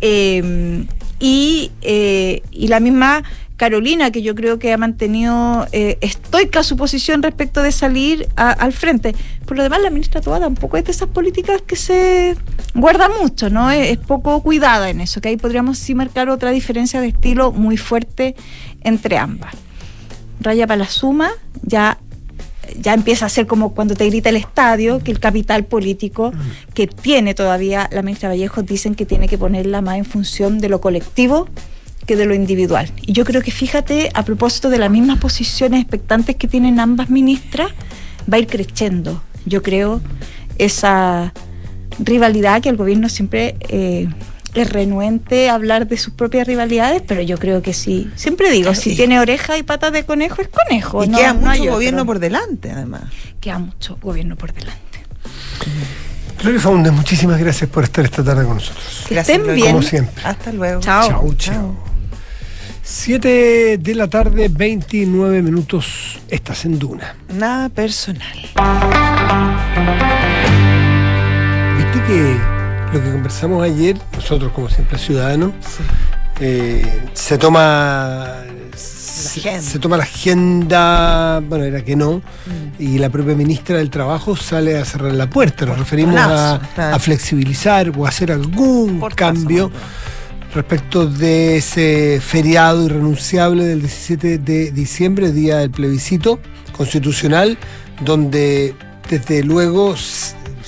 Eh, 0.00 0.84
y, 1.20 1.70
eh, 1.82 2.42
y 2.50 2.66
la 2.66 2.80
misma 2.80 3.22
Carolina, 3.62 4.10
que 4.10 4.22
yo 4.22 4.34
creo 4.34 4.58
que 4.58 4.72
ha 4.72 4.76
mantenido 4.76 5.68
eh, 5.70 5.96
estoica 6.00 6.64
su 6.64 6.76
posición 6.76 7.22
respecto 7.22 7.62
de 7.62 7.70
salir 7.70 8.26
al 8.34 8.72
frente. 8.72 9.14
Por 9.46 9.56
lo 9.56 9.62
demás, 9.62 9.80
la 9.80 9.90
ministra 9.90 10.20
Toa 10.20 10.40
tampoco 10.40 10.78
es 10.78 10.84
de 10.84 10.90
esas 10.90 11.08
políticas 11.08 11.62
que 11.62 11.76
se 11.76 12.36
guarda 12.74 13.08
mucho, 13.08 13.50
¿no? 13.50 13.70
Es, 13.70 13.98
poco 13.98 14.42
cuidada 14.42 14.90
en 14.90 15.00
eso, 15.00 15.20
que 15.20 15.28
ahí 15.28 15.36
podríamos 15.36 15.78
sí 15.78 15.94
marcar 15.94 16.28
otra 16.28 16.50
diferencia 16.50 17.00
de 17.00 17.06
estilo 17.06 17.52
muy 17.52 17.76
fuerte 17.76 18.34
entre 18.80 19.16
ambas. 19.16 19.54
Raya 20.42 20.66
para 20.66 20.78
la 20.78 20.88
suma, 20.88 21.30
ya 21.62 21.98
ya 22.78 22.94
empieza 22.94 23.26
a 23.26 23.28
ser 23.28 23.46
como 23.46 23.74
cuando 23.74 23.94
te 23.94 24.06
grita 24.06 24.30
el 24.30 24.36
estadio, 24.36 25.00
que 25.00 25.10
el 25.10 25.20
capital 25.20 25.64
político 25.64 26.32
que 26.74 26.86
tiene 26.86 27.34
todavía 27.34 27.88
la 27.92 28.02
ministra 28.02 28.28
Vallejo 28.28 28.62
dicen 28.62 28.94
que 28.94 29.04
tiene 29.04 29.28
que 29.28 29.38
ponerla 29.38 29.82
más 29.82 29.98
en 29.98 30.04
función 30.04 30.58
de 30.58 30.68
lo 30.68 30.80
colectivo 30.80 31.48
que 32.06 32.16
de 32.16 32.26
lo 32.26 32.34
individual. 32.34 32.90
Y 33.02 33.12
yo 33.12 33.24
creo 33.24 33.42
que 33.42 33.50
fíjate, 33.50 34.10
a 34.14 34.24
propósito 34.24 34.70
de 34.70 34.78
las 34.78 34.90
mismas 34.90 35.18
posiciones 35.18 35.80
expectantes 35.80 36.36
que 36.36 36.48
tienen 36.48 36.80
ambas 36.80 37.10
ministras, 37.10 37.70
va 38.32 38.36
a 38.36 38.40
ir 38.40 38.46
creciendo, 38.46 39.22
yo 39.46 39.62
creo, 39.62 40.00
esa 40.58 41.32
rivalidad 41.98 42.60
que 42.60 42.68
el 42.68 42.76
gobierno 42.76 43.08
siempre 43.08 43.56
eh, 43.68 44.08
es 44.54 44.70
renuente 44.70 45.48
a 45.48 45.54
hablar 45.54 45.86
de 45.86 45.96
sus 45.96 46.14
propias 46.14 46.46
rivalidades, 46.46 47.02
pero 47.06 47.22
yo 47.22 47.38
creo 47.38 47.62
que 47.62 47.72
sí. 47.72 48.10
Siempre 48.14 48.50
digo, 48.50 48.74
si 48.74 48.94
tiene 48.94 49.18
oreja 49.18 49.56
y 49.58 49.62
patas 49.62 49.92
de 49.92 50.04
conejo, 50.04 50.42
es 50.42 50.48
conejo. 50.48 51.04
Y 51.04 51.08
no, 51.08 51.18
queda 51.18 51.32
no 51.32 51.50
mucho 51.50 51.70
gobierno 51.72 52.06
por 52.06 52.18
delante, 52.18 52.70
además. 52.70 53.04
Queda 53.40 53.58
mucho 53.58 53.98
gobierno 54.00 54.36
por 54.36 54.52
delante. 54.52 54.80
Gloria 56.40 56.60
Faundes, 56.60 56.92
muchísimas 56.92 57.38
gracias 57.38 57.70
por 57.70 57.84
estar 57.84 58.04
esta 58.04 58.24
tarde 58.24 58.44
con 58.44 58.54
nosotros. 58.56 59.04
Que 59.08 59.18
estén 59.18 59.42
Gloria. 59.42 59.54
bien. 59.54 59.76
Como 59.76 59.82
siempre. 59.82 60.24
Hasta 60.24 60.52
luego. 60.52 60.80
Chao. 60.80 61.08
Chau, 61.08 61.34
chau. 61.34 61.76
7 62.82 63.78
de 63.78 63.94
la 63.94 64.08
tarde, 64.08 64.48
29 64.48 65.40
minutos. 65.40 66.18
Estás 66.28 66.64
en 66.64 66.78
Duna. 66.78 67.14
Nada 67.32 67.68
personal. 67.68 68.36
Viste 71.78 72.02
que 72.06 72.51
lo 72.92 73.02
que 73.02 73.10
conversamos 73.10 73.62
ayer, 73.62 73.96
nosotros 74.14 74.52
como 74.52 74.68
siempre 74.68 74.98
ciudadanos, 74.98 75.52
eh, 76.40 76.84
se 77.14 77.38
toma 77.38 78.44
se, 78.74 79.78
toma 79.78 79.96
la 79.96 80.02
agenda, 80.02 81.40
bueno, 81.40 81.64
era 81.64 81.84
que 81.84 81.96
no, 81.96 82.22
y 82.78 82.98
la 82.98 83.08
propia 83.08 83.34
ministra 83.34 83.78
del 83.78 83.88
Trabajo 83.90 84.36
sale 84.36 84.76
a 84.78 84.84
cerrar 84.84 85.12
la 85.12 85.30
puerta. 85.30 85.64
Nos 85.64 85.78
referimos 85.78 86.16
a, 86.16 86.60
a 86.76 86.98
flexibilizar 86.98 87.92
o 87.96 88.06
hacer 88.06 88.32
algún 88.32 88.98
Portazo, 88.98 89.32
cambio 89.32 89.70
respecto 90.54 91.06
de 91.06 91.58
ese 91.58 92.20
feriado 92.20 92.84
irrenunciable 92.84 93.64
del 93.64 93.80
17 93.80 94.38
de 94.38 94.70
diciembre, 94.72 95.32
día 95.32 95.58
del 95.58 95.70
plebiscito 95.70 96.40
constitucional, 96.76 97.56
donde 98.04 98.74
desde 99.08 99.42
luego 99.44 99.94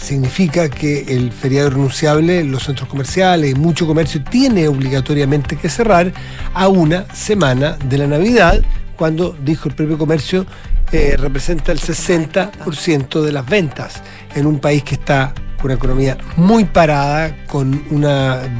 significa 0.04 0.68
que 0.68 1.00
el 1.08 1.32
feriado 1.32 1.68
irrenunciable, 1.68 2.44
los 2.44 2.64
centros 2.64 2.88
comerciales 2.88 3.50
y 3.50 3.54
mucho 3.54 3.86
comercio 3.86 4.22
tiene 4.22 4.68
obligatoriamente 4.68 5.56
que 5.56 5.68
cerrar 5.68 6.12
a 6.52 6.68
una 6.68 7.12
semana 7.14 7.76
de 7.88 7.98
la 7.98 8.06
Navidad, 8.06 8.62
cuando, 8.96 9.36
dijo 9.44 9.68
el 9.68 9.74
propio 9.74 9.98
comercio, 9.98 10.46
eh, 10.92 11.16
representa 11.18 11.72
el 11.72 11.80
60% 11.80 13.22
de 13.22 13.32
las 13.32 13.46
ventas 13.46 14.02
en 14.34 14.46
un 14.46 14.60
país 14.60 14.84
que 14.84 14.94
está 14.94 15.34
una 15.66 15.74
economía 15.74 16.18
muy 16.36 16.64
parada, 16.64 17.36
con 17.46 17.82
un 17.90 18.06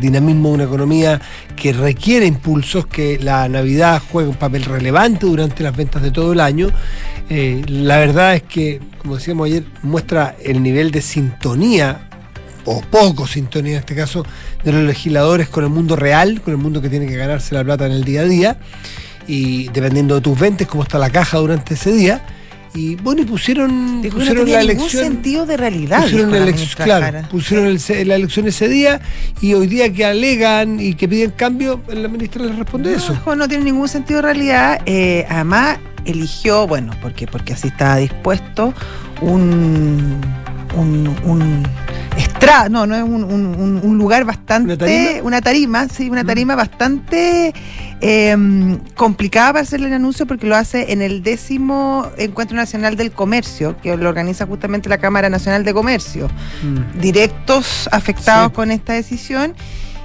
dinamismo 0.01 0.49
de 0.49 0.55
una 0.55 0.65
economía 0.65 1.21
que 1.57 1.73
requiere 1.73 2.27
impulsos, 2.27 2.87
que 2.87 3.19
la 3.19 3.49
Navidad 3.49 4.03
juega 4.11 4.29
un 4.29 4.37
papel 4.37 4.65
relevante 4.65 5.27
durante 5.27 5.63
las 5.63 5.77
ventas 5.77 6.03
de 6.03 6.11
todo 6.11 6.33
el 6.33 6.41
año. 6.41 6.69
Eh, 7.31 7.63
la 7.69 7.99
verdad 7.99 8.35
es 8.35 8.43
que, 8.43 8.81
como 8.99 9.17
decíamos 9.17 9.47
ayer, 9.47 9.65
muestra 9.83 10.37
el 10.43 10.63
nivel 10.63 10.91
de 10.91 11.03
sintonía 11.03 12.09
o 12.65 12.81
poco 12.81 13.27
sintonía 13.27 13.73
en 13.73 13.79
este 13.81 13.95
caso, 13.95 14.25
de 14.63 14.73
los 14.73 14.83
legisladores 14.85 15.49
con 15.49 15.65
el 15.65 15.71
mundo 15.71 15.97
real, 15.97 16.41
con 16.41 16.53
el 16.53 16.59
mundo 16.59 16.81
que 16.81 16.89
tiene 16.89 17.07
que 17.07 17.17
ganarse 17.17 17.55
la 17.55 17.63
plata 17.63 17.87
en 17.87 17.93
el 17.93 18.05
día 18.05 18.23
a 18.23 18.25
día, 18.25 18.57
y 19.27 19.69
dependiendo 19.69 20.15
de 20.15 20.21
tus 20.21 20.39
ventas, 20.39 20.67
cómo 20.67 20.83
está 20.83 20.99
la 20.99 21.11
caja 21.11 21.39
durante 21.39 21.75
ese 21.75 21.93
día. 21.93 22.25
Y 22.75 22.97
bueno, 22.97 23.23
y 23.23 23.25
pusieron, 23.25 24.03
Dijo 24.03 24.19
que 24.19 24.25
no 24.25 24.31
pusieron 24.31 24.45
tenía 24.47 24.57
la 24.57 24.63
ningún 24.73 24.81
elección. 24.83 25.05
sentido 25.05 25.47
de 25.47 25.57
realidad. 25.57 26.03
Pusieron, 26.03 26.31
la 26.33 26.39
elec- 26.39 26.75
claro, 26.85 27.29
pusieron 27.31 27.67
el 27.69 28.09
la 28.09 28.15
elección 28.17 28.49
ese 28.49 28.69
día 28.69 29.01
y 29.41 29.55
hoy 29.55 29.69
día 29.69 29.93
que 29.93 30.05
alegan 30.05 30.81
y 30.81 30.95
que 30.95 31.09
piden 31.09 31.31
cambio, 31.31 31.81
la 31.89 32.09
ministra 32.09 32.45
les 32.45 32.57
responde 32.57 32.91
No, 32.91 32.97
eso. 32.97 33.13
dijo, 33.13 33.37
no 33.37 33.47
tiene 33.49 33.63
ningún 33.65 33.87
sentido 33.89 34.19
de 34.19 34.23
realidad. 34.23 34.81
Eh, 34.87 35.25
además, 35.29 35.79
eligió, 36.05 36.67
bueno, 36.67 36.93
porque, 37.01 37.29
porque 37.29 37.53
así 37.53 37.69
estaba 37.69 37.97
dispuesto, 37.97 38.75
un, 39.21 40.21
un, 40.77 41.15
un 41.25 41.63
estra- 42.19 42.69
no, 42.69 42.87
no 42.87 42.97
es 42.97 43.03
un, 43.05 43.23
un- 43.23 43.99
lugar 43.99 44.25
bastante, 44.25 44.75
¿Una 44.75 44.77
tarima? 44.79 45.23
una 45.23 45.41
tarima, 45.41 45.89
sí, 45.89 46.11
una 46.11 46.25
Mm. 46.25 46.27
tarima 46.27 46.57
bastante 46.57 47.55
eh, 48.07 48.37
complicada 48.97 49.55
para 49.55 49.63
hacerle 49.63 49.87
el 49.87 49.95
anuncio 49.95 50.27
porque 50.27 50.47
lo 50.47 50.55
hace 50.57 50.93
en 50.93 51.01
el 51.01 51.23
décimo 51.23 52.07
Encuentro 52.19 52.55
Nacional 52.55 52.97
del 52.97 53.11
Comercio, 53.13 53.77
que 53.83 53.97
lo 53.97 54.11
organiza 54.11 54.45
justamente 54.47 54.91
la 54.91 54.99
Cámara 54.99 55.31
Nacional 55.31 55.65
de 55.65 55.73
Comercio 55.73 56.29
Mm. 56.63 57.01
directos 57.01 57.89
afectados 57.93 58.49
Sí. 58.49 58.55
con 58.55 58.71
esta 58.71 58.93
decisión. 58.93 59.55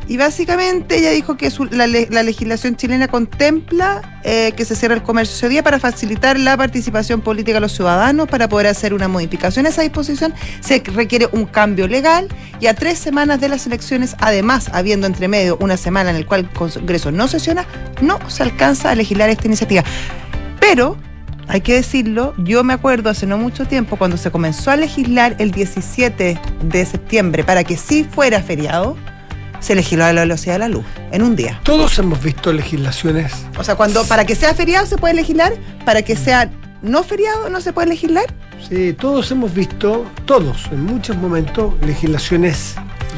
Y 0.09 0.17
básicamente 0.17 0.97
ella 0.97 1.11
dijo 1.11 1.37
que 1.37 1.51
su- 1.51 1.65
la, 1.65 1.85
la 1.85 2.23
legislación 2.23 2.75
chilena 2.75 3.07
contempla 3.07 4.19
eh, 4.23 4.53
que 4.57 4.65
se 4.65 4.75
cierre 4.75 4.95
el 4.95 5.03
comercio 5.03 5.35
ese 5.35 5.49
día 5.49 5.61
para 5.61 5.79
facilitar 5.79 6.39
la 6.39 6.57
participación 6.57 7.21
política 7.21 7.53
de 7.53 7.59
los 7.61 7.73
ciudadanos, 7.73 8.27
para 8.27 8.49
poder 8.49 8.65
hacer 8.67 8.95
una 8.95 9.07
modificación 9.07 9.67
a 9.67 9.69
esa 9.69 9.83
disposición. 9.83 10.33
Se 10.61 10.81
requiere 10.93 11.29
un 11.31 11.45
cambio 11.45 11.87
legal 11.87 12.27
y 12.59 12.65
a 12.65 12.73
tres 12.73 12.97
semanas 12.97 13.39
de 13.39 13.49
las 13.49 13.67
elecciones, 13.67 14.15
además, 14.19 14.69
habiendo 14.73 15.05
entre 15.05 15.27
medio 15.27 15.57
una 15.61 15.77
semana 15.77 16.09
en 16.09 16.19
la 16.21 16.25
cual 16.25 16.41
el 16.41 16.49
Congreso 16.49 17.11
no 17.11 17.27
sesiona, 17.27 17.65
no 18.01 18.17
se 18.29 18.41
alcanza 18.41 18.89
a 18.89 18.95
legislar 18.95 19.29
esta 19.29 19.45
iniciativa. 19.45 19.83
Pero 20.59 20.97
hay 21.47 21.61
que 21.61 21.75
decirlo, 21.75 22.33
yo 22.39 22.63
me 22.63 22.73
acuerdo 22.73 23.11
hace 23.11 23.27
no 23.27 23.37
mucho 23.37 23.65
tiempo 23.65 23.95
cuando 23.95 24.17
se 24.17 24.31
comenzó 24.31 24.71
a 24.71 24.75
legislar 24.75 25.35
el 25.37 25.51
17 25.51 26.39
de 26.63 26.85
septiembre 26.85 27.43
para 27.43 27.63
que 27.63 27.77
sí 27.77 28.03
fuera 28.09 28.41
feriado, 28.41 28.97
se 29.59 29.75
legisló 29.75 30.05
a 30.05 30.13
la 30.13 30.21
velocidad 30.21 30.53
de 30.53 30.59
la 30.59 30.69
luz 30.69 30.85
en 31.11 31.21
un 31.23 31.35
día. 31.35 31.59
Todos 31.63 31.97
hemos 31.99 32.21
visto 32.21 32.53
legislaciones. 32.53 33.33
O 33.57 33.63
sea, 33.63 33.75
cuando 33.75 34.03
para 34.05 34.25
que 34.25 34.35
sea 34.35 34.53
feriado 34.53 34.85
se 34.85 34.97
puede 34.97 35.13
legislar, 35.13 35.53
para 35.85 36.01
que 36.01 36.15
sea 36.15 36.49
no 36.81 37.03
feriado 37.03 37.49
no 37.49 37.61
se 37.61 37.73
puede 37.73 37.87
legislar. 37.87 38.25
Sí, 38.67 38.93
todos 38.93 39.31
hemos 39.31 39.53
visto, 39.53 40.05
todos, 40.25 40.67
en 40.71 40.83
muchos 40.83 41.17
momentos, 41.17 41.73
legislaciones 41.81 42.75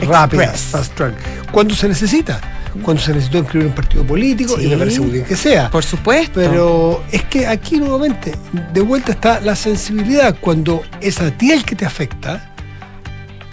rápidas, 0.08 0.62
fast 0.62 0.93
track. 0.95 1.15
Cuando 1.51 1.75
se 1.75 1.88
necesita. 1.88 2.39
Cuando 2.84 3.04
se 3.04 3.12
necesitó 3.12 3.39
inscribir 3.39 3.67
un 3.67 3.73
partido 3.73 4.06
político, 4.06 4.58
y 4.58 4.67
me 4.67 4.77
parece 4.77 5.01
muy 5.01 5.12
bien 5.12 5.25
que 5.25 5.36
sea. 5.36 5.69
Por 5.69 5.84
supuesto. 5.84 6.36
Pero 6.36 7.04
es 7.12 7.23
que 7.25 7.45
aquí 7.45 7.77
nuevamente, 7.77 8.34
de 8.71 8.80
vuelta 8.80 9.12
está 9.12 9.41
la 9.41 9.58
sensibilidad. 9.58 10.38
Cuando 10.39 10.82
es 11.01 11.19
a 11.19 11.32
ti 11.32 11.51
el 11.51 11.65
que 11.65 11.75
te 11.75 11.86
afecta, 11.86 12.54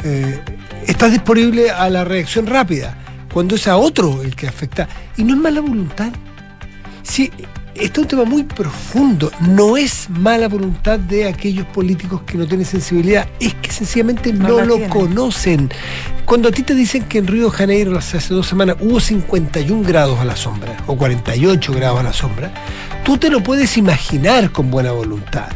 eh, 0.05 0.41
estás 0.87 1.13
disponible 1.13 1.71
a 1.71 1.89
la 1.91 2.05
reacción 2.05 2.47
rápida. 2.47 2.97
Cuando 3.33 3.57
es 3.57 3.69
a 3.69 3.77
otro 3.77 4.23
el 4.23 4.35
que 4.35 4.49
afecta, 4.49 4.89
y 5.17 5.25
no 5.25 5.35
es 5.35 5.41
mala 5.41 5.61
voluntad. 5.61 6.13
Sí, 7.03 7.31
este 7.75 7.93
es 7.93 7.99
un 7.99 8.09
tema 8.09 8.25
muy 8.25 8.43
profundo. 8.43 9.31
No 9.41 9.77
es 9.77 10.09
mala 10.11 10.49
voluntad 10.49 10.99
de 10.99 11.29
aquellos 11.29 11.67
políticos 11.67 12.23
que 12.27 12.37
no 12.39 12.47
tienen 12.47 12.67
sensibilidad, 12.67 13.29
es 13.39 13.55
que 13.55 13.71
sencillamente 13.71 14.33
No 14.33 14.61
lo 14.63 14.75
tienen. 14.77 14.91
conocen. 14.91 15.71
Cuando 16.25 16.49
a 16.49 16.53
ti 16.53 16.63
te 16.63 16.75
dicen 16.75 17.05
que 17.05 17.19
en 17.19 17.27
Río 17.27 17.45
de 17.51 17.57
Janeiro 17.57 17.97
hace 17.97 18.19
dos 18.35 18.47
semanas 18.47 18.77
hubo 18.81 18.99
51 19.01 19.83
grados 19.87 20.19
a 20.19 20.25
la 20.25 20.37
sombra 20.37 20.77
o 20.87 20.97
48 20.97 21.73
grados 21.73 22.01
a 22.01 22.03
la 22.03 22.13
sombra, 22.13 22.53
tú 23.05 23.17
te 23.17 23.31
lo 23.31 23.43
puedes 23.43 23.77
imaginar 23.77 24.51
con 24.53 24.71
buena 24.71 24.93
voluntad. 24.93 25.49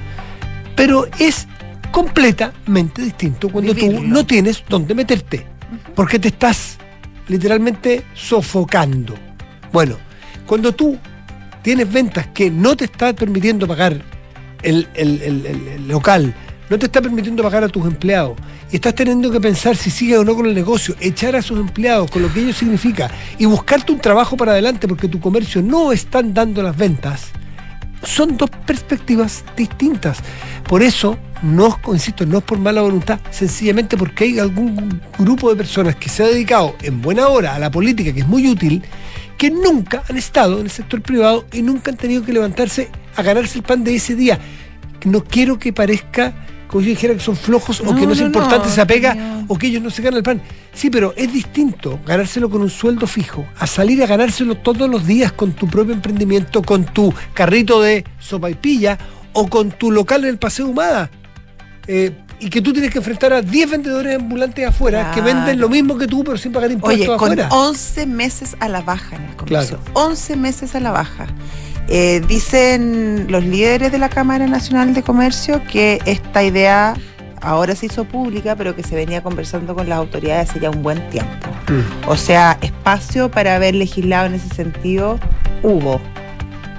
Pero 0.76 1.06
es 1.18 1.46
completamente 1.92 3.02
distinto 3.02 3.48
cuando 3.48 3.74
tú 3.74 4.02
no 4.02 4.26
tienes 4.26 4.64
dónde 4.68 4.94
meterte, 4.94 5.46
porque 5.94 6.18
te 6.18 6.28
estás 6.28 6.78
literalmente 7.28 8.02
sofocando. 8.14 9.14
Bueno, 9.72 9.96
cuando 10.46 10.72
tú 10.72 10.98
tienes 11.62 11.90
ventas 11.92 12.26
que 12.34 12.50
no 12.50 12.76
te 12.76 12.86
está 12.86 13.12
permitiendo 13.12 13.66
pagar 13.68 14.00
el, 14.62 14.88
el- 14.94 15.22
el- 15.22 15.88
local, 15.88 16.34
no 16.68 16.78
te 16.78 16.86
está 16.86 17.00
permitiendo 17.00 17.42
pagar 17.42 17.64
a 17.64 17.68
tus 17.68 17.84
empleados, 17.86 18.36
y 18.70 18.76
estás 18.76 18.94
teniendo 18.94 19.30
que 19.30 19.40
pensar 19.40 19.76
si 19.76 19.90
sigue 19.90 20.16
o 20.16 20.24
no 20.24 20.34
con 20.34 20.46
el 20.46 20.54
negocio, 20.54 20.94
echar 21.00 21.36
a 21.36 21.42
sus 21.42 21.58
empleados, 21.60 22.10
con 22.10 22.22
lo 22.22 22.32
que 22.32 22.40
ello 22.40 22.54
significa, 22.54 23.10
y 23.38 23.44
buscarte 23.44 23.92
un 23.92 23.98
trabajo 24.00 24.36
para 24.36 24.52
adelante 24.52 24.88
porque 24.88 25.08
tu 25.08 25.20
comercio 25.20 25.60
no 25.62 25.92
están 25.92 26.32
dando 26.32 26.62
las 26.62 26.76
ventas, 26.76 27.26
son 28.02 28.36
dos 28.36 28.50
perspectivas 28.66 29.44
distintas. 29.56 30.18
Por 30.68 30.82
eso, 30.82 31.18
no, 31.42 31.78
insisto, 31.88 32.26
no 32.26 32.38
es 32.38 32.44
por 32.44 32.58
mala 32.58 32.82
voluntad, 32.82 33.20
sencillamente 33.30 33.96
porque 33.96 34.24
hay 34.24 34.38
algún 34.38 35.00
grupo 35.18 35.50
de 35.50 35.56
personas 35.56 35.96
que 35.96 36.08
se 36.08 36.22
ha 36.22 36.26
dedicado 36.26 36.74
en 36.82 37.02
buena 37.02 37.28
hora 37.28 37.54
a 37.54 37.58
la 37.58 37.70
política, 37.70 38.12
que 38.12 38.20
es 38.20 38.28
muy 38.28 38.48
útil, 38.48 38.82
que 39.38 39.50
nunca 39.50 40.02
han 40.08 40.16
estado 40.16 40.58
en 40.58 40.66
el 40.66 40.70
sector 40.70 41.02
privado 41.02 41.44
y 41.52 41.62
nunca 41.62 41.90
han 41.90 41.96
tenido 41.96 42.24
que 42.24 42.32
levantarse 42.32 42.90
a 43.16 43.22
ganarse 43.22 43.58
el 43.58 43.64
pan 43.64 43.84
de 43.84 43.94
ese 43.94 44.14
día. 44.14 44.38
No 45.04 45.24
quiero 45.24 45.58
que 45.58 45.72
parezca, 45.72 46.32
como 46.72 46.82
yo 46.82 46.88
dijera, 46.88 47.12
que 47.12 47.20
son 47.20 47.36
flojos 47.36 47.82
o 47.82 47.84
No, 47.84 47.94
que 47.94 48.06
no 48.06 48.14
es 48.14 48.20
no, 48.20 48.26
importante, 48.26 48.66
no, 48.66 48.74
se 48.74 48.80
apega 48.80 49.12
señor. 49.12 49.44
o 49.46 49.58
que 49.58 49.66
ellos 49.66 49.82
no 49.82 49.90
se 49.90 50.00
ganan 50.00 50.16
el 50.16 50.22
pan. 50.22 50.40
Sí, 50.72 50.88
pero 50.88 51.12
es 51.18 51.30
distinto 51.30 52.00
ganárselo 52.06 52.48
con 52.48 52.62
un 52.62 52.70
sueldo 52.70 53.06
fijo 53.06 53.44
a 53.58 53.66
salir 53.66 54.02
a 54.02 54.06
ganárselo 54.06 54.54
todos 54.54 54.88
los 54.88 55.06
días 55.06 55.32
con 55.32 55.52
tu 55.52 55.68
propio 55.68 55.92
emprendimiento, 55.92 56.62
con 56.62 56.86
tu 56.86 57.12
carrito 57.34 57.82
de 57.82 58.04
sopa 58.18 58.48
y 58.48 58.54
pilla 58.54 58.96
o 59.34 59.48
con 59.48 59.72
tu 59.72 59.90
local 59.90 60.24
en 60.24 60.30
el 60.30 60.38
Paseo 60.38 60.66
Humada. 60.66 61.10
Eh, 61.86 62.12
y 62.40 62.48
que 62.48 62.62
tú 62.62 62.72
tienes 62.72 62.90
que 62.90 62.98
enfrentar 62.98 63.34
a 63.34 63.42
10 63.42 63.70
vendedores 63.70 64.16
ambulantes 64.16 64.66
afuera 64.66 65.12
que 65.14 65.20
venden 65.20 65.60
lo 65.60 65.68
mismo 65.68 65.98
que 65.98 66.06
tú, 66.06 66.24
pero 66.24 66.38
sin 66.38 66.52
pagar 66.52 66.72
impuestos 66.72 67.06
Oye, 67.06 67.18
con 67.18 67.32
afuera. 67.32 67.48
11 67.50 68.06
meses 68.06 68.56
a 68.60 68.68
la 68.68 68.80
baja 68.80 69.16
en 69.16 69.24
el 69.24 69.36
comercio. 69.36 69.78
Claro. 69.78 70.08
11 70.08 70.36
meses 70.36 70.74
a 70.74 70.80
la 70.80 70.90
baja. 70.90 71.26
Eh, 71.88 72.22
dicen 72.26 73.26
los 73.28 73.44
líderes 73.44 73.92
de 73.92 73.98
la 73.98 74.08
Cámara 74.08 74.46
Nacional 74.46 74.94
de 74.94 75.02
Comercio 75.02 75.62
que 75.70 76.00
esta 76.06 76.42
idea 76.42 76.94
ahora 77.42 77.74
se 77.74 77.86
hizo 77.86 78.04
pública, 78.04 78.56
pero 78.56 78.74
que 78.74 78.82
se 78.82 78.94
venía 78.94 79.22
conversando 79.22 79.74
con 79.74 79.88
las 79.88 79.98
autoridades 79.98 80.50
hace 80.50 80.60
ya 80.60 80.70
un 80.70 80.82
buen 80.82 81.08
tiempo. 81.10 81.48
Mm. 81.68 82.08
O 82.08 82.16
sea, 82.16 82.56
espacio 82.62 83.30
para 83.30 83.56
haber 83.56 83.74
legislado 83.74 84.26
en 84.26 84.34
ese 84.34 84.48
sentido 84.54 85.18
hubo. 85.62 86.00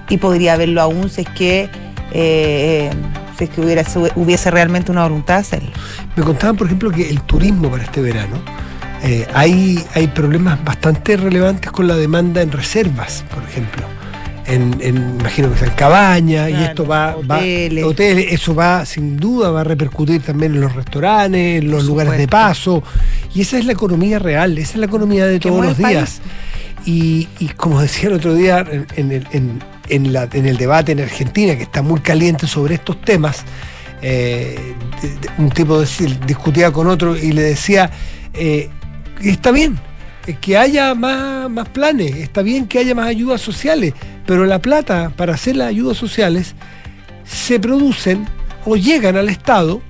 Y 0.10 0.18
podría 0.18 0.54
haberlo 0.54 0.82
aún 0.82 1.10
si 1.10 1.22
es 1.22 1.30
que, 1.30 1.70
eh, 2.12 2.89
si 3.38 3.45
es 3.45 3.49
que 3.49 3.62
hubiera, 3.62 3.84
hubiese 4.16 4.51
realmente 4.51 4.91
una 4.91 5.04
voluntad 5.04 5.36
de 5.36 5.41
hacerlo. 5.41 5.72
Me 6.16 6.24
contaban, 6.24 6.56
por 6.56 6.68
ejemplo, 6.68 6.91
que 6.91 7.10
el 7.10 7.22
turismo 7.22 7.70
para 7.70 7.84
este 7.84 8.01
verano, 8.01 8.38
eh, 9.04 9.28
hay, 9.34 9.84
hay 9.95 10.08
problemas 10.08 10.64
bastante 10.64 11.18
relevantes 11.18 11.72
con 11.72 11.88
la 11.88 11.95
demanda 11.95 12.41
en 12.41 12.51
reservas, 12.51 13.26
por 13.34 13.43
ejemplo. 13.43 13.84
En, 14.54 14.76
en 14.82 15.18
imagino 15.20 15.51
que 15.51 15.58
sean 15.60 15.76
cabañas 15.76 16.49
y 16.49 16.54
Claro, 16.54 16.66
esto 16.68 16.86
va, 16.88 17.16
va- 17.16 17.38
hoteles. 17.38 17.84
hoteles, 17.84 18.26
eso 18.34 18.54
va 18.56 18.86
sin 18.86 19.18
duda 19.18 19.49
va 19.51 19.62
a 19.62 19.64
repercutir 19.64 20.22
también 20.22 20.54
en 20.56 20.62
los 20.62 20.74
restaurantes, 20.76 21.62
en 21.64 21.72
los 21.72 21.86
lugares 21.86 22.18
de 22.18 22.28
paso 22.28 22.84
y 23.34 23.41
esa 23.41 23.58
es 23.58 23.66
la 23.66 23.72
economía 23.74 24.20
real, 24.20 24.58
esa 24.58 24.72
es 24.74 24.78
la 24.78 24.86
economía 24.86 25.26
de 25.26 25.39
todos 25.39 25.66
los 25.66 25.78
días. 25.78 26.22
Y, 26.86 27.30
y 27.39 27.47
como 27.49 27.82
decía 27.82 28.10
el 28.10 28.16
otro 28.16 28.36
día 28.36 28.60
en, 28.70 28.86
en 28.97 29.12
el, 29.14 29.28
en- 29.32 29.64
en 29.89 30.14
la- 30.14 30.28
en 30.32 30.45
el 30.45 30.58
debate 30.58 30.91
en 30.91 30.99
Argentina, 31.01 31.56
que 31.56 31.64
está 31.64 31.82
muy 31.82 32.01
caliente 32.01 32.45
sobre 32.45 32.76
estos 32.76 32.99
temas, 33.01 33.43
eh, 34.01 34.58
de- 35.01 35.08
de- 35.10 35.30
un 35.38 35.49
tipo 35.49 35.80
decía- 35.80 36.10
discutía 36.28 36.72
con 36.72 36.88
otro 36.88 37.16
y 37.16 37.32
le 37.32 37.41
decía, 37.41 37.89
eh, 38.34 38.70
está 39.24 39.51
bien 39.51 39.80
que 40.42 40.58
haya 40.58 40.94
más, 40.96 41.50
más 41.50 41.70
planes, 41.70 42.16
está 42.16 42.42
bien 42.42 42.68
que 42.68 42.80
haya 42.80 42.96
más 42.96 43.08
ayudas 43.08 43.42
sociales, 43.42 43.94
pero 44.26 44.46
la 44.46 44.60
plata 44.60 45.12
para 45.16 45.34
hacer 45.34 45.58
las 45.58 45.68
ayudas 45.68 45.98
sociales 45.98 46.56
se 47.26 47.60
producen 47.60 48.26
o 48.66 48.76
llegan 48.78 49.18
al 49.18 49.30
Estado 49.30 49.82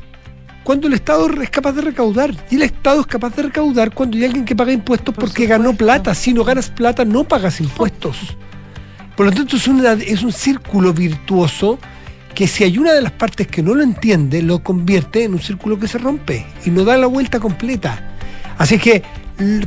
cuando 0.63 0.87
el 0.87 0.93
Estado 0.93 1.29
es 1.41 1.49
capaz 1.49 1.73
de 1.73 1.81
recaudar. 1.81 2.33
Y 2.49 2.55
el 2.55 2.61
Estado 2.63 3.01
es 3.01 3.07
capaz 3.07 3.35
de 3.35 3.43
recaudar 3.43 3.93
cuando 3.93 4.17
hay 4.17 4.25
alguien 4.25 4.45
que 4.45 4.55
paga 4.55 4.71
impuestos 4.71 5.13
Por 5.13 5.25
porque 5.25 5.45
ganó 5.45 5.73
plata. 5.73 6.15
Si 6.15 6.33
no 6.33 6.43
ganas 6.43 6.69
plata, 6.69 7.03
no 7.03 7.25
pagas 7.25 7.59
impuestos. 7.59 8.17
Por 9.17 9.25
lo 9.27 9.31
tanto, 9.33 9.57
es, 9.57 9.67
una- 9.67 9.93
es 9.93 10.23
un 10.23 10.31
círculo 10.31 10.93
virtuoso 10.93 11.77
que 12.33 12.47
si 12.47 12.63
hay 12.63 12.77
una 12.77 12.93
de 12.93 13.01
las 13.01 13.11
partes 13.11 13.45
que 13.47 13.61
no 13.61 13.75
lo 13.75 13.83
entiende, 13.83 14.41
lo 14.41 14.63
convierte 14.63 15.23
en 15.25 15.33
un 15.33 15.39
círculo 15.41 15.77
que 15.77 15.87
se 15.87 15.97
rompe 15.99 16.45
y 16.65 16.71
no 16.71 16.83
da 16.83 16.97
la 16.97 17.07
vuelta 17.07 17.39
completa. 17.39 18.15
Así 18.57 18.79
que 18.79 19.03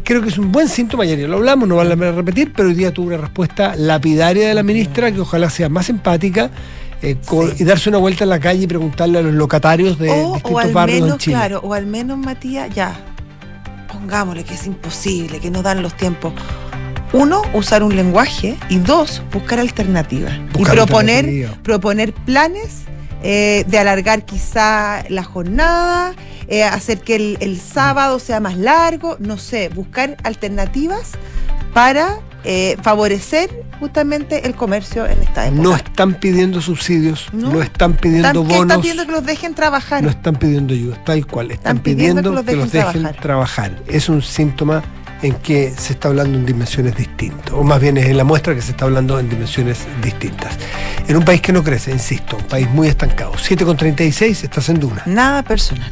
creo 0.04 0.22
que 0.22 0.28
es 0.28 0.38
un 0.38 0.52
buen 0.52 0.68
síntoma, 0.68 1.04
ya 1.04 1.16
lo 1.26 1.36
hablamos, 1.36 1.68
no 1.68 1.76
vale 1.76 1.90
la 1.90 1.96
pena 1.96 2.12
repetir, 2.12 2.52
pero 2.54 2.68
hoy 2.68 2.74
día 2.74 2.92
tuvo 2.92 3.08
una 3.08 3.16
respuesta 3.18 3.74
lapidaria 3.76 4.48
de 4.48 4.54
la 4.54 4.62
ministra 4.62 5.10
que 5.12 5.20
ojalá 5.20 5.50
sea 5.50 5.68
más 5.68 5.88
empática 5.88 6.50
eh, 7.02 7.16
con- 7.26 7.50
Sí. 7.50 7.62
y 7.62 7.64
darse 7.64 7.88
una 7.90 7.98
vuelta 7.98 8.24
en 8.24 8.30
la 8.30 8.40
calle 8.40 8.62
y 8.62 8.66
preguntarle 8.66 9.18
a 9.18 9.22
los 9.22 9.34
locatarios 9.34 9.98
de 9.98 10.08
o, 10.10 10.14
o 10.30 10.34
distintos 10.34 10.64
al 10.64 10.72
barrios 10.72 11.00
menos, 11.02 11.12
en 11.14 11.18
Chile. 11.18 11.36
claro, 11.36 11.60
o 11.62 11.74
al 11.74 11.86
menos, 11.86 12.16
Matías, 12.18 12.74
ya, 12.74 12.94
pongámosle 13.92 14.44
que 14.44 14.54
es 14.54 14.66
imposible, 14.66 15.38
que 15.40 15.50
no 15.50 15.62
dan 15.62 15.82
los 15.82 15.94
tiempos. 15.96 16.32
Uno, 17.12 17.42
usar 17.54 17.82
un 17.82 17.94
lenguaje 17.94 18.56
y 18.68 18.78
dos, 18.78 19.22
buscar 19.32 19.58
alternativas. 19.60 20.32
y 20.54 20.58
Buscar 20.58 20.76
proponer, 20.76 21.18
alternativas. 21.24 21.58
proponer 21.62 22.12
planes 22.12 22.82
eh, 23.28 23.64
de 23.66 23.78
alargar 23.78 24.24
quizá 24.24 25.02
la 25.08 25.24
jornada, 25.24 26.14
eh, 26.46 26.62
hacer 26.62 27.00
que 27.00 27.16
el, 27.16 27.38
el 27.40 27.58
sábado 27.60 28.20
sea 28.20 28.38
más 28.38 28.56
largo, 28.56 29.16
no 29.18 29.36
sé, 29.36 29.68
buscar 29.68 30.16
alternativas 30.22 31.10
para 31.74 32.20
eh, 32.44 32.76
favorecer 32.82 33.50
justamente 33.80 34.46
el 34.46 34.54
comercio 34.54 35.04
en 35.06 35.20
esta 35.22 35.48
época. 35.48 35.60
No 35.62 35.74
están 35.74 36.14
pidiendo 36.14 36.60
subsidios, 36.60 37.26
no, 37.32 37.50
No. 37.52 37.62
están 37.62 37.94
pidiendo 37.94 38.28
Están- 38.28 38.46
¿qué 38.46 38.54
bonos, 38.54 38.62
están 38.70 38.80
pidiendo 38.80 39.06
que 39.06 39.12
los 39.12 39.26
dejen 39.26 39.54
trabajar? 39.54 40.02
no 40.04 40.10
están 40.10 40.36
pidiendo 40.36 40.72
ayuda, 40.72 41.02
tal 41.04 41.26
cual, 41.26 41.50
están, 41.50 41.78
Están 41.78 41.82
pidiendo 41.82 42.22
pidiendo, 42.22 42.30
que 42.30 42.36
los 42.36 42.44
que 42.44 42.56
los 42.56 42.72
dejen 42.72 43.02
dejen 43.02 43.20
trabajar. 43.20 43.82
Es 43.88 44.08
un 44.08 44.22
síntoma 44.22 44.84
en 45.22 45.34
que 45.34 45.72
se 45.76 45.94
está 45.94 46.08
hablando 46.08 46.38
en 46.38 46.46
dimensiones 46.46 46.96
distintas, 46.96 47.52
o 47.52 47.62
más 47.62 47.80
bien 47.80 47.96
es 47.96 48.06
en 48.06 48.16
la 48.16 48.24
muestra 48.24 48.54
que 48.54 48.62
se 48.62 48.72
está 48.72 48.84
hablando 48.84 49.18
en 49.18 49.28
dimensiones 49.28 49.86
distintas. 50.02 50.56
En 51.08 51.16
un 51.16 51.24
país 51.24 51.40
que 51.40 51.52
no 51.52 51.62
crece, 51.62 51.90
insisto, 51.90 52.36
un 52.36 52.44
país 52.44 52.68
muy 52.70 52.88
estancado. 52.88 53.32
7,36 53.32 54.44
estás 54.44 54.68
en 54.68 54.80
Duna. 54.80 55.02
Nada 55.06 55.42
personal. 55.42 55.88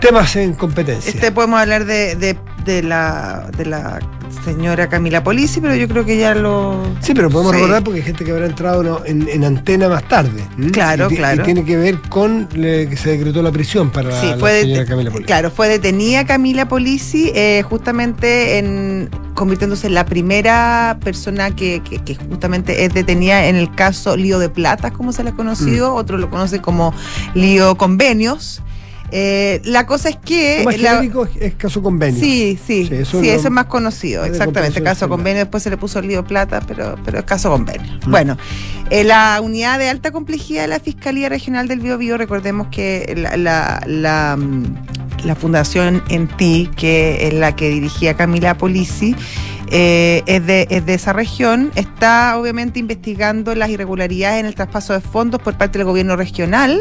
Temas 0.00 0.34
en 0.34 0.54
competencia. 0.54 1.10
Este 1.10 1.30
podemos 1.30 1.60
hablar 1.60 1.84
de, 1.84 2.16
de, 2.16 2.36
de 2.64 2.82
la, 2.82 3.48
de 3.56 3.66
la 3.66 4.00
señora 4.44 4.88
Camila 4.88 5.22
Polisi, 5.22 5.60
pero 5.60 5.74
yo 5.74 5.86
creo 5.88 6.04
que 6.04 6.16
ya 6.16 6.34
lo. 6.34 6.82
Sí, 7.00 7.12
pero 7.14 7.30
podemos 7.30 7.52
Sí. 7.52 7.58
recordar 7.58 7.84
porque 7.84 8.00
hay 8.00 8.04
gente 8.06 8.24
que 8.24 8.30
habrá 8.32 8.46
entrado 8.46 8.82
¿no? 8.82 9.04
en, 9.04 9.28
en 9.28 9.44
antena 9.44 9.88
más 9.88 10.06
tarde. 10.08 10.42
¿m? 10.58 10.70
Claro, 10.70 11.08
Y 11.10 11.16
claro. 11.16 11.42
Y 11.42 11.44
tiene 11.44 11.64
que 11.64 11.76
ver 11.76 11.98
con 12.08 12.48
le- 12.54 12.88
que 12.88 12.96
se 12.96 13.10
decretó 13.10 13.42
la 13.42 13.52
prisión 13.52 13.90
para 13.90 14.20
Sí, 14.20 14.26
la 14.28 14.36
fue, 14.38 14.62
señora 14.62 14.84
Camila 14.86 15.10
Poli. 15.10 15.24
claro, 15.24 15.50
fue 15.50 15.68
detenida 15.68 16.24
Camila 16.26 16.66
Polisi 16.68 17.30
eh, 17.34 17.62
justamente 17.68 18.58
en 18.58 19.10
convirtiéndose 19.34 19.86
en 19.86 19.94
la 19.94 20.04
primera 20.04 20.98
persona 21.02 21.50
que, 21.56 21.80
que- 21.82 21.98
que 21.98 22.14
justamente 22.14 22.84
es 22.84 22.92
detenida 22.94 23.46
en 23.46 23.56
el 23.56 23.74
caso 23.74 24.16
Lío 24.16 24.38
de 24.38 24.48
Plata, 24.50 24.90
como 24.90 25.12
se 25.12 25.24
le 25.24 25.30
ha 25.30 25.34
conocido, 25.34 25.92
Mm. 25.94 25.96
otros 25.96 26.20
lo 26.20 26.28
conocen 26.30 26.60
como 26.60 26.92
Lío 27.34 27.76
Convenios. 27.76 28.62
Eh, 29.14 29.60
la 29.64 29.84
cosa 29.84 30.08
es 30.08 30.16
que... 30.16 30.62
Más 30.64 30.78
la- 30.80 31.04
es, 31.38 31.54
caso 31.54 31.82
convenio. 31.82 32.18
Sí, 32.18 32.58
sí, 32.66 32.86
Sí, 32.86 32.88
sí, 32.88 32.94
eso 32.94 33.20
eso, 33.20 33.48
es 33.48 33.50
más 33.50 33.66
conocido, 33.66 34.24
exactamente, 34.24 34.82
caso 34.82 35.06
convenio, 35.06 35.40
después 35.40 35.62
se 35.62 35.68
le 35.68 35.76
puso 35.76 35.98
el 35.98 36.08
lío 36.08 36.24
plata, 36.24 36.62
pero, 36.66 36.96
pero 37.04 37.18
es 37.18 37.24
caso 37.24 37.50
convenio. 37.50 37.92
Mm. 38.06 38.10
Bueno, 38.10 38.38
eh, 38.88 39.04
la 39.04 39.38
unidad 39.42 39.78
de 39.78 39.90
alta 39.90 40.12
complejidad 40.12 40.62
de 40.62 40.68
la 40.68 40.80
Fiscalía 40.80 41.28
Regional 41.28 41.68
del 41.68 41.80
Biobío, 41.80 42.16
recordemos 42.16 42.68
que 42.68 43.12
la, 43.14 43.36
la, 43.36 43.82
la, 43.86 44.36
mm, 44.38 45.26
la 45.26 45.34
fundación 45.34 46.02
en 46.08 46.26
ti, 46.28 46.70
que 46.74 47.28
es 47.28 47.34
la 47.34 47.54
que 47.54 47.68
dirigía 47.68 48.14
Camila 48.14 48.56
Polisi, 48.56 49.14
eh, 49.70 50.22
es, 50.24 50.46
de, 50.46 50.66
es 50.70 50.86
de 50.86 50.94
esa 50.94 51.12
región, 51.12 51.70
está 51.74 52.38
obviamente 52.38 52.78
investigando 52.78 53.54
las 53.54 53.68
irregularidades 53.68 54.40
en 54.40 54.46
el 54.46 54.54
traspaso 54.54 54.94
de 54.94 55.00
fondos 55.00 55.40
por 55.42 55.58
parte 55.58 55.78
del 55.78 55.86
gobierno 55.86 56.16
regional 56.16 56.80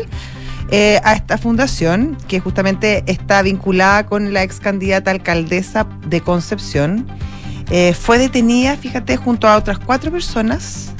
eh, 0.72 1.02
a 1.04 1.14
esta 1.14 1.38
fundación, 1.38 2.18
que 2.28 2.40
justamente 2.40 3.04
está 3.06 3.42
vinculada 3.42 4.06
con 4.06 4.34
la 4.34 4.44
ex 4.44 4.60
candidata 4.60 5.12
alcaldesa 5.12 5.86
de 6.08 6.22
Concepción. 6.22 7.08
Eh, 7.70 7.94
fue 7.94 8.18
detenida, 8.18 8.78
fíjate, 8.78 9.18
junto 9.18 9.48
a 9.48 9.58
otras 9.58 9.80
cuatro 9.80 10.12
personas, 10.12 10.94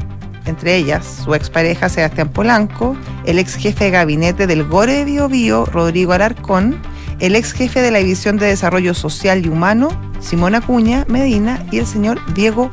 entre 0.46 0.76
ellas 0.76 1.22
su 1.24 1.34
expareja 1.36 1.90
Sebastián 1.90 2.30
Polanco, 2.30 2.98
el 3.26 3.40
ex 3.40 3.56
jefe 3.56 3.86
de 3.86 3.92
gabinete 3.92 4.48
del 4.48 4.66
Gore 4.66 4.94
de 4.94 5.06
Bio 5.06 5.30
Bio, 5.30 5.66
Rodrigo 5.66 6.14
Alarcón, 6.14 6.82
el 7.20 7.36
ex 7.36 7.54
jefe 7.54 7.82
de 7.82 7.92
la 7.92 8.00
División 8.00 8.38
de 8.38 8.48
Desarrollo 8.48 8.94
Social 8.94 9.46
y 9.46 9.50
Humano, 9.50 9.90
Simón 10.20 10.56
Acuña 10.56 11.06
Medina, 11.08 11.64
y 11.72 11.80
el 11.80 11.86
señor 11.86 12.20
Diego 12.34 12.72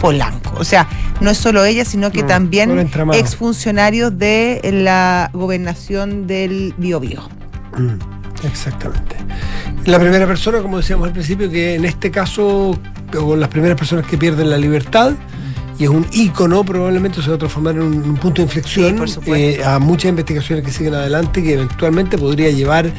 Polanco. 0.00 0.54
O 0.58 0.64
sea, 0.64 0.86
no 1.20 1.30
es 1.30 1.38
solo 1.38 1.64
ella, 1.64 1.84
sino 1.84 2.10
que 2.10 2.22
No, 2.22 2.28
también 2.28 2.90
exfuncionarios 3.12 4.18
de 4.18 4.60
la 4.72 5.30
gobernación 5.32 6.26
del 6.26 6.74
Biobío. 6.76 7.22
Mm, 7.76 8.46
exactamente. 8.46 9.16
La 9.84 9.98
primera 9.98 10.26
persona, 10.26 10.60
como 10.60 10.78
decíamos 10.78 11.06
al 11.06 11.12
principio, 11.12 11.50
que 11.50 11.74
en 11.74 11.84
este 11.84 12.10
caso, 12.10 12.78
o 13.20 13.36
las 13.36 13.48
primeras 13.48 13.78
personas 13.78 14.06
que 14.06 14.18
pierden 14.18 14.50
la 14.50 14.58
libertad, 14.58 15.12
y 15.78 15.84
es 15.84 15.90
un 15.90 16.06
ícono, 16.12 16.64
probablemente 16.64 17.20
se 17.22 17.28
va 17.28 17.36
a 17.36 17.38
transformar 17.38 17.74
en 17.74 17.82
un, 17.82 17.94
un 18.02 18.16
punto 18.16 18.36
de 18.36 18.44
inflexión 18.44 19.06
Sí, 19.06 19.20
eh, 19.26 19.62
a 19.64 19.78
muchas 19.78 20.08
investigaciones 20.08 20.64
que 20.64 20.70
siguen 20.70 20.94
adelante 20.94 21.42
que 21.42 21.52
eventualmente 21.52 22.16
podría 22.16 22.50
llevar 22.50 22.90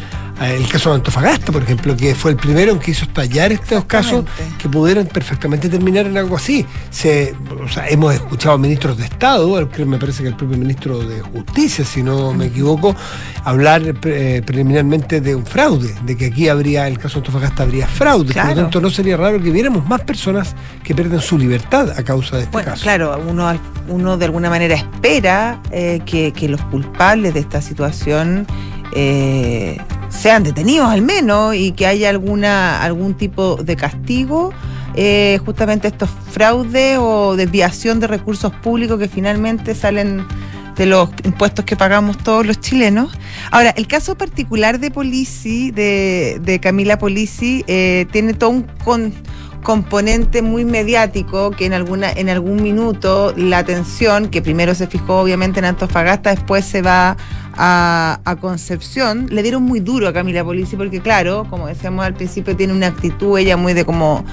el 0.41 0.67
caso 0.69 0.89
de 0.89 0.97
Antofagasta, 0.97 1.51
por 1.51 1.63
ejemplo, 1.63 1.95
que 1.95 2.13
fue 2.13 2.31
el 2.31 2.37
primero 2.37 2.71
en 2.71 2.79
que 2.79 2.91
hizo 2.91 3.05
estallar 3.05 3.51
estos 3.51 3.85
casos 3.85 4.25
que 4.59 4.69
pudieran 4.69 5.07
perfectamente 5.07 5.67
terminar 5.67 6.05
en 6.05 6.17
algo 6.17 6.35
así. 6.35 6.65
Se, 6.91 7.35
o 7.63 7.67
sea, 7.67 7.87
hemos 7.89 8.13
escuchado 8.13 8.57
ministros 8.57 8.97
de 8.97 9.05
Estado, 9.05 9.67
me 9.85 9.97
parece 9.97 10.23
que 10.23 10.29
el 10.29 10.35
propio 10.35 10.57
ministro 10.57 10.99
de 10.99 11.21
Justicia, 11.21 11.83
si 11.85 12.03
no 12.03 12.33
me 12.33 12.45
equivoco, 12.45 12.95
hablar 13.43 13.81
eh, 14.03 14.41
preliminarmente 14.45 15.21
de 15.21 15.35
un 15.35 15.45
fraude, 15.45 15.95
de 16.03 16.15
que 16.15 16.27
aquí 16.27 16.49
habría, 16.49 16.87
el 16.87 16.99
caso 16.99 17.15
de 17.15 17.27
Antofagasta 17.27 17.63
habría 17.63 17.87
fraude. 17.87 18.33
Por 18.33 18.45
lo 18.45 18.55
tanto, 18.55 18.81
no 18.81 18.89
sería 18.89 19.17
raro 19.17 19.41
que 19.41 19.49
viéramos 19.49 19.87
más 19.87 20.01
personas 20.01 20.55
que 20.83 20.93
pierden 20.93 21.19
su 21.19 21.37
libertad 21.37 21.91
a 21.97 22.03
causa 22.03 22.37
de 22.37 22.43
este 22.43 22.51
Bueno, 22.51 22.71
caso. 22.71 22.83
claro, 22.83 23.23
uno, 23.27 23.59
uno 23.87 24.17
de 24.17 24.25
alguna 24.25 24.49
manera 24.49 24.75
espera 24.75 25.61
eh, 25.71 26.01
que, 26.05 26.31
que 26.31 26.47
los 26.47 26.61
culpables 26.65 27.33
de 27.33 27.39
esta 27.39 27.61
situación 27.61 28.45
eh, 28.93 29.77
sean 30.09 30.43
detenidos 30.43 30.89
al 30.89 31.01
menos 31.01 31.55
y 31.55 31.71
que 31.71 31.85
haya 31.87 32.09
alguna 32.09 32.81
algún 32.83 33.13
tipo 33.15 33.57
de 33.57 33.75
castigo. 33.75 34.53
eh, 34.99 35.39
justamente 35.45 35.87
estos 35.87 36.09
fraudes 36.31 36.97
o 36.99 37.35
desviación 37.35 37.99
de 37.99 38.07
recursos 38.07 38.51
públicos 38.51 38.97
que 38.97 39.07
finalmente 39.07 39.75
salen 39.75 40.25
de 40.75 40.87
los 40.87 41.09
impuestos 41.23 41.65
que 41.65 41.75
pagamos 41.75 42.17
todos 42.17 42.45
los 42.47 42.59
chilenos. 42.59 43.11
Ahora, 43.51 43.71
el 43.77 43.85
caso 43.87 44.15
particular 44.15 44.79
de 44.79 44.89
Polisi, 44.89 45.69
de, 45.71 46.39
de 46.41 46.59
Camila 46.59 46.97
Polisi, 46.97 47.63
eh, 47.67 48.07
tiene 48.11 48.33
todo 48.33 48.49
un 48.51 48.63
con- 48.83 49.13
componente 49.63 50.41
muy 50.41 50.65
mediático 50.65 51.51
que 51.51 51.65
en 51.65 51.73
alguna 51.73 52.11
en 52.11 52.29
algún 52.29 52.63
minuto 52.63 53.33
la 53.35 53.57
atención 53.57 54.29
que 54.29 54.41
primero 54.41 54.73
se 54.75 54.87
fijó 54.87 55.19
obviamente 55.19 55.59
en 55.59 55.65
Antofagasta 55.65 56.29
después 56.29 56.63
se 56.63 56.81
va 56.81 57.17
a, 57.57 58.19
a 58.23 58.35
Concepción, 58.35 59.27
le 59.29 59.41
dieron 59.43 59.63
muy 59.63 59.79
duro 59.79 60.07
a 60.07 60.13
Camila 60.13 60.43
Polisi 60.43 60.75
porque 60.75 61.01
claro, 61.01 61.45
como 61.49 61.67
decíamos 61.67 62.05
al 62.05 62.13
principio, 62.13 62.55
tiene 62.55 62.73
una 62.73 62.87
actitud 62.87 63.37
ella 63.37 63.57
muy 63.57 63.73
de 63.73 63.83
como 63.83 64.23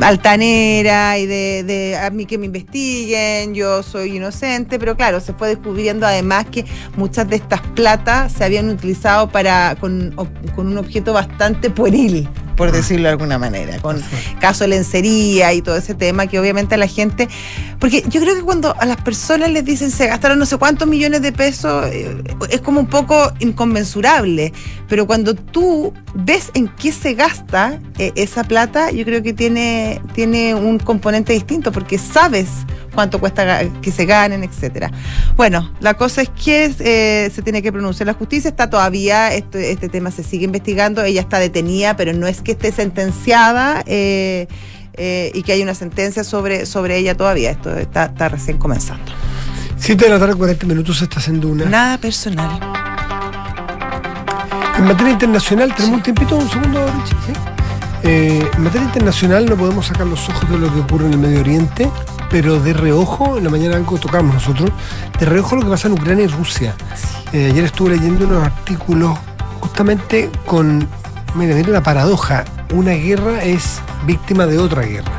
altanera 0.00 1.18
y 1.18 1.26
de, 1.26 1.64
de 1.64 1.96
a 1.96 2.10
mí 2.10 2.26
que 2.26 2.38
me 2.38 2.46
investiguen, 2.46 3.54
yo 3.54 3.82
soy 3.82 4.16
inocente, 4.16 4.78
pero 4.78 4.96
claro, 4.96 5.20
se 5.20 5.32
fue 5.32 5.48
descubriendo 5.48 6.06
además 6.06 6.46
que 6.50 6.64
muchas 6.96 7.28
de 7.28 7.36
estas 7.36 7.60
platas 7.60 8.32
se 8.32 8.44
habían 8.44 8.68
utilizado 8.68 9.28
para 9.28 9.76
con, 9.80 10.14
con 10.54 10.68
un 10.68 10.78
objeto 10.78 11.12
bastante 11.12 11.70
pueril 11.70 12.28
por 12.58 12.72
decirlo 12.72 13.04
de 13.04 13.10
alguna 13.10 13.38
manera, 13.38 13.78
con 13.78 14.02
caso 14.40 14.64
de 14.64 14.68
lencería 14.68 15.52
y 15.52 15.62
todo 15.62 15.76
ese 15.76 15.94
tema 15.94 16.26
que 16.26 16.40
obviamente 16.40 16.74
a 16.74 16.78
la 16.78 16.88
gente, 16.88 17.28
porque 17.78 18.02
yo 18.08 18.20
creo 18.20 18.34
que 18.34 18.42
cuando 18.42 18.74
a 18.80 18.84
las 18.84 18.96
personas 19.00 19.48
les 19.52 19.64
dicen 19.64 19.92
se 19.92 20.08
gastaron 20.08 20.40
no 20.40 20.44
sé 20.44 20.56
cuántos 20.56 20.88
millones 20.88 21.22
de 21.22 21.30
pesos, 21.30 21.86
eh, 21.86 22.20
es 22.50 22.60
como 22.68 22.80
un 22.80 22.86
poco 22.86 23.32
inconmensurable, 23.38 24.52
pero 24.90 25.06
cuando 25.06 25.34
tú 25.34 25.94
ves 26.14 26.50
en 26.52 26.68
qué 26.68 26.92
se 26.92 27.14
gasta 27.14 27.80
eh, 27.98 28.12
esa 28.14 28.44
plata, 28.44 28.90
yo 28.90 29.06
creo 29.06 29.22
que 29.22 29.32
tiene, 29.32 30.02
tiene 30.12 30.54
un 30.54 30.78
componente 30.78 31.32
distinto, 31.32 31.72
porque 31.72 31.96
sabes 31.96 32.46
cuánto 32.92 33.20
cuesta 33.20 33.62
que 33.80 33.90
se 33.90 34.04
ganen, 34.04 34.44
etcétera. 34.44 34.92
Bueno, 35.34 35.72
la 35.80 35.94
cosa 35.94 36.20
es 36.20 36.28
que 36.28 36.70
eh, 36.80 37.30
se 37.34 37.40
tiene 37.40 37.62
que 37.62 37.72
pronunciar 37.72 38.06
la 38.06 38.12
justicia, 38.12 38.50
está 38.50 38.68
todavía, 38.68 39.32
este, 39.32 39.70
este, 39.70 39.88
tema 39.88 40.10
se 40.10 40.22
sigue 40.22 40.44
investigando, 40.44 41.02
ella 41.02 41.22
está 41.22 41.38
detenida, 41.38 41.96
pero 41.96 42.12
no 42.12 42.26
es 42.26 42.42
que 42.42 42.52
esté 42.52 42.70
sentenciada 42.70 43.82
eh, 43.86 44.46
y 45.32 45.42
que 45.42 45.52
hay 45.52 45.62
una 45.62 45.74
sentencia 45.74 46.22
sobre, 46.22 46.66
sobre 46.66 46.98
ella 46.98 47.16
todavía, 47.16 47.50
esto 47.50 47.74
está, 47.78 48.04
está 48.04 48.28
recién 48.28 48.58
comenzando. 48.58 49.10
7 49.78 50.04
de 50.04 50.10
la 50.10 50.18
tarde, 50.18 50.34
40 50.34 50.66
minutos, 50.66 51.00
está 51.02 51.18
haciendo 51.18 51.48
una. 51.48 51.64
Nada 51.64 51.98
personal. 51.98 52.60
En 54.76 54.84
materia 54.84 55.12
internacional, 55.12 55.74
tenemos 55.74 55.96
un 55.98 56.02
tiempito, 56.02 56.36
un 56.36 56.48
segundo, 56.48 56.86
Richie, 56.86 57.16
¿sí? 57.26 57.32
Eh, 58.04 58.48
en 58.54 58.62
materia 58.62 58.86
internacional 58.86 59.46
no 59.46 59.56
podemos 59.56 59.86
sacar 59.86 60.06
los 60.06 60.28
ojos 60.28 60.48
de 60.48 60.58
lo 60.58 60.72
que 60.72 60.80
ocurre 60.80 61.06
en 61.06 61.14
el 61.14 61.18
Medio 61.18 61.40
Oriente, 61.40 61.90
pero 62.30 62.60
de 62.60 62.72
reojo, 62.72 63.38
en 63.38 63.44
la 63.44 63.50
mañana 63.50 63.76
algo 63.76 63.98
tocamos 63.98 64.34
nosotros, 64.34 64.70
de 65.18 65.26
reojo 65.26 65.56
lo 65.56 65.62
que 65.62 65.70
pasa 65.70 65.88
en 65.88 65.94
Ucrania 65.94 66.24
y 66.24 66.28
Rusia. 66.28 66.74
Eh, 67.32 67.48
ayer 67.50 67.64
estuve 67.64 67.90
leyendo 67.96 68.26
unos 68.26 68.44
artículos 68.44 69.18
justamente 69.60 70.30
con, 70.46 70.86
mira, 71.34 71.54
mira 71.56 71.70
la 71.70 71.82
paradoja, 71.82 72.44
una 72.72 72.92
guerra 72.92 73.42
es 73.42 73.80
víctima 74.06 74.46
de 74.46 74.58
otra 74.58 74.82
guerra. 74.82 75.12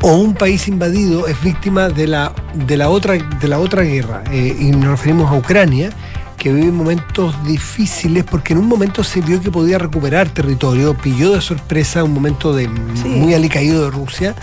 O 0.00 0.16
un 0.16 0.34
país 0.34 0.68
invadido 0.68 1.26
es 1.26 1.40
víctima 1.42 1.88
de 1.88 2.06
la, 2.06 2.32
de 2.54 2.76
la, 2.76 2.88
otra, 2.88 3.14
de 3.14 3.48
la 3.48 3.58
otra 3.58 3.82
guerra. 3.82 4.22
Eh, 4.30 4.56
y 4.60 4.70
nos 4.70 4.90
referimos 4.90 5.30
a 5.30 5.34
Ucrania, 5.34 5.90
que 6.36 6.52
vive 6.52 6.70
momentos 6.70 7.34
difíciles 7.44 8.22
porque 8.22 8.52
en 8.52 8.60
un 8.60 8.66
momento 8.68 9.02
se 9.02 9.20
vio 9.20 9.40
que 9.40 9.50
podía 9.50 9.76
recuperar 9.78 10.28
territorio, 10.28 10.94
pilló 10.96 11.32
de 11.32 11.40
sorpresa 11.40 12.04
un 12.04 12.14
momento 12.14 12.54
de 12.54 12.66
Sí. 13.02 13.08
muy 13.08 13.34
alicaído 13.34 13.84
de 13.84 13.90
Rusia, 13.90 14.36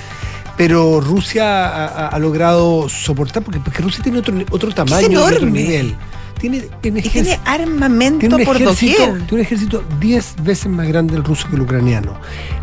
pero 0.58 1.00
Rusia 1.00 2.08
ha, 2.08 2.20
logrado 2.20 2.90
soportar 2.90 3.42
porque, 3.44 3.60
porque 3.62 3.82
Rusia 3.82 4.04
tiene 4.04 4.20
otro, 4.20 4.36
otro 4.52 4.72
tamaño 4.74 5.10
y 5.10 5.16
otro 5.16 5.46
nivel. 5.50 5.96
Tiene, 6.40 6.64
tiene, 6.82 7.00
Y 7.00 7.10
tiene 7.10 7.40
armamento 7.46 8.20
tiene 8.20 8.36
un 8.36 8.44
por 8.44 8.58
ejército, 8.58 8.92
doquier. 9.02 9.20
tiene 9.26 9.34
un 9.34 9.40
ejército 9.40 9.84
10 10.02 10.36
veces 10.44 10.68
más 10.68 10.86
grande 10.90 11.16
el 11.16 11.24
ruso 11.24 11.48
que 11.50 11.56
el 11.56 11.62
ucraniano. 11.62 12.14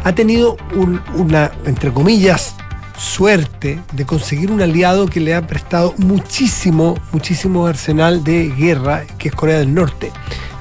Ha 0.04 0.12
tenido 0.14 0.58
un- 0.76 1.00
una, 1.14 1.50
entre 1.64 1.90
comillas, 1.90 2.54
suerte 3.02 3.80
de 3.92 4.06
conseguir 4.06 4.50
un 4.52 4.62
aliado 4.62 5.06
que 5.06 5.20
le 5.20 5.34
ha 5.34 5.44
prestado 5.46 5.92
muchísimo, 5.98 6.94
muchísimo 7.12 7.66
arsenal 7.66 8.22
de 8.22 8.48
guerra, 8.50 9.02
que 9.18 9.28
es 9.28 9.34
Corea 9.34 9.58
del 9.58 9.74
Norte. 9.74 10.12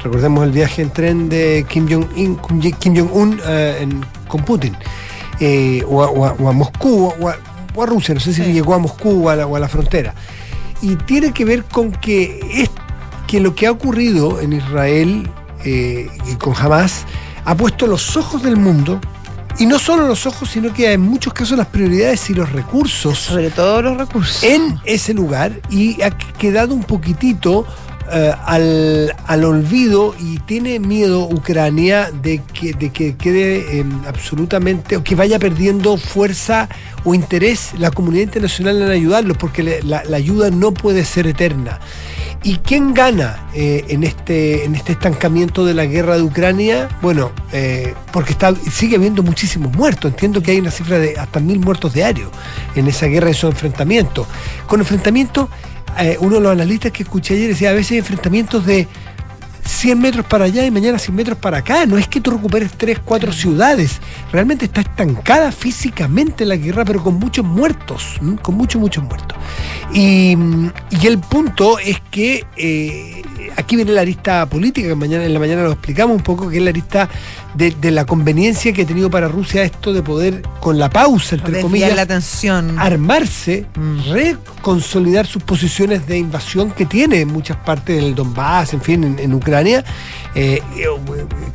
Recordemos 0.03 0.43
el 0.43 0.51
viaje 0.51 0.81
en 0.81 0.89
tren 0.89 1.29
de 1.29 1.65
Kim 1.69 1.87
Jong-un 1.87 2.59
Kim 2.79 2.95
eh, 3.45 3.77
en- 3.81 4.03
con 4.27 4.43
Putin, 4.43 4.75
eh, 5.39 5.83
o, 5.87 6.01
a, 6.03 6.09
o 6.09 6.25
a- 6.25 6.33
o 6.33 6.49
a 6.49 6.51
Moscú, 6.51 7.13
o 7.19 7.29
a, 7.29 7.37
o 7.75 7.83
a 7.83 7.85
Rusia, 7.85 8.15
no 8.15 8.19
sé 8.19 8.33
si 8.33 8.43
Sí. 8.43 8.53
llegó 8.53 8.73
a 8.73 8.79
Moscú 8.79 9.25
o 9.27 9.29
a 9.29 9.35
la, 9.35 9.45
o 9.45 9.55
a 9.55 9.59
la 9.59 9.67
frontera. 9.69 10.15
Y 10.81 10.95
tiene 10.95 11.31
que 11.31 11.45
ver 11.45 11.63
con 11.65 11.91
que, 11.91 12.39
es, 12.63 12.71
que 13.27 13.39
lo 13.39 13.53
que 13.53 13.67
ha 13.67 13.71
ocurrido 13.71 14.41
en 14.41 14.53
Israel 14.53 15.29
eh, 15.63 16.09
y 16.27 16.35
con 16.37 16.55
Hamas 16.55 17.05
ha 17.45 17.53
puesto 17.55 17.85
los 17.85 18.17
ojos 18.17 18.41
del 18.41 18.57
mundo, 18.57 18.99
y 19.59 19.65
no 19.65 19.77
solo 19.79 20.07
los 20.07 20.25
ojos, 20.25 20.49
sino 20.49 20.73
que 20.73 20.93
en 20.93 21.01
muchos 21.01 21.33
casos 21.33 21.57
las 21.57 21.67
prioridades 21.67 22.29
y 22.29 22.33
los 22.33 22.51
recursos 22.51 23.17
Sobre 23.17 23.49
todo 23.51 23.81
los 23.81 23.97
recursos. 23.97 24.43
en 24.43 24.79
ese 24.85 25.13
lugar 25.13 25.51
y 25.69 26.01
ha 26.01 26.09
quedado 26.11 26.73
un 26.73 26.83
poquitito 26.83 27.65
eh, 28.13 28.33
al, 28.45 29.15
al 29.27 29.43
olvido 29.45 30.15
y 30.19 30.39
tiene 30.39 30.79
miedo 30.79 31.25
Ucrania 31.27 32.11
de 32.11 32.41
que, 32.53 32.73
de 32.73 32.89
que 32.91 33.15
quede 33.15 33.79
eh, 33.79 33.85
absolutamente 34.07 34.97
o 34.97 35.03
que 35.03 35.15
vaya 35.15 35.39
perdiendo 35.39 35.95
fuerza 35.97 36.67
o 37.05 37.13
interés 37.15 37.71
la 37.77 37.89
comunidad 37.91 38.23
internacional 38.23 38.81
en 38.81 38.89
ayudarlos 38.89 39.37
porque 39.37 39.63
le- 39.63 39.83
la, 39.83 40.03
la 40.03 40.17
ayuda 40.17 40.49
no 40.49 40.73
puede 40.73 41.05
ser 41.05 41.27
eterna. 41.27 41.79
¿Y 42.43 42.55
quién 42.57 42.95
gana 42.95 43.47
eh, 43.53 43.85
en, 43.89 44.03
este, 44.03 44.65
en 44.65 44.73
este 44.73 44.93
estancamiento 44.93 45.63
de 45.63 45.75
la 45.75 45.85
guerra 45.85 46.15
de 46.15 46.23
Ucrania? 46.23 46.89
Bueno, 46.99 47.31
eh, 47.51 47.93
porque 48.11 48.31
está, 48.31 48.55
sigue 48.55 48.95
habiendo 48.95 49.21
muchísimos 49.21 49.71
muertos. 49.75 50.09
Entiendo 50.09 50.41
que 50.41 50.51
hay 50.51 50.59
una 50.59 50.71
cifra 50.71 50.97
de 50.97 51.19
hasta 51.19 51.39
mil 51.39 51.59
muertos 51.59 51.93
diarios 51.93 52.29
en 52.75 52.87
esa 52.87 53.05
guerra, 53.05 53.27
en 53.27 53.33
esos 53.33 53.51
enfrentamientos. 53.51 54.25
Con 54.65 54.79
enfrentamientos, 54.79 55.49
eh, 55.99 56.17
uno 56.19 56.37
de 56.37 56.41
los 56.41 56.51
analistas 56.51 56.91
que 56.91 57.03
escuché 57.03 57.35
ayer 57.35 57.49
decía, 57.49 57.69
a 57.69 57.73
veces 57.73 57.99
enfrentamientos 57.99 58.65
de 58.65 58.87
100 59.65 59.99
metros 59.99 60.25
para 60.25 60.45
allá 60.45 60.65
y 60.65 60.71
mañana 60.71 60.97
100 60.99 61.15
metros 61.15 61.37
para 61.37 61.57
acá. 61.59 61.85
No 61.85 61.97
es 61.97 62.07
que 62.07 62.21
tú 62.21 62.31
recuperes 62.31 62.71
3, 62.77 62.99
4 63.03 63.31
ciudades. 63.33 63.99
Realmente 64.31 64.65
está 64.65 64.81
estancada 64.81 65.51
físicamente 65.51 66.45
la 66.45 66.55
guerra, 66.55 66.85
pero 66.85 67.03
con 67.03 67.15
muchos 67.15 67.45
muertos. 67.45 68.17
¿m? 68.21 68.37
Con 68.41 68.55
muchos, 68.55 68.81
muchos 68.81 69.03
muertos. 69.03 69.37
Y, 69.93 70.37
y 71.01 71.07
el 71.07 71.19
punto 71.19 71.79
es 71.79 72.01
que 72.11 72.45
eh, 72.57 73.21
aquí 73.57 73.75
viene 73.75 73.91
la 73.91 74.01
arista 74.01 74.45
política, 74.45 74.87
que 74.89 74.95
mañana, 74.95 75.25
en 75.25 75.33
la 75.33 75.39
mañana 75.39 75.63
lo 75.63 75.71
explicamos 75.71 76.15
un 76.15 76.23
poco, 76.23 76.49
que 76.49 76.57
es 76.57 76.63
la 76.63 76.69
arista 76.69 77.09
de, 77.55 77.71
de 77.71 77.91
la 77.91 78.05
conveniencia 78.05 78.71
que 78.71 78.83
ha 78.83 78.85
tenido 78.85 79.09
para 79.09 79.27
Rusia 79.27 79.63
esto 79.63 79.91
de 79.93 80.01
poder, 80.01 80.41
con 80.61 80.79
la 80.79 80.89
pausa, 80.89 81.35
entre 81.35 81.51
Desviar 81.53 81.61
comillas, 81.63 81.95
la 81.95 82.01
atención. 82.03 82.79
armarse, 82.79 83.65
Mm. 83.75 84.11
reconsolidar 84.11 85.25
sus 85.27 85.43
posiciones 85.43 86.07
de 86.07 86.17
invasión 86.17 86.71
que 86.71 86.85
tiene 86.85 87.21
en 87.21 87.27
muchas 87.29 87.57
partes 87.57 88.01
del 88.01 88.15
Donbass, 88.15 88.73
en 88.73 88.81
fin, 88.81 89.03
en, 89.03 89.19
en 89.19 89.33
Ucrania. 89.33 89.60
Eh, 89.67 89.83
eh, 90.35 90.61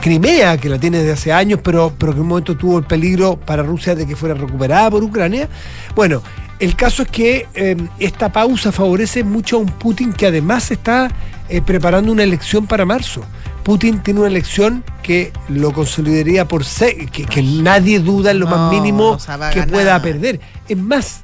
Crimea, 0.01 0.57
que 0.59 0.69
la 0.69 0.79
tiene 0.79 0.99
desde 0.99 1.13
hace 1.13 1.33
años, 1.33 1.61
pero, 1.63 1.93
pero 1.99 2.13
que 2.13 2.17
en 2.19 2.23
un 2.23 2.29
momento 2.29 2.57
tuvo 2.57 2.79
el 2.79 2.85
peligro 2.85 3.37
para 3.37 3.63
Rusia 3.63 3.95
de 3.95 4.07
que 4.07 4.17
fuera 4.17 4.35
recuperada 4.35 4.91
por 4.91 5.03
Ucrania. 5.03 5.49
Bueno, 5.95 6.23
el 6.59 6.75
caso 6.75 7.03
es 7.03 7.09
que 7.09 7.47
eh, 7.55 7.77
esta 7.99 8.33
pausa 8.33 8.73
favorece 8.73 9.23
mucho 9.25 9.57
a 9.57 9.61
un 9.61 9.67
Putin 9.67 10.13
que 10.13 10.27
además 10.27 10.71
está 10.71 11.11
eh, 11.49 11.61
preparando 11.61 12.11
una 12.13 12.23
elección 12.23 12.67
para 12.67 12.85
marzo. 12.85 13.23
Putin 13.63 14.01
tiene 14.01 14.21
una 14.21 14.29
elección 14.29 14.85
que 15.03 15.33
lo 15.49 15.73
consolidaría 15.73 16.47
por 16.47 16.65
se 16.65 17.07
que, 17.07 17.25
que 17.25 17.43
nadie 17.43 17.99
duda 17.99 18.31
en 18.31 18.39
lo 18.39 18.47
No, 18.49 18.57
más 18.57 18.73
mínimo 18.73 19.11
o 19.11 19.19
sea, 19.19 19.37
que 19.51 19.61
ganar. 19.61 19.69
pueda 19.69 20.01
perder. 20.03 20.41
Es 20.69 20.79
más, 20.79 21.23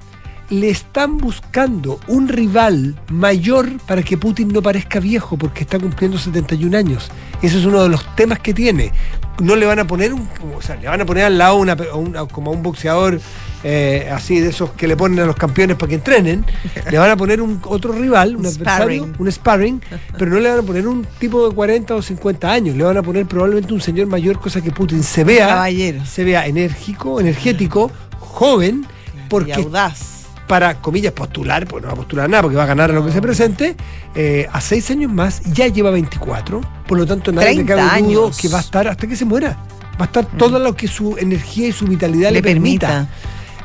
le 0.53 0.69
están 0.69 1.17
buscando 1.17 1.99
un 2.09 2.29
rival 2.29 2.95
mayor 3.09 3.71
para 3.87 4.03
que 4.03 4.19
Putin 4.19 4.49
no 4.49 4.61
parezca 4.61 5.01
viejo 5.01 5.39
porque 5.39 5.63
está 5.63 5.79
cumpliendo 5.79 6.19
71 6.19 6.77
años. 6.77 7.11
Ese 7.41 7.59
es 7.59 7.65
uno 7.65 7.83
de 7.83 7.89
los 7.89 8.05
temas 8.17 8.39
que 8.39 8.53
tiene. 8.53 8.93
No 9.41 9.57
le 9.57 9.65
van 9.65 9.79
a 9.79 9.87
poner 9.87 10.13
un, 10.13 10.29
o 10.55 10.61
sea, 10.61 10.77
le 10.77 10.89
van 10.89 11.01
a 11.01 11.07
poner 11.07 11.25
al 11.25 11.39
lado 11.39 11.57
una, 11.57 11.75
como 12.27 12.51
a 12.51 12.55
un 12.55 12.63
boxeador 12.63 13.19
eh, 13.65 14.11
así 14.13 14.41
de 14.41 14.51
esos 14.51 14.73
que 14.73 14.87
le 14.87 14.95
ponen 14.95 15.21
a 15.21 15.25
los 15.25 15.37
campeones 15.37 15.77
para 15.77 15.89
que 15.89 15.95
entrenen. 15.95 16.45
Le 16.91 16.99
van 16.99 17.11
a 17.11 17.17
poner 17.17 17.41
un 17.41 17.59
otro 17.65 17.95
rival, 17.95 18.37
un 18.37 18.45
adversario, 18.45 19.05
sparring. 19.05 19.15
un 19.19 19.33
sparring, 19.33 19.83
pero 20.19 20.33
no 20.33 20.39
le 20.39 20.51
van 20.51 20.59
a 20.59 20.63
poner 20.63 20.87
un 20.87 21.07
tipo 21.19 21.49
de 21.49 21.55
40 21.55 21.95
o 21.95 22.03
50 22.03 22.53
años. 22.53 22.77
Le 22.77 22.85
van 22.85 22.99
a 22.99 23.03
poner 23.03 23.25
probablemente 23.25 23.73
un 23.73 23.81
señor 23.81 24.07
mayor, 24.07 24.39
cosa 24.39 24.61
que 24.61 24.71
Putin 24.71 25.03
se 25.03 25.25
vea 25.25 25.49
Caballero. 25.49 26.05
se 26.05 26.25
vea 26.25 26.47
enérgico, 26.47 27.21
energético, 27.21 27.91
joven, 28.19 28.87
y 29.15 29.29
porque 29.31 29.55
audaz. 29.55 30.12
Para, 30.47 30.81
comillas, 30.81 31.13
postular, 31.13 31.67
pues 31.67 31.83
no 31.83 31.89
va 31.89 31.95
a 31.95 31.97
postular 31.97 32.29
nada, 32.29 32.43
porque 32.43 32.57
va 32.57 32.65
a 32.65 32.67
ganar 32.67 32.91
a 32.91 32.95
lo 32.95 33.05
que 33.05 33.13
se 33.13 33.23
presente, 33.23 33.77
eh, 34.15 34.47
a 34.53 34.61
seis 34.61 34.91
años 34.91 35.13
más, 35.13 35.43
ya 35.53 35.67
lleva 35.69 35.91
24, 35.91 36.61
por 36.87 36.99
lo 36.99 37.07
tanto 37.07 37.33
nadie 37.33 37.49
le 37.57 37.65
30 37.65 37.75
cabe 37.75 37.83
dudo 37.83 38.25
años. 38.27 38.37
que 38.39 38.49
va 38.49 38.59
a 38.59 38.63
estar 38.63 38.89
hasta 38.89 39.07
que 39.07 39.17
se 39.17 39.25
muera. 39.25 39.57
Va 40.01 40.05
a 40.05 40.05
estar 40.05 40.25
todo 40.25 40.59
lo 40.59 40.75
que 40.75 40.89
su 40.89 41.17
energía 41.19 41.69
y 41.69 41.73
su 41.73 41.87
vitalidad 41.87 42.31
le, 42.31 42.37
Le 42.37 42.43
permita. 42.43 42.89
permita. 42.89 43.11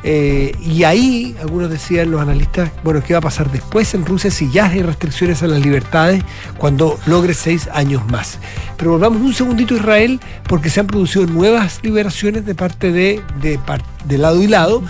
Eh, 0.04 0.54
y 0.62 0.84
ahí, 0.84 1.36
algunos 1.42 1.70
decían 1.70 2.12
los 2.12 2.22
analistas, 2.22 2.70
bueno, 2.84 3.02
¿qué 3.06 3.14
va 3.14 3.20
a 3.20 3.22
pasar 3.22 3.52
después 3.52 3.94
en 3.94 4.06
Rusia 4.06 4.30
si 4.30 4.50
ya 4.52 4.68
hay 4.68 4.82
restricciones 4.82 5.42
a 5.44 5.48
las 5.48 5.60
libertades 5.60 6.24
cuando 6.58 7.00
logre 7.08 7.34
seis 7.34 7.68
años 7.74 8.06
más? 8.10 8.40
Pero 8.78 8.92
volvamos 8.92 9.22
un 9.22 9.34
segundito 9.34 9.74
a 9.74 9.78
Israel 9.78 10.20
porque 10.48 10.70
se 10.70 10.80
han 10.80 10.88
producido 10.88 11.26
nuevas 11.26 11.80
liberaciones 11.84 12.46
de 12.46 12.56
parte 12.56 12.92
de, 12.92 13.22
de 13.42 14.18
lado 14.18 14.42
y 14.42 14.48
lado. 14.48 14.84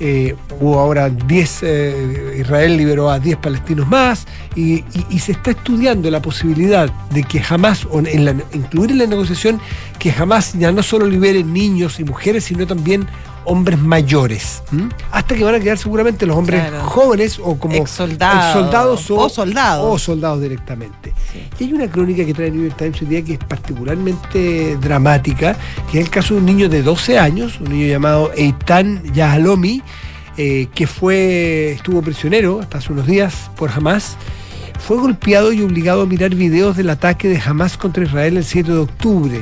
Eh, 0.00 0.36
hubo 0.60 0.78
ahora 0.78 1.10
10, 1.10 1.62
eh, 1.62 2.36
Israel 2.40 2.76
liberó 2.76 3.10
a 3.10 3.18
10 3.18 3.38
palestinos 3.38 3.88
más 3.88 4.26
y, 4.54 4.84
se 5.18 5.32
está 5.32 5.50
estudiando 5.50 6.10
la 6.10 6.22
posibilidad 6.22 6.88
de 7.10 7.24
que 7.24 7.40
jamás, 7.40 7.84
o 7.90 7.98
en 7.98 8.24
la, 8.24 8.30
incluir 8.52 8.92
en 8.92 8.98
la 8.98 9.06
negociación, 9.06 9.60
que 9.98 10.12
jamás 10.12 10.52
ya 10.54 10.70
no 10.70 10.82
solo 10.82 11.06
libere 11.06 11.42
niños 11.42 11.98
y 11.98 12.04
mujeres, 12.04 12.44
sino 12.44 12.66
también 12.66 13.06
hombres 13.48 13.78
mayores, 13.78 14.62
hasta 15.10 15.34
que 15.34 15.42
van 15.42 15.54
a 15.54 15.60
quedar 15.60 15.78
seguramente 15.78 16.26
los 16.26 16.36
hombres 16.36 16.62
jóvenes 16.82 17.40
o 17.42 17.58
como 17.58 17.86
soldados 17.86 19.10
o, 19.10 19.28
soldados. 19.28 19.94
o 19.94 19.98
soldados 19.98 20.40
directamente. 20.42 21.14
Y 21.58 21.64
hay 21.64 21.72
una 21.72 21.90
crónica 21.90 22.24
que 22.24 22.34
trae 22.34 22.50
New 22.50 22.62
York 22.64 22.76
Times 22.76 23.00
hoy 23.02 23.08
día 23.08 23.24
que 23.24 23.32
es 23.34 23.38
particularmente 23.38 24.76
dramática, 24.76 25.56
que 25.90 25.98
es 25.98 26.04
el 26.04 26.10
caso 26.10 26.34
de 26.34 26.40
un 26.40 26.46
niño 26.46 26.68
de 26.68 26.82
12 26.82 27.18
años, 27.18 27.58
un 27.60 27.70
niño 27.70 27.86
llamado 27.86 28.30
Eitan 28.36 29.02
Yahalomi, 29.12 29.82
eh, 30.36 30.68
que 30.74 30.86
fue 30.86 31.72
estuvo 31.72 32.02
prisionero 32.02 32.60
hasta 32.60 32.78
hace 32.78 32.92
unos 32.92 33.06
días 33.06 33.50
por 33.56 33.70
Hamas. 33.70 34.16
Fue 34.78 34.96
golpeado 34.96 35.52
y 35.52 35.62
obligado 35.62 36.02
a 36.02 36.06
mirar 36.06 36.34
videos 36.34 36.76
del 36.76 36.90
ataque 36.90 37.28
de 37.28 37.40
Hamas 37.40 37.76
contra 37.76 38.04
Israel 38.04 38.36
el 38.36 38.44
7 38.44 38.70
de 38.70 38.78
octubre. 38.78 39.40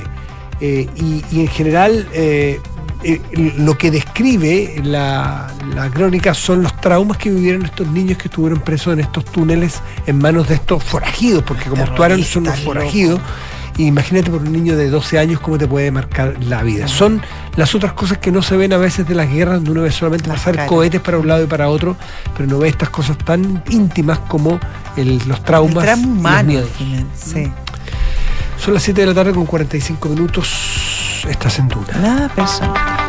Eh, 0.61 0.89
y, 0.97 1.41
en 1.41 1.49
general 1.49 2.09
eh, 2.15 2.59
eh, 3.03 3.21
lo 3.59 3.77
que 3.77 3.91
describe 3.91 4.81
la, 4.83 5.53
crónica 5.93 6.35
son 6.35 6.63
los 6.63 6.81
traumas 6.81 7.19
que 7.19 7.31
vivieron 7.31 7.65
estos 7.65 7.87
niños 7.89 8.19
que 8.19 8.29
estuvieron 8.29 8.61
presos 8.61 8.95
en 8.95 9.01
estos 9.01 9.25
túneles 9.25 9.81
en 10.07 10.19
manos 10.19 10.49
de 10.49 10.55
estos 10.55 10.83
forajidos, 10.83 11.43
porque 11.43 11.69
como 11.69 11.85
actuaron 11.85 12.23
son 12.25 12.45
los 12.45 12.59
forajidos. 12.61 13.21
imagínate 13.77 14.31
por 14.31 14.41
un 14.41 14.53
niño 14.53 14.77
de 14.77 14.89
12 14.89 15.19
años 15.19 15.41
cómo 15.41 15.59
te 15.59 15.67
puede 15.67 15.91
marcar 15.91 16.37
la 16.43 16.63
vida. 16.63 16.89
Son 16.89 17.23
las 17.57 17.75
otras 17.75 17.93
cosas 17.93 18.19
que 18.19 18.33
no 18.33 18.43
se 18.43 18.57
ven 18.57 18.73
a 18.73 18.79
veces 18.79 19.07
de 19.07 19.15
las 19.15 19.31
guerras, 19.31 19.57
donde 19.57 19.73
uno 19.73 19.83
ve 19.83 19.93
solamente 19.93 20.29
pasar 20.29 20.67
cohetes 20.67 21.01
para 21.01 21.19
un 21.19 21.29
lado 21.29 21.45
y 21.45 21.47
para 21.47 21.69
otro, 21.69 21.97
pero 22.37 22.49
no 22.49 22.59
ve 22.59 22.69
estas 22.69 22.89
cosas 22.89 23.19
tan 23.19 23.63
íntimas 23.69 24.21
como 24.21 24.59
los 24.97 25.45
traumas. 25.45 25.87
El 25.87 26.07
humanos, 26.07 26.65
sí. 27.15 27.53
Son 28.59 28.73
las 28.73 28.83
7 28.83 29.03
de 29.03 29.07
la 29.07 29.15
tarde 29.15 29.33
con 29.33 29.45
45 29.45 30.09
minutos. 30.09 30.86
Estás 31.29 31.59
en 31.59 31.69
duda. 31.69 31.93
Nada 32.01 32.29
personal. 32.29 33.06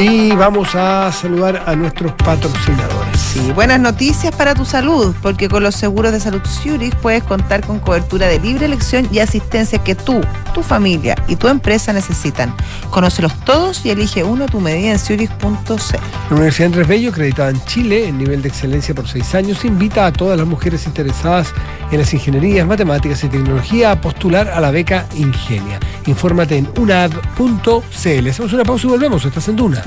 Y 0.00 0.30
vamos 0.30 0.76
a 0.76 1.10
saludar 1.10 1.64
a 1.66 1.74
nuestros 1.74 2.12
patrocinadores. 2.12 3.20
Sí, 3.20 3.50
buenas 3.52 3.80
noticias 3.80 4.32
para 4.32 4.54
tu 4.54 4.64
salud, 4.64 5.12
porque 5.20 5.48
con 5.48 5.64
los 5.64 5.74
seguros 5.74 6.12
de 6.12 6.20
salud 6.20 6.40
Zurich 6.44 6.94
puedes 6.96 7.24
contar 7.24 7.66
con 7.66 7.80
cobertura 7.80 8.28
de 8.28 8.38
libre 8.38 8.66
elección 8.66 9.08
y 9.10 9.18
asistencia 9.18 9.82
que 9.82 9.96
tú, 9.96 10.20
tu 10.54 10.62
familia 10.62 11.16
y 11.26 11.34
tu 11.34 11.48
empresa 11.48 11.92
necesitan. 11.92 12.54
Conócelos 12.90 13.34
todos 13.44 13.84
y 13.84 13.90
elige 13.90 14.22
uno 14.22 14.44
a 14.44 14.46
tu 14.46 14.60
medida 14.60 14.92
en 14.92 15.00
zurich.c. 15.00 15.98
La 16.30 16.36
Universidad 16.36 16.66
Andrés 16.66 16.86
Bello, 16.86 17.10
acreditada 17.10 17.50
en 17.50 17.64
Chile 17.64 18.06
en 18.06 18.18
nivel 18.18 18.40
de 18.40 18.48
excelencia 18.48 18.94
por 18.94 19.08
seis 19.08 19.34
años, 19.34 19.64
invita 19.64 20.06
a 20.06 20.12
todas 20.12 20.38
las 20.38 20.46
mujeres 20.46 20.86
interesadas 20.86 21.52
en 21.90 21.98
las 21.98 22.14
ingenierías, 22.14 22.66
matemáticas 22.66 23.24
y 23.24 23.28
tecnología 23.28 23.92
a 23.92 24.00
postular 24.00 24.48
a 24.48 24.60
la 24.60 24.70
beca 24.70 25.06
Ingenia. 25.16 25.80
Infórmate 26.06 26.56
en 26.56 26.68
unad.cl. 26.78 28.28
Hacemos 28.28 28.52
una 28.52 28.64
pausa 28.64 28.86
y 28.86 28.90
volvemos. 28.90 29.24
Estás 29.24 29.48
en 29.48 29.56
Duna. 29.56 29.82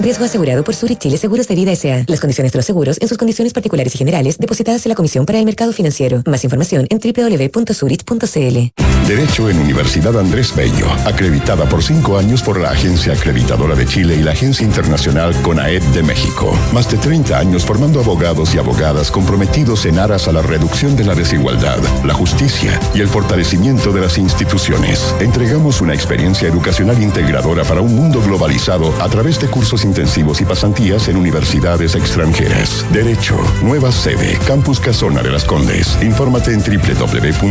Riesgo 0.00 0.24
asegurado 0.24 0.62
por 0.62 0.76
Zurich 0.76 1.00
Chile 1.00 1.18
Seguros 1.18 1.48
de 1.48 1.56
Vida 1.56 1.72
S.A. 1.72 2.04
Las 2.06 2.20
condiciones 2.20 2.52
de 2.52 2.58
los 2.58 2.66
seguros 2.66 2.98
en 3.00 3.08
sus 3.08 3.18
condiciones 3.18 3.52
particulares 3.52 3.96
y 3.96 3.98
generales 3.98 4.38
depositadas 4.38 4.86
en 4.86 4.90
la 4.90 4.94
Comisión 4.94 5.26
para 5.26 5.40
el 5.40 5.44
Mercado 5.44 5.72
Financiero. 5.72 6.22
Más 6.24 6.44
información 6.44 6.86
en 6.88 7.00
www.zurich.cl. 7.00 9.08
Derecho 9.08 9.48
en 9.48 9.58
Universidad 9.58 10.18
Andrés 10.18 10.54
Bello, 10.54 10.86
acreditada 11.04 11.68
por 11.68 11.82
cinco 11.82 12.18
años 12.18 12.42
por 12.42 12.60
la 12.60 12.70
Agencia 12.70 13.14
Acreditadora 13.14 13.74
de 13.74 13.86
Chile 13.86 14.16
y 14.16 14.22
la 14.22 14.32
Agencia 14.32 14.64
Internacional 14.64 15.34
CONAED 15.42 15.82
de 15.94 16.02
México. 16.02 16.52
Más 16.72 16.88
de 16.90 16.98
30 16.98 17.36
años 17.36 17.64
formando 17.64 18.00
abogados 18.00 18.54
y 18.54 18.58
abogadas 18.58 19.10
comprometidos 19.10 19.86
en 19.86 19.98
aras 19.98 20.28
a 20.28 20.32
la 20.32 20.42
reducción 20.42 20.94
de 20.94 21.04
la 21.04 21.14
desigualdad, 21.14 21.78
la 22.04 22.14
justicia 22.14 22.78
y 22.94 23.00
el 23.00 23.08
fortalecimiento 23.08 23.92
de 23.92 24.02
las 24.02 24.18
instituciones. 24.18 25.14
Entregamos 25.20 25.80
una 25.80 25.94
experiencia 25.94 26.46
educacional 26.46 27.02
integradora 27.02 27.64
para 27.64 27.80
un 27.80 27.96
mundo 27.96 28.22
globalizado 28.22 28.92
a 29.00 29.08
través 29.08 29.40
de 29.40 29.48
cursos 29.48 29.84
intensivos 29.88 30.40
y 30.40 30.44
pasantías 30.44 31.08
en 31.08 31.16
universidades 31.16 31.94
extranjeras. 31.96 32.86
Derecho, 32.92 33.36
nueva 33.62 33.90
sede, 33.90 34.38
Campus 34.46 34.78
Casona 34.78 35.22
de 35.22 35.30
las 35.30 35.44
Condes. 35.44 35.98
Infórmate 36.02 36.52
en 36.52 36.60
www.unav.cl. 36.60 37.48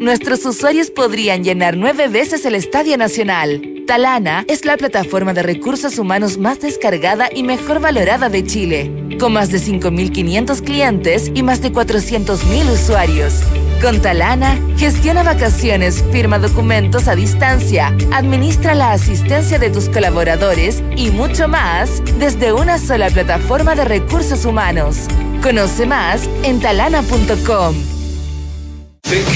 Nuestros 0.00 0.44
usuarios 0.46 0.90
podrían 0.90 1.42
llenar 1.42 1.76
nueve 1.76 2.08
veces 2.08 2.44
el 2.44 2.54
Estadio 2.54 2.96
Nacional. 2.96 3.60
Talana 3.86 4.44
es 4.46 4.64
la 4.64 4.76
plataforma 4.76 5.32
de 5.32 5.42
recursos 5.42 5.98
humanos 5.98 6.38
más 6.38 6.60
descargada 6.60 7.28
y 7.34 7.42
mejor 7.42 7.80
valorada 7.80 8.28
de 8.28 8.44
Chile, 8.44 9.16
con 9.18 9.32
más 9.32 9.50
de 9.50 9.58
5.500 9.58 10.62
clientes 10.62 11.30
y 11.34 11.42
más 11.42 11.62
de 11.62 11.72
400.000 11.72 12.72
usuarios. 12.72 13.42
Con 13.80 14.00
Talana, 14.00 14.58
gestiona 14.76 15.22
vacaciones, 15.22 16.02
firma 16.10 16.38
documentos 16.38 17.08
a 17.08 17.14
distancia, 17.14 17.94
administra 18.12 18.74
la 18.74 18.92
asistencia 18.92 19.58
de 19.58 19.70
tus 19.70 19.88
colaboradores 19.88 20.82
y 20.96 21.10
mucho 21.10 21.46
más 21.46 22.02
desde 22.18 22.52
una 22.52 22.78
sola 22.78 23.10
plataforma 23.10 23.74
de 23.74 23.84
recursos 23.84 24.44
humanos. 24.44 25.08
Conoce 25.42 25.86
más 25.86 26.28
en 26.42 26.60
talana.com. 26.60 27.95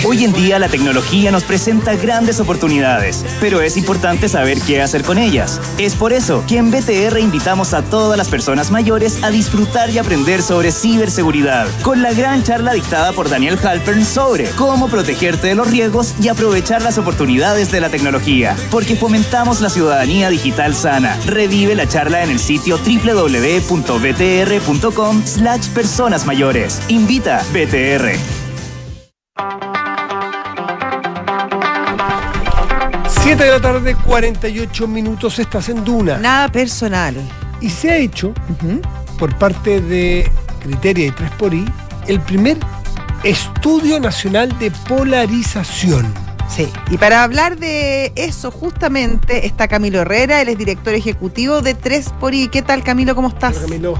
Hoy 0.04 0.24
en 0.24 0.32
día 0.32 0.58
la 0.58 0.68
tecnología 0.68 1.30
nos 1.30 1.44
presenta 1.44 1.94
grandes 1.94 2.40
oportunidades, 2.40 3.24
pero 3.40 3.60
es 3.60 3.76
importante 3.76 4.28
saber 4.28 4.60
qué 4.62 4.82
hacer 4.82 5.04
con 5.04 5.16
ellas. 5.16 5.60
Es 5.78 5.94
por 5.94 6.12
eso 6.12 6.42
que 6.48 6.56
en 6.56 6.72
BTR 6.72 7.20
invitamos 7.20 7.72
a 7.72 7.82
todas 7.82 8.18
las 8.18 8.28
personas 8.28 8.72
mayores 8.72 9.22
a 9.22 9.30
disfrutar 9.30 9.90
y 9.90 9.98
aprender 9.98 10.42
sobre 10.42 10.72
ciberseguridad, 10.72 11.68
con 11.82 12.02
la 12.02 12.12
gran 12.12 12.42
charla 12.42 12.72
dictada 12.72 13.12
por 13.12 13.28
Daniel 13.28 13.60
Halpern 13.62 14.04
sobre 14.04 14.50
cómo 14.50 14.88
protegerte 14.88 15.46
de 15.48 15.54
los 15.54 15.70
riesgos 15.70 16.14
y 16.20 16.26
aprovechar 16.26 16.82
las 16.82 16.98
oportunidades 16.98 17.70
de 17.70 17.80
la 17.80 17.90
tecnología, 17.90 18.56
porque 18.72 18.96
fomentamos 18.96 19.60
la 19.60 19.70
ciudadanía 19.70 20.30
digital 20.30 20.74
sana. 20.74 21.16
Revive 21.26 21.76
la 21.76 21.86
charla 21.86 22.24
en 22.24 22.30
el 22.30 22.40
sitio 22.40 22.76
www.btr.com 22.78 23.62
slash 25.24 25.68
personas 25.68 26.26
mayores. 26.26 26.80
Invita 26.88 27.44
BTR. 27.52 28.39
7 33.22 33.44
de 33.44 33.50
la 33.50 33.60
tarde, 33.60 33.94
48 33.94 34.88
minutos, 34.88 35.38
estás 35.38 35.68
en 35.68 35.84
Duna. 35.84 36.16
Nada 36.16 36.48
personal. 36.48 37.14
Y 37.60 37.68
se 37.68 37.90
ha 37.90 37.96
hecho, 37.98 38.32
por 39.18 39.36
parte 39.36 39.82
de 39.82 40.30
Criteria 40.62 41.06
y 41.06 41.10
3 41.10 41.30
por 41.32 41.52
I, 41.52 41.66
el 42.08 42.18
primer 42.20 42.56
estudio 43.22 44.00
nacional 44.00 44.58
de 44.58 44.70
polarización. 44.88 46.12
Sí, 46.48 46.66
y 46.90 46.96
para 46.96 47.22
hablar 47.22 47.58
de 47.58 48.12
eso 48.16 48.50
justamente 48.50 49.46
está 49.46 49.68
Camilo 49.68 50.00
Herrera, 50.00 50.40
él 50.40 50.48
es 50.48 50.58
director 50.58 50.94
ejecutivo 50.94 51.60
de 51.60 51.74
3 51.74 52.14
por 52.18 52.34
I. 52.34 52.48
¿Qué 52.48 52.62
tal 52.62 52.82
Camilo? 52.82 53.14
¿Cómo 53.14 53.28
estás? 53.28 53.58
Hola, 53.58 53.66
Camilo. 53.66 53.98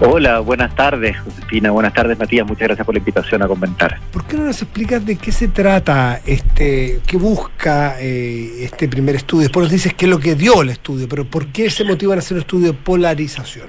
Hola, 0.00 0.40
buenas 0.40 0.74
tardes, 0.74 1.18
Josefina. 1.20 1.70
Buenas 1.70 1.94
tardes, 1.94 2.18
Matías. 2.18 2.46
Muchas 2.46 2.68
gracias 2.68 2.84
por 2.84 2.94
la 2.94 2.98
invitación 2.98 3.42
a 3.42 3.46
comentar. 3.46 3.98
¿Por 4.12 4.26
qué 4.26 4.36
no 4.36 4.44
nos 4.44 4.60
explicas 4.60 5.04
de 5.06 5.16
qué 5.16 5.30
se 5.30 5.48
trata, 5.48 6.20
este, 6.26 7.00
qué 7.06 7.16
busca 7.16 8.00
eh, 8.00 8.64
este 8.64 8.88
primer 8.88 9.14
estudio? 9.14 9.42
Después 9.42 9.64
nos 9.64 9.72
dices 9.72 9.94
qué 9.94 10.06
es 10.06 10.10
lo 10.10 10.18
que 10.18 10.34
dio 10.34 10.62
el 10.62 10.70
estudio, 10.70 11.08
pero 11.08 11.24
¿por 11.24 11.46
qué 11.48 11.70
se 11.70 11.84
motivan 11.84 12.18
a 12.18 12.20
hacer 12.20 12.36
un 12.36 12.40
estudio 12.40 12.68
de 12.68 12.74
polarización? 12.74 13.68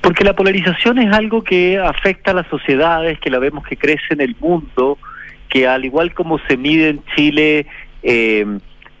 Porque 0.00 0.22
la 0.22 0.34
polarización 0.34 0.98
es 0.98 1.12
algo 1.12 1.42
que 1.42 1.78
afecta 1.78 2.30
a 2.30 2.34
las 2.34 2.46
sociedades, 2.48 3.18
que 3.18 3.30
la 3.30 3.38
vemos 3.38 3.66
que 3.66 3.76
crece 3.76 4.04
en 4.10 4.20
el 4.20 4.36
mundo, 4.38 4.98
que 5.48 5.66
al 5.66 5.84
igual 5.84 6.14
como 6.14 6.38
se 6.46 6.56
mide 6.56 6.90
en 6.90 7.04
Chile, 7.16 7.66
eh, 8.02 8.46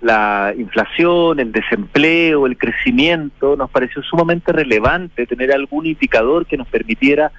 la 0.04 0.52
inflación, 0.56 1.40
el 1.40 1.50
desempleo, 1.50 2.46
el 2.46 2.58
crecimiento, 2.58 3.56
nos 3.56 3.70
pareció 3.70 4.02
sumamente 4.02 4.52
relevante 4.52 5.26
tener 5.26 5.50
algún 5.50 5.86
indicador 5.86 6.44
que 6.44 6.58
nos 6.58 6.68
permitiera 6.68 7.32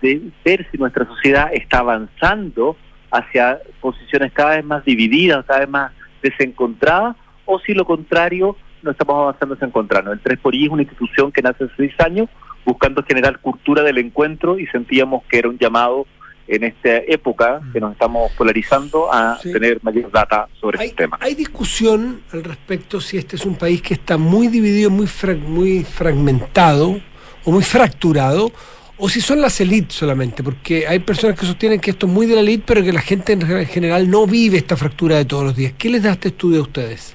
ver 0.00 0.66
si 0.70 0.78
nuestra 0.78 1.04
sociedad 1.04 1.50
está 1.52 1.80
avanzando 1.80 2.76
hacia 3.10 3.58
posiciones 3.82 4.32
cada 4.32 4.56
vez 4.56 4.64
más 4.64 4.82
divididas, 4.86 5.44
cada 5.44 5.60
vez 5.60 5.68
más 5.68 5.92
desencontradas, 6.22 7.16
o 7.44 7.58
si 7.60 7.74
lo 7.74 7.84
contrario, 7.84 8.56
no 8.82 8.92
estamos 8.92 9.14
avanzando 9.14 9.54
hacia 9.54 9.66
encontrarnos. 9.66 10.14
El 10.14 10.20
3 10.20 10.38
por 10.38 10.54
es 10.54 10.68
una 10.70 10.82
institución 10.82 11.30
que 11.30 11.42
nace 11.42 11.64
hace 11.64 11.74
seis 11.76 11.94
años 11.98 12.30
buscando 12.64 13.02
generar 13.02 13.40
cultura 13.40 13.82
del 13.82 13.98
encuentro 13.98 14.58
y 14.58 14.66
sentíamos 14.68 15.22
que 15.24 15.38
era 15.38 15.50
un 15.50 15.58
llamado 15.58 16.06
en 16.48 16.64
esta 16.64 16.96
época 17.08 17.60
que 17.72 17.80
nos 17.80 17.92
estamos 17.92 18.30
polarizando 18.32 19.12
a 19.12 19.38
Sí. 19.42 19.52
tener 19.52 19.78
mayor 19.82 20.10
data 20.12 20.48
sobre 20.60 20.84
este 20.84 20.96
tema. 20.96 21.18
hay 21.20 21.34
discusión 21.34 22.20
al 22.32 22.44
respecto 22.44 23.00
si 23.00 23.16
este 23.18 23.36
es 23.36 23.44
un 23.44 23.56
país 23.56 23.82
que 23.82 23.94
está 23.94 24.16
muy 24.16 24.48
dividido, 24.48 24.90
muy, 24.90 25.06
frag- 25.06 25.40
muy 25.40 25.84
fragmentado 25.84 27.00
o 27.44 27.50
muy 27.50 27.62
fracturado, 27.62 28.50
o 28.98 29.08
si 29.08 29.20
son 29.20 29.40
las 29.42 29.60
élites 29.60 29.94
solamente, 29.94 30.42
porque 30.42 30.86
hay 30.86 31.00
personas 31.00 31.38
que 31.38 31.44
sostienen 31.46 31.80
que 31.80 31.90
esto 31.90 32.06
es 32.06 32.12
muy 32.12 32.26
de 32.26 32.34
la 32.34 32.40
élite, 32.40 32.64
pero 32.66 32.82
que 32.82 32.92
la 32.92 33.02
gente 33.02 33.32
en 33.34 33.66
general 33.66 34.10
no 34.10 34.26
vive 34.26 34.56
esta 34.56 34.76
fractura 34.76 35.16
de 35.16 35.24
todos 35.26 35.44
los 35.44 35.54
días. 35.56 35.74
¿Qué 35.76 35.90
les 35.90 36.02
da 36.02 36.12
este 36.12 36.28
estudio 36.28 36.60
a 36.60 36.62
ustedes? 36.62 37.14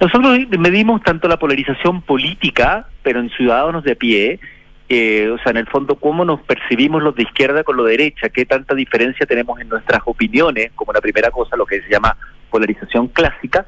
Nosotros 0.00 0.38
medimos 0.58 1.02
tanto 1.02 1.26
la 1.26 1.38
polarización 1.38 2.02
política, 2.02 2.86
pero 3.02 3.18
en 3.20 3.30
ciudadanos 3.30 3.82
de 3.82 3.96
pie, 3.96 4.38
eh, 4.88 5.28
o 5.30 5.38
sea, 5.38 5.50
en 5.50 5.56
el 5.56 5.66
fondo, 5.66 5.96
cómo 5.96 6.24
nos 6.24 6.40
percibimos 6.42 7.02
los 7.02 7.14
de 7.16 7.24
izquierda 7.24 7.64
con 7.64 7.76
los 7.76 7.86
de 7.86 7.92
derecha, 7.92 8.28
qué 8.28 8.44
tanta 8.44 8.74
diferencia 8.74 9.26
tenemos 9.26 9.60
en 9.60 9.68
nuestras 9.68 10.00
opiniones, 10.04 10.70
como 10.74 10.92
la 10.92 11.00
primera 11.00 11.30
cosa, 11.30 11.56
lo 11.56 11.66
que 11.66 11.82
se 11.82 11.90
llama 11.90 12.16
polarización 12.50 13.08
clásica, 13.08 13.66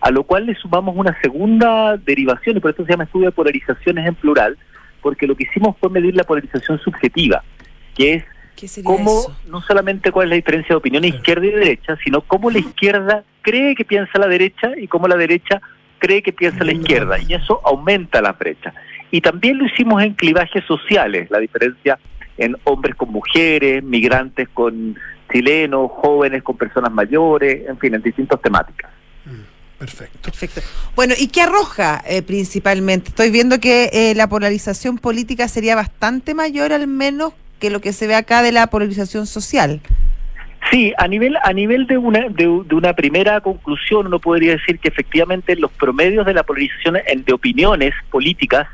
a 0.00 0.10
lo 0.10 0.24
cual 0.24 0.46
le 0.46 0.54
sumamos 0.54 0.94
una 0.96 1.18
segunda 1.22 1.96
derivación, 1.96 2.58
y 2.58 2.60
por 2.60 2.72
eso 2.72 2.84
se 2.84 2.90
llama 2.90 3.04
estudio 3.04 3.26
de 3.26 3.32
polarizaciones 3.32 4.06
en 4.06 4.14
plural, 4.14 4.58
porque 5.00 5.26
lo 5.26 5.36
que 5.36 5.44
hicimos 5.44 5.76
fue 5.80 5.88
medir 5.88 6.14
la 6.14 6.24
polarización 6.24 6.78
subjetiva, 6.80 7.42
que 7.96 8.14
es 8.14 8.24
¿Qué 8.54 8.68
sería 8.68 8.88
cómo, 8.88 9.10
eso? 9.20 9.36
no 9.48 9.62
solamente 9.62 10.12
cuál 10.12 10.26
es 10.26 10.30
la 10.30 10.36
diferencia 10.36 10.70
de 10.70 10.76
opinión 10.76 11.04
izquierda 11.04 11.46
y 11.46 11.50
derecha, 11.50 11.96
sino 12.04 12.20
cómo 12.22 12.50
la 12.50 12.58
izquierda 12.58 13.24
cree 13.40 13.74
que 13.74 13.84
piensa 13.84 14.18
la 14.18 14.26
derecha 14.26 14.72
y 14.76 14.88
cómo 14.88 15.08
la 15.08 15.16
derecha 15.16 15.62
cree 15.98 16.22
que 16.22 16.32
piensa 16.32 16.64
la 16.64 16.72
izquierda. 16.72 17.18
Y 17.20 17.34
eso 17.34 17.60
aumenta 17.64 18.20
la 18.20 18.32
brecha. 18.32 18.74
Y 19.10 19.20
también 19.20 19.58
lo 19.58 19.66
hicimos 19.66 20.02
en 20.02 20.14
clivajes 20.14 20.64
sociales, 20.64 21.30
la 21.30 21.38
diferencia 21.38 21.98
en 22.36 22.56
hombres 22.64 22.94
con 22.94 23.10
mujeres, 23.10 23.82
migrantes 23.82 24.48
con 24.50 24.96
chilenos, 25.32 25.90
jóvenes 25.92 26.42
con 26.42 26.56
personas 26.56 26.92
mayores, 26.92 27.68
en 27.68 27.78
fin, 27.78 27.94
en 27.94 28.02
distintas 28.02 28.40
temáticas. 28.40 28.90
Perfecto. 29.78 30.18
Perfecto. 30.22 30.60
Bueno, 30.96 31.14
¿y 31.16 31.28
qué 31.28 31.42
arroja 31.42 32.02
eh, 32.06 32.22
principalmente? 32.22 33.10
Estoy 33.10 33.30
viendo 33.30 33.60
que 33.60 33.90
eh, 33.92 34.14
la 34.16 34.28
polarización 34.28 34.98
política 34.98 35.46
sería 35.46 35.76
bastante 35.76 36.34
mayor 36.34 36.72
al 36.72 36.88
menos 36.88 37.32
que 37.60 37.70
lo 37.70 37.80
que 37.80 37.92
se 37.92 38.08
ve 38.08 38.16
acá 38.16 38.42
de 38.42 38.50
la 38.50 38.66
polarización 38.66 39.26
social. 39.26 39.80
Sí, 40.70 40.92
a 40.98 41.06
nivel 41.06 41.36
a 41.44 41.52
nivel 41.52 41.86
de 41.86 41.96
una 41.96 42.28
de, 42.28 42.62
de 42.66 42.74
una 42.74 42.92
primera 42.92 43.40
conclusión 43.40 44.08
uno 44.08 44.18
podría 44.18 44.52
decir 44.52 44.80
que 44.80 44.88
efectivamente 44.88 45.54
los 45.56 45.70
promedios 45.70 46.26
de 46.26 46.34
la 46.34 46.42
polarización 46.42 46.98
en, 47.06 47.24
de 47.24 47.32
opiniones 47.32 47.94
políticas 48.10 48.66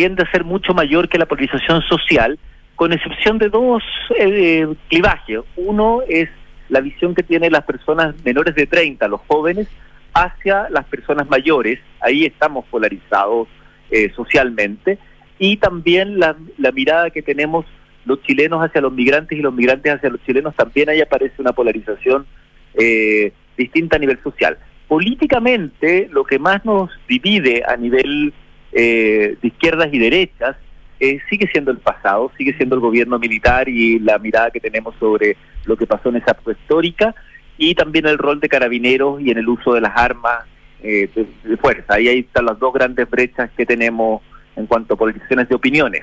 tiende 0.00 0.22
a 0.22 0.30
ser 0.30 0.44
mucho 0.44 0.72
mayor 0.72 1.10
que 1.10 1.18
la 1.18 1.26
polarización 1.26 1.82
social, 1.82 2.38
con 2.74 2.94
excepción 2.94 3.36
de 3.36 3.50
dos 3.50 3.82
eh, 4.18 4.66
clivajes. 4.88 5.40
Uno 5.56 6.00
es 6.08 6.30
la 6.70 6.80
visión 6.80 7.14
que 7.14 7.22
tienen 7.22 7.52
las 7.52 7.64
personas 7.64 8.14
menores 8.24 8.54
de 8.54 8.66
30, 8.66 9.06
los 9.08 9.20
jóvenes, 9.26 9.68
hacia 10.14 10.70
las 10.70 10.86
personas 10.86 11.28
mayores. 11.28 11.80
Ahí 12.00 12.24
estamos 12.24 12.64
polarizados 12.70 13.46
eh, 13.90 14.10
socialmente. 14.16 14.98
Y 15.38 15.58
también 15.58 16.18
la, 16.18 16.34
la 16.56 16.72
mirada 16.72 17.10
que 17.10 17.20
tenemos 17.20 17.66
los 18.06 18.22
chilenos 18.22 18.64
hacia 18.64 18.80
los 18.80 18.94
migrantes 18.94 19.38
y 19.38 19.42
los 19.42 19.52
migrantes 19.52 19.92
hacia 19.92 20.08
los 20.08 20.24
chilenos, 20.24 20.56
también 20.56 20.88
ahí 20.88 21.02
aparece 21.02 21.34
una 21.42 21.52
polarización 21.52 22.24
eh, 22.72 23.34
distinta 23.54 23.96
a 23.96 23.98
nivel 23.98 24.18
social. 24.22 24.56
Políticamente, 24.88 26.08
lo 26.10 26.24
que 26.24 26.38
más 26.38 26.64
nos 26.64 26.88
divide 27.06 27.64
a 27.68 27.76
nivel 27.76 28.32
eh, 28.72 29.36
de 29.40 29.48
izquierdas 29.48 29.88
y 29.92 29.98
derechas 29.98 30.56
eh, 31.00 31.18
sigue 31.30 31.48
siendo 31.50 31.70
el 31.70 31.78
pasado, 31.78 32.30
sigue 32.36 32.52
siendo 32.54 32.74
el 32.74 32.82
gobierno 32.82 33.18
militar 33.18 33.70
y 33.70 33.98
la 33.98 34.18
mirada 34.18 34.50
que 34.50 34.60
tenemos 34.60 34.94
sobre 35.00 35.36
lo 35.64 35.74
que 35.74 35.86
pasó 35.86 36.10
en 36.10 36.16
esa 36.16 36.32
época 36.32 36.52
histórica 36.52 37.14
y 37.56 37.74
también 37.74 38.06
el 38.06 38.18
rol 38.18 38.38
de 38.38 38.50
carabineros 38.50 39.18
y 39.20 39.30
en 39.30 39.38
el 39.38 39.48
uso 39.48 39.72
de 39.72 39.80
las 39.80 39.96
armas 39.96 40.44
eh, 40.82 41.08
de, 41.14 41.56
fuerza. 41.56 41.94
Ahí, 41.94 42.08
ahí 42.08 42.18
están 42.20 42.44
las 42.44 42.58
dos 42.58 42.74
grandes 42.74 43.08
brechas 43.08 43.50
que 43.56 43.64
tenemos 43.64 44.20
en 44.56 44.66
cuanto 44.66 44.92
a 44.92 44.96
polarizaciones 44.98 45.48
de 45.48 45.54
opiniones. 45.54 46.02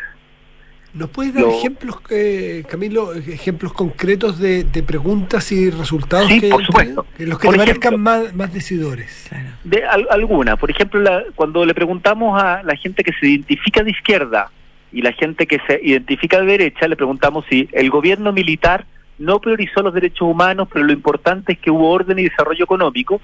¿Nos 0.98 1.10
puedes 1.10 1.34
dar 1.34 1.44
Lo- 1.44 1.52
ejemplos, 1.52 1.98
eh, 2.10 2.64
Camilo, 2.68 3.14
ejemplos 3.14 3.72
concretos 3.74 4.40
de, 4.40 4.64
de 4.64 4.82
preguntas 4.84 5.52
y 5.52 5.70
resultados 5.70 6.28
Sí, 6.28 6.40
que 6.42 6.50
por 6.50 6.66
supuesto. 6.66 7.06
Que 7.16 7.28
los 7.28 7.38
que 7.40 7.48
Por 7.48 7.56
te 7.58 7.62
ejemplo- 7.64 7.82
parezcan 7.82 8.02
más, 8.02 8.34
más 8.34 8.54
decidores. 8.54 9.30
De 9.64 9.84
al- 9.86 10.08
alguna, 10.10 10.56
por 10.58 10.72
ejemplo, 10.72 11.00
la- 11.00 11.24
cuando 11.36 11.66
le 11.66 11.74
preguntamos 11.76 12.42
a 12.42 12.64
la 12.64 12.76
gente 12.76 13.04
que 13.04 13.12
se 13.20 13.28
identifica 13.28 13.84
de 13.84 13.92
izquierda 13.92 14.50
y 14.92 15.02
la 15.02 15.12
gente 15.12 15.46
que 15.46 15.60
se 15.68 15.80
identifica 15.84 16.40
de 16.42 16.48
derecha, 16.48 16.88
le 16.88 16.96
preguntamos 16.96 17.46
si 17.50 17.70
el 17.74 17.90
gobierno 17.90 18.32
militar 18.34 18.86
no 19.20 19.40
priorizó 19.40 19.82
los 19.84 19.94
derechos 19.94 20.22
humanos, 20.28 20.68
pero 20.72 20.86
lo 20.86 20.94
importante 20.94 21.54
es 21.54 21.60
que 21.60 21.70
hubo 21.72 21.90
orden 21.92 22.18
y 22.20 22.24
desarrollo 22.24 22.64
económico. 22.64 23.20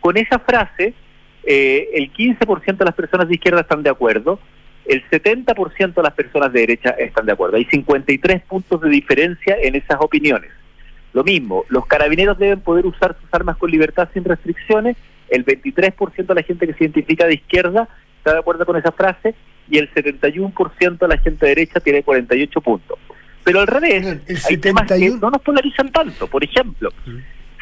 Con 0.00 0.16
esa 0.16 0.38
frase, 0.38 0.92
eh, 1.44 1.88
el 1.94 2.12
15% 2.12 2.78
de 2.78 2.84
las 2.84 2.94
personas 2.94 3.28
de 3.28 3.34
izquierda 3.34 3.60
están 3.62 3.82
de 3.82 3.90
acuerdo, 3.90 4.38
el 4.88 5.04
70% 5.10 5.94
de 5.94 6.02
las 6.02 6.14
personas 6.14 6.52
de 6.52 6.60
derecha 6.60 6.90
están 6.90 7.26
de 7.26 7.32
acuerdo. 7.32 7.56
Hay 7.56 7.64
53 7.64 8.42
puntos 8.42 8.80
de 8.80 8.88
diferencia 8.88 9.56
en 9.60 9.74
esas 9.74 9.98
opiniones. 10.00 10.50
Lo 11.12 11.24
mismo, 11.24 11.64
los 11.68 11.86
carabineros 11.86 12.38
deben 12.38 12.60
poder 12.60 12.86
usar 12.86 13.16
sus 13.20 13.32
armas 13.32 13.56
con 13.56 13.70
libertad 13.70 14.08
sin 14.12 14.24
restricciones. 14.24 14.96
El 15.28 15.44
23% 15.44 16.26
de 16.26 16.34
la 16.34 16.42
gente 16.42 16.66
que 16.66 16.74
se 16.74 16.84
identifica 16.84 17.26
de 17.26 17.34
izquierda 17.34 17.88
está 18.18 18.32
de 18.32 18.38
acuerdo 18.38 18.66
con 18.66 18.76
esa 18.76 18.92
frase 18.92 19.34
y 19.68 19.78
el 19.78 19.92
71% 19.92 20.98
de 20.98 21.08
la 21.08 21.18
gente 21.18 21.46
de 21.46 21.54
derecha 21.54 21.80
tiene 21.80 22.02
48 22.02 22.60
puntos. 22.60 22.98
Pero 23.44 23.60
al 23.60 23.66
revés, 23.66 24.18
hay 24.48 24.56
temas 24.56 24.86
que 24.88 25.10
no 25.10 25.30
nos 25.30 25.40
polarizan 25.40 25.90
tanto. 25.90 26.26
Por 26.26 26.42
ejemplo, 26.42 26.90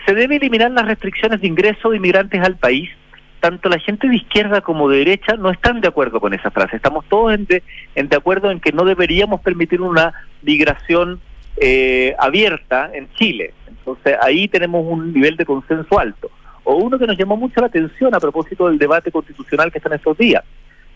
se 0.07 0.15
debe 0.15 0.37
eliminar 0.37 0.71
las 0.71 0.87
restricciones 0.87 1.41
de 1.41 1.47
ingreso 1.47 1.91
de 1.91 1.99
inmigrantes 1.99 2.41
al 2.41 2.57
país. 2.57 2.89
Tanto 3.45 3.69
la 3.69 3.79
gente 3.79 4.09
de 4.09 4.17
izquierda 4.17 4.63
como 4.63 4.89
de 4.89 5.01
derecha 5.01 5.37
no 5.37 5.51
están 5.51 5.83
de 5.83 5.89
acuerdo 5.89 6.19
con 6.19 6.33
esa 6.33 6.51
frase. 6.51 6.77
Estamos 6.77 7.05
todos 7.11 7.35
en 7.35 7.45
de, 7.45 7.63
en 7.95 8.09
de 8.09 8.17
acuerdo 8.17 8.51
en 8.51 8.59
que 8.59 8.73
no 8.73 8.87
deberíamos 8.87 9.43
permitir 9.43 9.83
una 9.83 10.15
migración 10.41 11.21
eh, 11.59 12.17
abierta 12.19 12.91
en 12.95 13.13
Chile. 13.13 13.53
Entonces 13.69 14.17
ahí 14.23 14.49
tenemos 14.49 14.87
un 14.89 15.13
nivel 15.13 15.37
de 15.37 15.45
consenso 15.45 15.99
alto. 15.99 16.31
O 16.63 16.77
uno 16.77 16.99
que 16.99 17.07
nos 17.07 17.19
llamó 17.19 17.37
mucho 17.37 17.61
la 17.61 17.67
atención 17.67 18.15
a 18.15 18.19
propósito 18.19 18.67
del 18.67 18.79
debate 18.79 19.13
constitucional 19.13 19.71
que 19.71 19.77
está 19.77 19.91
en 19.91 19.97
estos 19.97 20.17
días. 20.17 20.43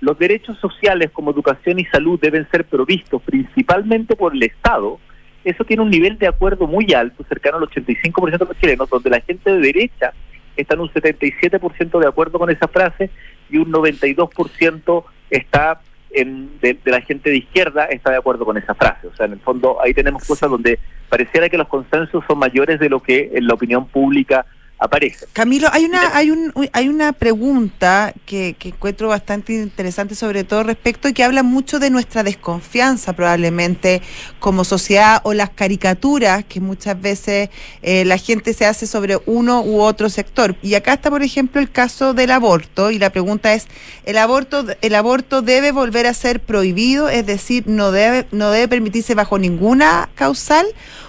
Los 0.00 0.18
derechos 0.18 0.56
sociales 0.58 1.10
como 1.10 1.32
educación 1.32 1.78
y 1.78 1.84
salud 1.84 2.18
deben 2.18 2.48
ser 2.50 2.64
provistos 2.64 3.20
principalmente 3.26 4.16
por 4.16 4.34
el 4.34 4.42
Estado. 4.42 4.98
Eso 5.44 5.64
tiene 5.64 5.82
un 5.82 5.90
nivel 5.90 6.16
de 6.16 6.28
acuerdo 6.28 6.66
muy 6.66 6.94
alto, 6.94 7.26
cercano 7.28 7.58
al 7.58 7.64
85% 7.64 8.38
de 8.38 8.44
los 8.46 8.58
chilenos, 8.58 8.88
donde 8.88 9.10
la 9.10 9.20
gente 9.20 9.52
de 9.52 9.60
derecha 9.60 10.14
está 10.60 10.74
en 10.74 10.80
un 10.80 10.90
77% 10.90 11.98
de 11.98 12.06
acuerdo 12.06 12.38
con 12.38 12.50
esa 12.50 12.68
frase 12.68 13.10
y 13.50 13.56
un 13.58 13.72
92% 13.72 15.04
está 15.30 15.80
en, 16.10 16.58
de, 16.60 16.74
de, 16.74 16.90
la 16.90 17.00
gente 17.00 17.30
de 17.30 17.36
izquierda 17.36 17.84
está 17.84 18.10
de 18.10 18.16
acuerdo 18.16 18.44
con 18.44 18.56
esa 18.56 18.74
frase. 18.74 19.06
O 19.06 19.14
sea, 19.14 19.26
en 19.26 19.32
el 19.32 19.40
fondo 19.40 19.78
ahí 19.82 19.94
tenemos 19.94 20.26
cosas 20.26 20.50
donde 20.50 20.78
pareciera 21.08 21.48
que 21.48 21.58
los 21.58 21.68
consensos 21.68 22.24
son 22.26 22.38
mayores 22.38 22.80
de 22.80 22.88
lo 22.88 23.00
que 23.00 23.30
en 23.34 23.46
la 23.46 23.54
opinión 23.54 23.86
pública 23.86 24.46
aparece. 24.78 25.26
Camilo, 25.32 25.68
hay 25.72 25.84
una, 25.84 26.16
hay 26.16 26.30
un, 26.30 26.52
hay 26.72 26.88
una 26.88 27.12
pregunta 27.12 28.12
que, 28.26 28.54
que 28.58 28.68
encuentro 28.68 29.08
bastante 29.08 29.54
interesante, 29.54 30.14
sobre 30.14 30.44
todo 30.44 30.62
respecto 30.62 31.08
y 31.08 31.12
que 31.12 31.24
habla 31.24 31.42
mucho 31.42 31.78
de 31.78 31.90
nuestra 31.90 32.22
desconfianza 32.22 33.12
probablemente 33.12 34.02
como 34.38 34.64
sociedad 34.64 35.20
o 35.24 35.34
las 35.34 35.50
caricaturas 35.50 36.44
que 36.44 36.60
muchas 36.60 37.00
veces 37.00 37.50
eh, 37.82 38.04
la 38.04 38.18
gente 38.18 38.54
se 38.54 38.66
hace 38.66 38.86
sobre 38.86 39.18
uno 39.26 39.62
u 39.62 39.80
otro 39.80 40.08
sector. 40.08 40.56
Y 40.62 40.74
acá 40.74 40.94
está, 40.94 41.10
por 41.10 41.22
ejemplo, 41.22 41.60
el 41.60 41.70
caso 41.70 42.14
del 42.14 42.30
aborto 42.30 42.90
y 42.90 42.98
la 42.98 43.10
pregunta 43.10 43.54
es, 43.54 43.66
¿el 44.04 44.18
aborto, 44.18 44.64
el 44.80 44.94
aborto 44.94 45.42
debe 45.42 45.72
volver 45.72 46.06
a 46.06 46.14
ser 46.14 46.40
prohibido? 46.40 47.08
Es 47.08 47.26
decir, 47.26 47.64
no 47.66 47.90
debe, 47.90 48.26
no 48.30 48.50
debe 48.50 48.68
permitirse 48.68 49.14
bajo 49.14 49.38
ninguna 49.38 50.08
causal 50.14 50.66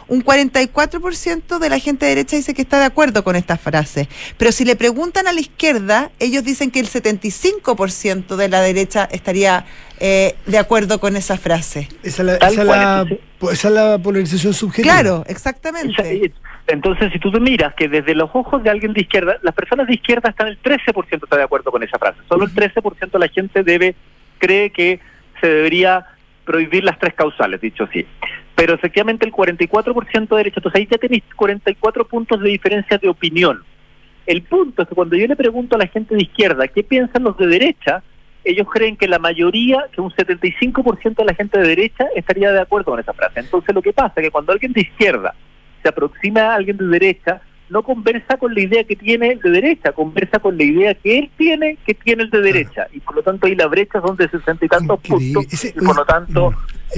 un 0.09 0.23
44% 0.23 1.59
de 1.59 1.69
la 1.69 1.79
gente 1.79 2.05
de 2.05 2.15
derecha 2.15 2.35
dice 2.35 2.53
que 2.53 2.61
está 2.61 2.79
de 2.79 2.85
acuerdo 2.85 3.23
con 3.23 3.35
esta 3.35 3.57
frase. 3.57 4.09
Pero 4.37 4.51
si 4.51 4.65
le 4.65 4.75
preguntan 4.75 5.27
a 5.27 5.33
la 5.33 5.39
izquierda, 5.39 6.11
ellos 6.19 6.43
dicen 6.43 6.71
que 6.71 6.79
el 6.79 6.87
75% 6.87 8.35
de 8.35 8.49
la 8.49 8.61
derecha 8.61 9.07
estaría 9.11 9.65
eh, 9.99 10.35
de 10.45 10.57
acuerdo 10.57 10.99
con 10.99 11.15
esa 11.15 11.37
frase. 11.37 11.87
Esa 12.03 12.23
es 12.23 12.25
la, 12.25 12.35
esa 12.35 12.63
la, 12.63 13.05
esa 13.51 13.67
es 13.67 13.73
la 13.73 13.97
polarización 13.99 14.53
subjetiva. 14.53 14.93
Claro, 14.93 15.23
exactamente. 15.27 16.33
Entonces, 16.67 17.11
si 17.11 17.19
tú 17.19 17.31
te 17.31 17.39
miras 17.39 17.73
que 17.73 17.87
desde 17.87 18.13
los 18.13 18.29
ojos 18.33 18.63
de 18.63 18.69
alguien 18.69 18.93
de 18.93 19.01
izquierda, 19.01 19.37
las 19.41 19.55
personas 19.55 19.87
de 19.87 19.93
izquierda 19.93 20.29
están 20.29 20.47
el 20.47 20.61
13% 20.61 21.23
está 21.23 21.37
de 21.37 21.43
acuerdo 21.43 21.71
con 21.71 21.83
esa 21.83 21.97
frase. 21.97 22.19
Solo 22.27 22.45
el 22.45 22.53
13% 22.53 23.11
de 23.11 23.19
la 23.19 23.27
gente 23.27 23.63
debe 23.63 23.95
cree 24.37 24.71
que 24.71 24.99
se 25.41 25.47
debería 25.47 26.05
prohibir 26.45 26.83
las 26.83 26.97
tres 26.97 27.13
causales, 27.13 27.61
dicho 27.61 27.83
así. 27.83 28.05
Pero 28.59 28.73
efectivamente 28.73 29.25
el 29.25 29.31
44% 29.31 30.27
de 30.27 30.35
derecha, 30.35 30.55
entonces 30.57 30.81
ahí 30.81 30.87
ya 30.91 30.97
tenéis 30.97 31.23
44 31.33 32.05
puntos 32.05 32.41
de 32.41 32.49
diferencia 32.49 32.97
de 32.97 33.07
opinión. 33.07 33.63
El 34.25 34.41
punto 34.41 34.81
es 34.81 34.89
que 34.89 34.95
cuando 34.95 35.15
yo 35.15 35.27
le 35.27 35.37
pregunto 35.37 35.77
a 35.77 35.79
la 35.79 35.87
gente 35.87 36.13
de 36.13 36.23
izquierda 36.23 36.67
qué 36.67 36.83
piensan 36.83 37.23
los 37.23 37.37
de 37.37 37.47
derecha, 37.47 38.03
ellos 38.43 38.67
creen 38.69 38.97
que 38.97 39.07
la 39.07 39.17
mayoría, 39.17 39.85
que 39.93 40.01
un 40.01 40.11
75% 40.11 41.15
de 41.15 41.23
la 41.23 41.33
gente 41.35 41.57
de 41.57 41.69
derecha 41.69 42.09
estaría 42.17 42.51
de 42.51 42.59
acuerdo 42.59 42.91
con 42.91 42.99
esa 42.99 43.13
frase. 43.13 43.39
Entonces 43.39 43.73
lo 43.73 43.81
que 43.81 43.93
pasa 43.93 44.15
es 44.17 44.23
que 44.23 44.31
cuando 44.31 44.51
alguien 44.51 44.73
de 44.73 44.81
izquierda 44.81 45.33
se 45.81 45.87
aproxima 45.87 46.41
a 46.41 46.55
alguien 46.55 46.75
de 46.75 46.87
derecha, 46.87 47.39
no 47.69 47.83
conversa 47.83 48.37
con 48.37 48.53
la 48.53 48.61
idea 48.61 48.83
que 48.83 48.95
tiene 48.95 49.31
el 49.31 49.39
de 49.39 49.49
derecha, 49.49 49.91
conversa 49.91 50.39
con 50.39 50.57
la 50.57 50.63
idea 50.63 50.93
que 50.95 51.19
él 51.19 51.29
tiene 51.37 51.77
que 51.85 51.93
tiene 51.93 52.23
el 52.23 52.29
de 52.29 52.41
derecha. 52.41 52.87
Y 52.91 52.99
por 52.99 53.15
lo 53.15 53.23
tanto 53.23 53.47
ahí 53.47 53.55
la 53.55 53.67
brecha 53.67 54.01
son 54.01 54.15
de 54.17 54.29
sesenta 54.29 54.65
y 54.65 54.69
tantos 54.69 54.99
puntos. 54.99 55.45
y 55.63 55.71
por 55.85 55.95
lo 55.95 56.05
tanto 56.05 56.53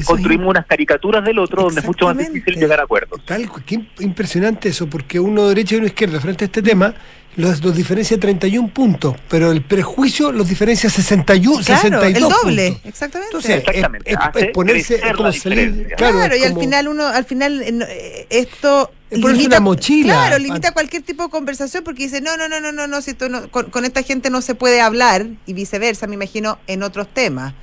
construimos 0.06 0.50
unas 0.50 0.66
caricaturas 0.66 1.24
del 1.26 1.40
otro 1.40 1.64
donde 1.64 1.82
es 1.82 1.86
mucho 1.86 2.06
más 2.06 2.18
difícil 2.18 2.56
llegar 2.56 2.80
a 2.80 2.84
acuerdos. 2.84 3.24
Tal, 3.26 3.50
qué 3.66 3.82
impresionante 4.00 4.70
eso, 4.70 4.90
porque 4.90 5.20
uno 5.20 5.48
derecha 5.48 5.76
y 5.76 5.80
uno 5.80 5.88
izquierda 5.88 6.20
frente 6.20 6.46
a 6.46 6.48
este 6.48 6.62
tema 6.62 6.94
los, 7.38 7.64
los 7.64 7.76
diferencia 7.76 8.20
31 8.20 8.70
puntos, 8.70 9.16
pero 9.30 9.52
el 9.52 9.62
prejuicio 9.62 10.32
los 10.32 10.50
diferencia 10.50 10.90
61, 10.90 11.64
claro, 11.64 11.82
62 11.82 12.16
el 12.16 12.22
doble, 12.22 12.68
puntos. 12.68 12.86
exactamente. 12.86 13.28
Entonces, 13.28 13.58
Exactamente. 13.58 14.12
Es, 14.12 14.18
es, 14.18 14.44
es 14.44 14.52
ponerse, 14.52 14.96
es 14.96 15.14
como 15.14 15.32
salir, 15.32 15.88
claro, 15.98 16.18
claro 16.18 16.36
y 16.36 16.44
al 16.44 16.58
final 16.58 16.88
uno, 16.88 17.08
al 17.08 17.26
final 17.26 17.62
eh, 17.62 18.28
esto 18.30 18.92
es 19.10 19.20
ponerse 19.20 19.48
una 19.48 19.60
mochila. 19.60 20.14
Claro, 20.14 20.40
limita 20.40 20.72
cualquier 20.74 21.04
tipo 21.04 21.24
de 21.24 21.30
conversación 21.30 21.84
porque 21.84 22.04
dice, 22.04 22.22
no, 22.22 22.36
no, 22.36 22.50
no, 22.50 22.60
no, 22.60 22.72
no, 22.72 22.88
no, 22.88 23.02
si 23.02 23.16
no 23.30 23.50
con, 23.50 23.70
con, 23.70 23.86
esta 23.86 24.04
gente 24.04 24.30
no 24.30 24.42
se 24.42 24.56
puede 24.56 24.82
hablar 24.82 25.26
y 25.46 25.54
viceversa, 25.54 26.08
me 26.08 26.16
imagino, 26.16 26.60
en 26.68 26.84
otros 26.84 27.08
temas. 27.08 27.54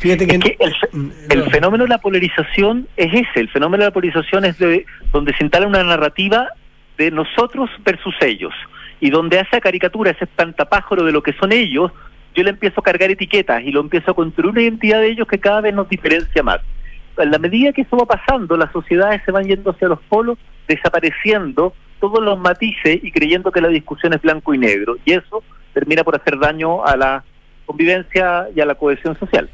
Fíjate 0.00 0.26
que, 0.26 0.36
es 0.36 0.42
que 0.42 0.56
el, 0.60 1.12
el, 1.30 1.50
fenómeno 1.50 1.84
de 1.84 1.90
la 1.90 1.98
polarización 1.98 2.88
es 2.96 3.12
ese, 3.12 3.40
el 3.40 3.48
fenómeno 3.48 3.84
de 3.84 3.88
la 3.88 3.92
polarización 3.92 4.44
es 4.44 4.58
de 4.58 4.84
donde 5.12 5.34
se 5.36 5.44
instala 5.44 5.66
una 5.66 5.82
narrativa 5.82 6.48
de 6.98 7.10
nosotros 7.10 7.70
versus 7.84 8.14
ellos 8.20 8.52
y 9.00 9.10
donde 9.10 9.38
hace 9.38 9.60
caricatura, 9.60 10.10
ese 10.10 10.24
espantapájaro 10.24 11.04
de 11.04 11.12
lo 11.12 11.22
que 11.22 11.32
son 11.34 11.52
ellos, 11.52 11.90
yo 12.34 12.42
le 12.42 12.50
empiezo 12.50 12.80
a 12.80 12.84
cargar 12.84 13.10
etiquetas 13.10 13.62
y 13.62 13.70
lo 13.70 13.80
empiezo 13.80 14.10
a 14.10 14.14
construir 14.14 14.50
una 14.50 14.62
identidad 14.62 15.00
de 15.00 15.08
ellos 15.08 15.28
que 15.28 15.38
cada 15.38 15.60
vez 15.60 15.74
nos 15.74 15.88
diferencia 15.88 16.42
más. 16.42 16.60
En 17.16 17.30
la 17.30 17.38
medida 17.38 17.72
que 17.72 17.82
eso 17.82 17.96
va 17.96 18.06
pasando, 18.06 18.56
las 18.56 18.72
sociedades 18.72 19.22
se 19.24 19.30
van 19.30 19.44
yendo 19.44 19.70
hacia 19.70 19.88
los 19.88 20.00
polos, 20.08 20.36
desapareciendo 20.66 21.74
todos 22.00 22.22
los 22.22 22.38
matices 22.38 22.98
y 23.02 23.12
creyendo 23.12 23.52
que 23.52 23.60
la 23.60 23.68
discusión 23.68 24.12
es 24.14 24.20
blanco 24.20 24.52
y 24.52 24.58
negro. 24.58 24.96
Y 25.04 25.12
eso 25.12 25.44
termina 25.72 26.02
por 26.02 26.16
hacer 26.16 26.38
daño 26.38 26.84
a 26.84 26.96
la 26.96 27.24
convivencia 27.66 28.48
y 28.54 28.60
a 28.60 28.66
la 28.66 28.74
cohesión 28.74 29.18
social. 29.18 29.48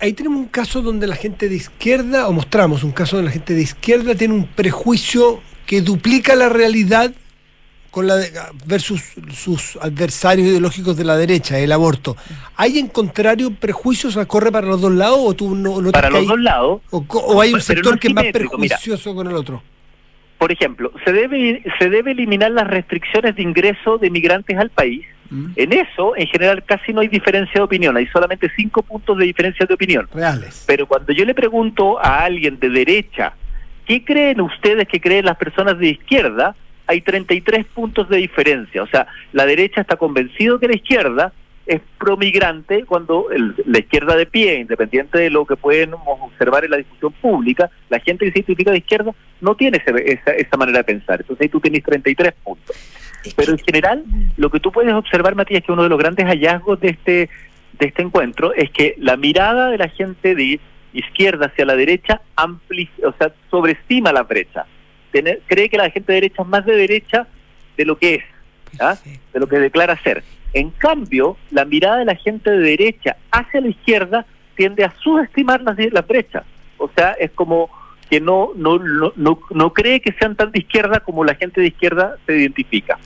Ahí 0.00 0.12
tenemos 0.12 0.38
un 0.38 0.48
caso 0.48 0.82
donde 0.82 1.06
la 1.06 1.14
gente 1.14 1.48
de 1.48 1.54
izquierda, 1.54 2.26
o 2.26 2.32
mostramos 2.32 2.82
un 2.82 2.92
caso 2.92 3.16
donde 3.16 3.28
la 3.28 3.32
gente 3.32 3.54
de 3.54 3.62
izquierda 3.62 4.14
tiene 4.14 4.34
un 4.34 4.46
prejuicio 4.46 5.40
que 5.66 5.82
duplica 5.82 6.34
la 6.34 6.48
realidad 6.48 7.12
con 7.98 8.06
la 8.06 8.14
versus 8.64 9.02
sus 9.32 9.76
adversarios 9.82 10.46
ideológicos 10.46 10.96
de 10.96 11.02
la 11.02 11.16
derecha, 11.16 11.58
el 11.58 11.72
aborto. 11.72 12.16
¿Hay 12.54 12.78
en 12.78 12.86
contrario 12.86 13.50
prejuicios? 13.50 14.16
¿O 14.16 14.28
¿Corre 14.28 14.52
para 14.52 14.68
los 14.68 14.80
dos 14.80 14.92
lados 14.92 15.18
o 15.20 15.34
tú 15.34 15.56
no, 15.56 15.82
no 15.82 15.90
Para 15.90 16.08
los 16.08 16.28
dos 16.28 16.38
lados. 16.38 16.80
O, 16.90 17.04
o 17.08 17.40
hay 17.40 17.52
un 17.52 17.60
sector 17.60 17.94
no 17.94 17.98
que 17.98 18.06
es 18.06 18.14
más 18.14 18.26
prejuicioso 18.26 19.10
mira, 19.10 19.16
con 19.16 19.26
el 19.26 19.36
otro? 19.36 19.64
Por 20.38 20.52
ejemplo, 20.52 20.92
se 21.04 21.12
debe 21.12 21.64
se 21.80 21.90
debe 21.90 22.12
eliminar 22.12 22.52
las 22.52 22.68
restricciones 22.68 23.34
de 23.34 23.42
ingreso 23.42 23.98
de 23.98 24.10
migrantes 24.10 24.56
al 24.56 24.70
país. 24.70 25.04
¿Mm? 25.30 25.46
En 25.56 25.72
eso, 25.72 26.14
en 26.16 26.28
general, 26.28 26.62
casi 26.64 26.92
no 26.92 27.00
hay 27.00 27.08
diferencia 27.08 27.54
de 27.54 27.62
opinión, 27.62 27.96
hay 27.96 28.06
solamente 28.06 28.48
cinco 28.54 28.84
puntos 28.84 29.18
de 29.18 29.24
diferencia 29.24 29.66
de 29.66 29.74
opinión. 29.74 30.08
Reales. 30.14 30.62
Pero 30.68 30.86
cuando 30.86 31.12
yo 31.12 31.24
le 31.24 31.34
pregunto 31.34 31.98
a 31.98 32.22
alguien 32.22 32.60
de 32.60 32.70
derecha, 32.70 33.32
¿qué 33.86 34.04
creen 34.04 34.40
ustedes 34.40 34.86
que 34.86 35.00
creen 35.00 35.24
las 35.24 35.36
personas 35.36 35.76
de 35.80 35.88
izquierda? 35.88 36.54
Hay 36.88 37.02
33 37.02 37.66
puntos 37.66 38.08
de 38.08 38.16
diferencia. 38.16 38.82
O 38.82 38.88
sea, 38.88 39.06
la 39.32 39.46
derecha 39.46 39.82
está 39.82 39.96
convencido 39.96 40.58
que 40.58 40.68
la 40.68 40.74
izquierda 40.74 41.32
es 41.66 41.82
promigrante 41.98 42.84
cuando 42.86 43.30
el, 43.30 43.54
la 43.66 43.78
izquierda 43.78 44.16
de 44.16 44.24
pie, 44.24 44.60
independiente 44.60 45.18
de 45.18 45.28
lo 45.28 45.44
que 45.44 45.54
pueden 45.54 45.92
observar 45.92 46.64
en 46.64 46.70
la 46.70 46.78
discusión 46.78 47.12
pública, 47.20 47.70
la 47.90 48.00
gente 48.00 48.24
que 48.24 48.32
se 48.32 48.38
identifica 48.38 48.70
de 48.70 48.78
izquierda 48.78 49.12
no 49.42 49.54
tiene 49.54 49.76
ese, 49.76 50.12
esa, 50.12 50.30
esa, 50.32 50.56
manera 50.56 50.78
de 50.78 50.84
pensar. 50.84 51.20
Entonces 51.20 51.44
ahí 51.44 51.50
tú 51.50 51.60
tienes 51.60 51.84
33 51.84 52.32
puntos. 52.42 52.74
Pero 53.36 53.52
en 53.52 53.58
general, 53.58 54.04
lo 54.38 54.48
que 54.48 54.60
tú 54.60 54.72
puedes 54.72 54.94
observar, 54.94 55.34
Matías, 55.34 55.62
que 55.62 55.72
uno 55.72 55.82
de 55.82 55.90
los 55.90 55.98
grandes 55.98 56.24
hallazgos 56.24 56.80
de 56.80 56.88
este, 56.88 57.28
de 57.78 57.86
este 57.86 58.00
encuentro 58.00 58.54
es 58.54 58.70
que 58.70 58.94
la 58.96 59.18
mirada 59.18 59.68
de 59.68 59.76
la 59.76 59.88
gente 59.88 60.34
de 60.34 60.58
izquierda 60.94 61.46
hacia 61.46 61.66
la 61.66 61.76
derecha 61.76 62.22
o 62.38 63.12
sea, 63.18 63.30
sobreestima 63.50 64.10
la 64.10 64.22
brecha 64.22 64.64
tener, 65.12 65.40
cree 65.46 65.68
que 65.68 65.76
la 65.76 65.90
gente 65.90 66.12
de 66.12 66.20
derecha 66.20 66.42
es 66.42 66.48
más 66.48 66.64
de 66.66 66.76
derecha 66.76 67.26
de 67.76 67.84
lo 67.84 67.98
que 67.98 68.16
es, 68.16 68.24
¿ah? 68.80 68.96
de 69.32 69.40
lo 69.40 69.48
que 69.48 69.58
declara 69.58 70.00
ser. 70.02 70.22
En 70.52 70.70
cambio, 70.70 71.36
la 71.50 71.64
mirada 71.64 71.98
de 71.98 72.04
la 72.04 72.14
gente 72.16 72.50
de 72.50 72.58
derecha 72.58 73.16
hacia 73.30 73.60
la 73.60 73.68
izquierda 73.68 74.26
tiende 74.56 74.84
a 74.84 74.94
subestimar 75.02 75.60
las, 75.60 75.76
las 75.92 76.06
brechas. 76.06 76.44
O 76.78 76.90
sea, 76.94 77.12
es 77.12 77.30
como 77.32 77.70
que 78.08 78.20
no, 78.20 78.52
no, 78.56 78.78
no, 78.78 79.12
no, 79.16 79.38
no 79.50 79.72
cree 79.72 80.00
que 80.00 80.12
sean 80.12 80.34
tan 80.36 80.50
de 80.50 80.60
izquierda 80.60 81.00
como 81.00 81.24
la 81.24 81.34
gente 81.34 81.60
de 81.60 81.68
izquierda 81.68 82.16
se 82.26 82.36
identifica. 82.36 82.98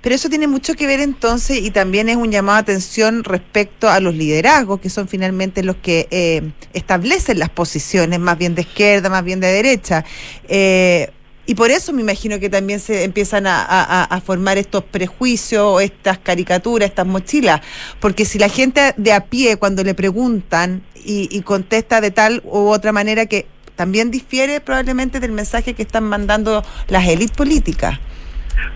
Pero 0.00 0.14
eso 0.14 0.28
tiene 0.28 0.46
mucho 0.46 0.74
que 0.74 0.86
ver 0.86 1.00
entonces 1.00 1.60
y 1.60 1.70
también 1.70 2.08
es 2.08 2.16
un 2.16 2.30
llamado 2.30 2.56
a 2.56 2.60
atención 2.60 3.24
respecto 3.24 3.88
a 3.88 3.98
los 3.98 4.14
liderazgos, 4.14 4.80
que 4.80 4.90
son 4.90 5.08
finalmente 5.08 5.64
los 5.64 5.76
que 5.76 6.06
eh, 6.10 6.50
establecen 6.72 7.38
las 7.38 7.48
posiciones, 7.48 8.20
más 8.20 8.38
bien 8.38 8.54
de 8.54 8.62
izquierda, 8.62 9.10
más 9.10 9.24
bien 9.24 9.40
de 9.40 9.48
derecha. 9.48 10.04
Eh, 10.48 11.10
y 11.48 11.54
por 11.54 11.70
eso 11.70 11.94
me 11.94 12.02
imagino 12.02 12.38
que 12.38 12.50
también 12.50 12.78
se 12.78 13.04
empiezan 13.04 13.44
a, 13.46 14.20
formar 14.22 14.58
estos 14.58 14.84
prejuicios, 14.84 15.80
estas 15.80 16.18
caricaturas, 16.18 16.90
estas 16.90 17.06
mochilas. 17.06 17.62
Porque 18.00 18.26
si 18.26 18.38
la 18.38 18.50
gente 18.50 18.92
de 18.98 19.14
a 19.14 19.24
pie, 19.24 19.56
cuando 19.56 19.82
le 19.82 19.94
preguntan 19.94 20.82
y, 20.94 21.26
y 21.32 21.40
contesta 21.40 22.02
de 22.02 22.10
tal 22.10 22.42
u 22.44 22.68
otra 22.68 22.92
manera 22.92 23.24
que 23.24 23.46
también 23.76 24.10
difiere 24.10 24.60
probablemente 24.60 25.20
del 25.20 25.32
mensaje 25.32 25.72
que 25.72 25.80
están 25.80 26.04
mandando 26.04 26.62
las 26.88 27.08
élites 27.08 27.34
políticas. 27.34 27.98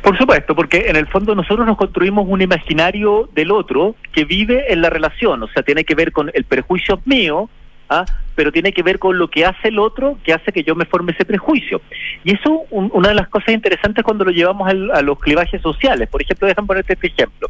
Por 0.00 0.16
supuesto, 0.16 0.54
porque 0.54 0.86
en 0.86 0.96
el 0.96 1.06
fondo 1.08 1.34
nosotros 1.34 1.66
nos 1.66 1.76
construimos 1.76 2.24
un 2.26 2.40
imaginario 2.40 3.28
del 3.34 3.50
otro 3.50 3.96
que 4.14 4.24
vive 4.24 4.72
en 4.72 4.80
la 4.80 4.88
relación, 4.88 5.42
o 5.42 5.48
sea, 5.48 5.62
tiene 5.62 5.84
que 5.84 5.94
ver 5.94 6.10
con 6.10 6.30
el 6.32 6.44
prejuicio 6.44 7.02
mío, 7.04 7.50
¿ah? 8.00 8.04
pero 8.34 8.52
tiene 8.52 8.72
que 8.72 8.82
ver 8.82 8.98
con 8.98 9.18
lo 9.18 9.28
que 9.28 9.44
hace 9.44 9.68
el 9.68 9.78
otro 9.78 10.18
que 10.24 10.32
hace 10.32 10.52
que 10.52 10.62
yo 10.62 10.74
me 10.74 10.86
forme 10.86 11.12
ese 11.12 11.24
prejuicio. 11.24 11.80
Y 12.24 12.34
eso, 12.34 12.64
un, 12.70 12.90
una 12.94 13.10
de 13.10 13.14
las 13.14 13.28
cosas 13.28 13.54
interesantes 13.54 14.04
cuando 14.04 14.24
lo 14.24 14.30
llevamos 14.30 14.68
al, 14.68 14.90
a 14.90 15.02
los 15.02 15.18
clivajes 15.18 15.60
sociales. 15.60 16.08
Por 16.08 16.22
ejemplo, 16.22 16.48
dejan 16.48 16.66
ponerte 16.66 16.94
este 16.94 17.08
ejemplo. 17.08 17.48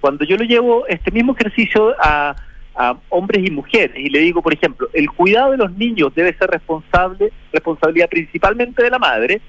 Cuando 0.00 0.24
yo 0.24 0.36
lo 0.36 0.44
llevo 0.44 0.86
este 0.86 1.10
mismo 1.10 1.34
ejercicio 1.38 1.94
a, 1.98 2.36
hombres 3.08 3.46
y 3.46 3.52
mujeres 3.52 3.96
y 3.96 4.10
le 4.10 4.18
digo, 4.18 4.42
por 4.42 4.52
ejemplo, 4.52 4.88
el 4.92 5.08
cuidado 5.08 5.52
de 5.52 5.58
los 5.58 5.70
niños 5.76 6.12
debe 6.12 6.34
ser 6.34 6.50
responsable, 6.50 7.30
responsabilidad 7.52 8.08
principalmente 8.08 8.82
de 8.82 8.90
la 8.90 8.98
madre, 8.98 9.40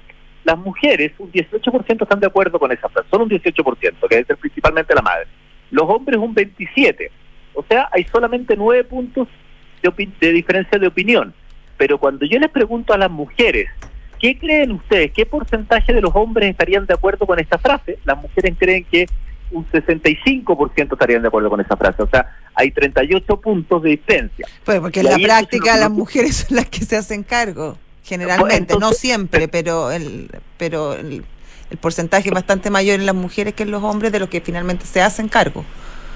las 0.44 0.56
mujeres, 0.56 1.10
un 1.18 1.32
18% 1.32 2.02
están 2.02 2.20
de 2.20 2.28
acuerdo 2.28 2.60
con 2.60 2.70
esa 2.70 2.88
frase, 2.88 3.08
solo 3.10 3.24
un 3.24 3.30
18%, 3.30 3.76
que 3.80 4.14
debe 4.14 4.24
ser 4.26 4.36
principalmente 4.36 4.94
la 4.94 5.02
madre. 5.02 5.26
Los 5.72 5.90
hombres 5.90 6.18
un 6.18 6.36
27%. 6.36 7.10
O 7.54 7.64
sea, 7.68 7.88
hay 7.90 8.04
solamente 8.04 8.54
nueve 8.56 8.84
puntos 8.84 9.26
de, 9.90 10.08
de 10.20 10.32
diferencia 10.32 10.78
de 10.78 10.86
opinión. 10.86 11.34
Pero 11.76 11.98
cuando 11.98 12.26
yo 12.26 12.38
les 12.38 12.50
pregunto 12.50 12.92
a 12.92 12.98
las 12.98 13.10
mujeres, 13.10 13.68
¿qué 14.18 14.38
creen 14.38 14.72
ustedes? 14.72 15.12
¿Qué 15.12 15.26
porcentaje 15.26 15.92
de 15.92 16.00
los 16.00 16.14
hombres 16.14 16.50
estarían 16.50 16.86
de 16.86 16.94
acuerdo 16.94 17.26
con 17.26 17.38
esta 17.38 17.58
frase? 17.58 17.98
Las 18.04 18.16
mujeres 18.20 18.54
creen 18.58 18.84
que 18.84 19.06
un 19.50 19.66
65% 19.70 20.92
estarían 20.92 21.22
de 21.22 21.28
acuerdo 21.28 21.50
con 21.50 21.60
esa 21.60 21.76
frase. 21.76 22.02
O 22.02 22.08
sea, 22.08 22.36
hay 22.54 22.70
38 22.70 23.40
puntos 23.40 23.82
de 23.82 23.90
diferencia. 23.90 24.46
Pues 24.64 24.80
porque 24.80 25.00
en 25.00 25.06
la 25.06 25.18
práctica 25.18 25.76
las 25.76 25.90
mujeres 25.90 26.46
son 26.48 26.56
las 26.56 26.66
que 26.66 26.84
se 26.84 26.96
hacen 26.96 27.22
cargo, 27.22 27.78
generalmente, 28.02 28.76
no 28.78 28.92
siempre, 28.92 29.48
pero 29.48 29.92
el, 29.92 30.30
pero 30.56 30.94
el, 30.94 31.24
el 31.70 31.76
porcentaje 31.78 32.28
es 32.28 32.34
bastante 32.34 32.70
mayor 32.70 33.00
en 33.00 33.06
las 33.06 33.14
mujeres 33.14 33.54
que 33.54 33.64
en 33.64 33.70
los 33.70 33.82
hombres 33.82 34.12
de 34.12 34.18
los 34.18 34.28
que 34.28 34.40
finalmente 34.40 34.86
se 34.86 35.00
hacen 35.00 35.28
cargo. 35.28 35.64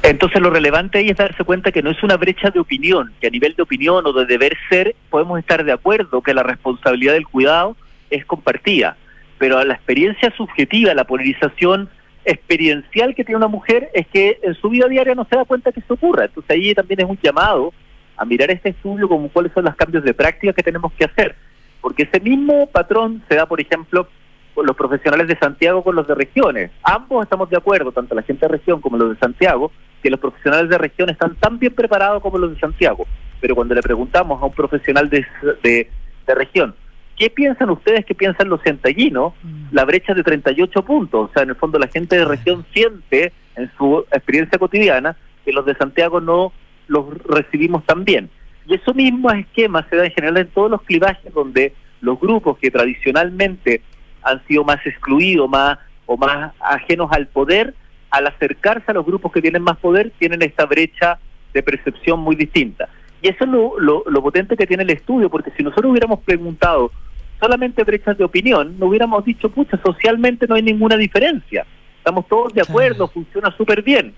Entonces 0.02 0.40
lo 0.40 0.50
relevante 0.50 0.98
ahí 0.98 1.10
es 1.10 1.16
darse 1.16 1.44
cuenta 1.44 1.72
que 1.72 1.82
no 1.82 1.90
es 1.90 2.02
una 2.02 2.16
brecha 2.16 2.50
de 2.50 2.58
opinión, 2.58 3.12
que 3.20 3.26
a 3.26 3.30
nivel 3.30 3.54
de 3.54 3.62
opinión 3.62 4.06
o 4.06 4.12
de 4.12 4.24
deber 4.24 4.56
ser 4.70 4.96
podemos 5.10 5.38
estar 5.38 5.62
de 5.62 5.72
acuerdo 5.72 6.22
que 6.22 6.32
la 6.32 6.42
responsabilidad 6.42 7.12
del 7.12 7.26
cuidado 7.26 7.76
es 8.08 8.24
compartida, 8.24 8.96
pero 9.38 9.58
a 9.58 9.64
la 9.64 9.74
experiencia 9.74 10.32
subjetiva, 10.36 10.94
la 10.94 11.04
polarización 11.04 11.90
experiencial 12.24 13.14
que 13.14 13.24
tiene 13.24 13.36
una 13.36 13.48
mujer 13.48 13.90
es 13.94 14.06
que 14.06 14.38
en 14.42 14.54
su 14.54 14.70
vida 14.70 14.88
diaria 14.88 15.14
no 15.14 15.26
se 15.26 15.36
da 15.36 15.44
cuenta 15.44 15.72
que 15.72 15.80
esto 15.80 15.94
ocurra. 15.94 16.24
Entonces 16.24 16.50
ahí 16.50 16.74
también 16.74 17.00
es 17.00 17.06
un 17.06 17.18
llamado 17.22 17.72
a 18.16 18.24
mirar 18.24 18.50
este 18.50 18.70
estudio 18.70 19.08
como 19.08 19.28
cuáles 19.28 19.52
son 19.52 19.64
los 19.64 19.74
cambios 19.76 20.04
de 20.04 20.14
práctica 20.14 20.52
que 20.52 20.62
tenemos 20.62 20.92
que 20.94 21.04
hacer, 21.04 21.36
porque 21.80 22.04
ese 22.04 22.20
mismo 22.20 22.66
patrón 22.68 23.22
se 23.28 23.36
da, 23.36 23.46
por 23.46 23.60
ejemplo, 23.60 24.08
con 24.54 24.66
los 24.66 24.76
profesionales 24.76 25.28
de 25.28 25.38
Santiago 25.38 25.82
con 25.82 25.94
los 25.94 26.06
de 26.06 26.14
regiones. 26.14 26.70
Ambos 26.82 27.22
estamos 27.22 27.48
de 27.50 27.56
acuerdo, 27.56 27.92
tanto 27.92 28.14
la 28.14 28.22
gente 28.22 28.46
de 28.46 28.52
región 28.52 28.80
como 28.80 28.96
los 28.96 29.10
de 29.10 29.16
Santiago, 29.16 29.70
que 30.02 30.10
los 30.10 30.20
profesionales 30.20 30.68
de 30.68 30.78
región 30.78 31.10
están 31.10 31.34
tan 31.36 31.58
bien 31.58 31.74
preparados 31.74 32.22
como 32.22 32.38
los 32.38 32.54
de 32.54 32.60
Santiago. 32.60 33.06
Pero 33.40 33.54
cuando 33.54 33.74
le 33.74 33.82
preguntamos 33.82 34.40
a 34.42 34.46
un 34.46 34.52
profesional 34.52 35.08
de, 35.08 35.26
de, 35.62 35.90
de 36.26 36.34
región, 36.34 36.74
¿qué 37.18 37.30
piensan 37.30 37.70
ustedes 37.70 38.04
que 38.04 38.14
piensan 38.14 38.48
los 38.48 38.62
centellinos? 38.62 39.34
Mm. 39.42 39.66
La 39.72 39.84
brecha 39.84 40.14
de 40.14 40.22
38 40.22 40.84
puntos. 40.84 41.30
O 41.30 41.32
sea, 41.32 41.42
en 41.42 41.50
el 41.50 41.56
fondo 41.56 41.78
la 41.78 41.88
gente 41.88 42.16
de 42.16 42.24
región 42.24 42.64
siente 42.72 43.32
en 43.56 43.70
su 43.76 44.04
experiencia 44.10 44.58
cotidiana 44.58 45.16
que 45.44 45.52
los 45.52 45.64
de 45.66 45.74
Santiago 45.74 46.20
no 46.20 46.52
los 46.88 47.06
recibimos 47.24 47.84
también. 47.86 48.30
Y 48.66 48.74
esos 48.74 48.94
mismos 48.94 49.34
esquemas 49.34 49.86
se 49.88 49.96
dan 49.96 50.06
en 50.06 50.12
general 50.12 50.36
en 50.38 50.48
todos 50.48 50.70
los 50.70 50.82
clivajes 50.82 51.32
donde 51.32 51.74
los 52.00 52.18
grupos 52.18 52.58
que 52.58 52.70
tradicionalmente 52.70 53.82
han 54.22 54.44
sido 54.46 54.64
más 54.64 54.84
excluidos, 54.86 55.48
más 55.48 55.78
o 56.06 56.16
más 56.16 56.52
ajenos 56.60 57.10
al 57.12 57.26
poder, 57.28 57.74
al 58.10 58.26
acercarse 58.26 58.90
a 58.90 58.94
los 58.94 59.06
grupos 59.06 59.32
que 59.32 59.42
tienen 59.42 59.62
más 59.62 59.78
poder, 59.78 60.12
tienen 60.18 60.42
esta 60.42 60.66
brecha 60.66 61.18
de 61.52 61.62
percepción 61.62 62.20
muy 62.20 62.36
distinta. 62.36 62.88
Y 63.22 63.28
eso 63.28 63.44
es 63.44 63.50
lo, 63.50 63.78
lo, 63.78 64.04
lo 64.06 64.22
potente 64.22 64.56
que 64.56 64.66
tiene 64.66 64.82
el 64.82 64.90
estudio, 64.90 65.30
porque 65.30 65.50
si 65.56 65.62
nosotros 65.62 65.90
hubiéramos 65.90 66.20
preguntado 66.20 66.90
solamente 67.38 67.84
brechas 67.84 68.16
de 68.18 68.24
opinión, 68.24 68.78
no 68.78 68.86
hubiéramos 68.86 69.24
dicho, 69.24 69.50
pucha, 69.50 69.80
socialmente 69.84 70.46
no 70.46 70.54
hay 70.54 70.62
ninguna 70.62 70.96
diferencia. 70.96 71.66
Estamos 71.98 72.26
todos 72.28 72.52
de 72.52 72.62
acuerdo, 72.62 73.08
funciona 73.08 73.50
súper 73.56 73.82
bien. 73.82 74.14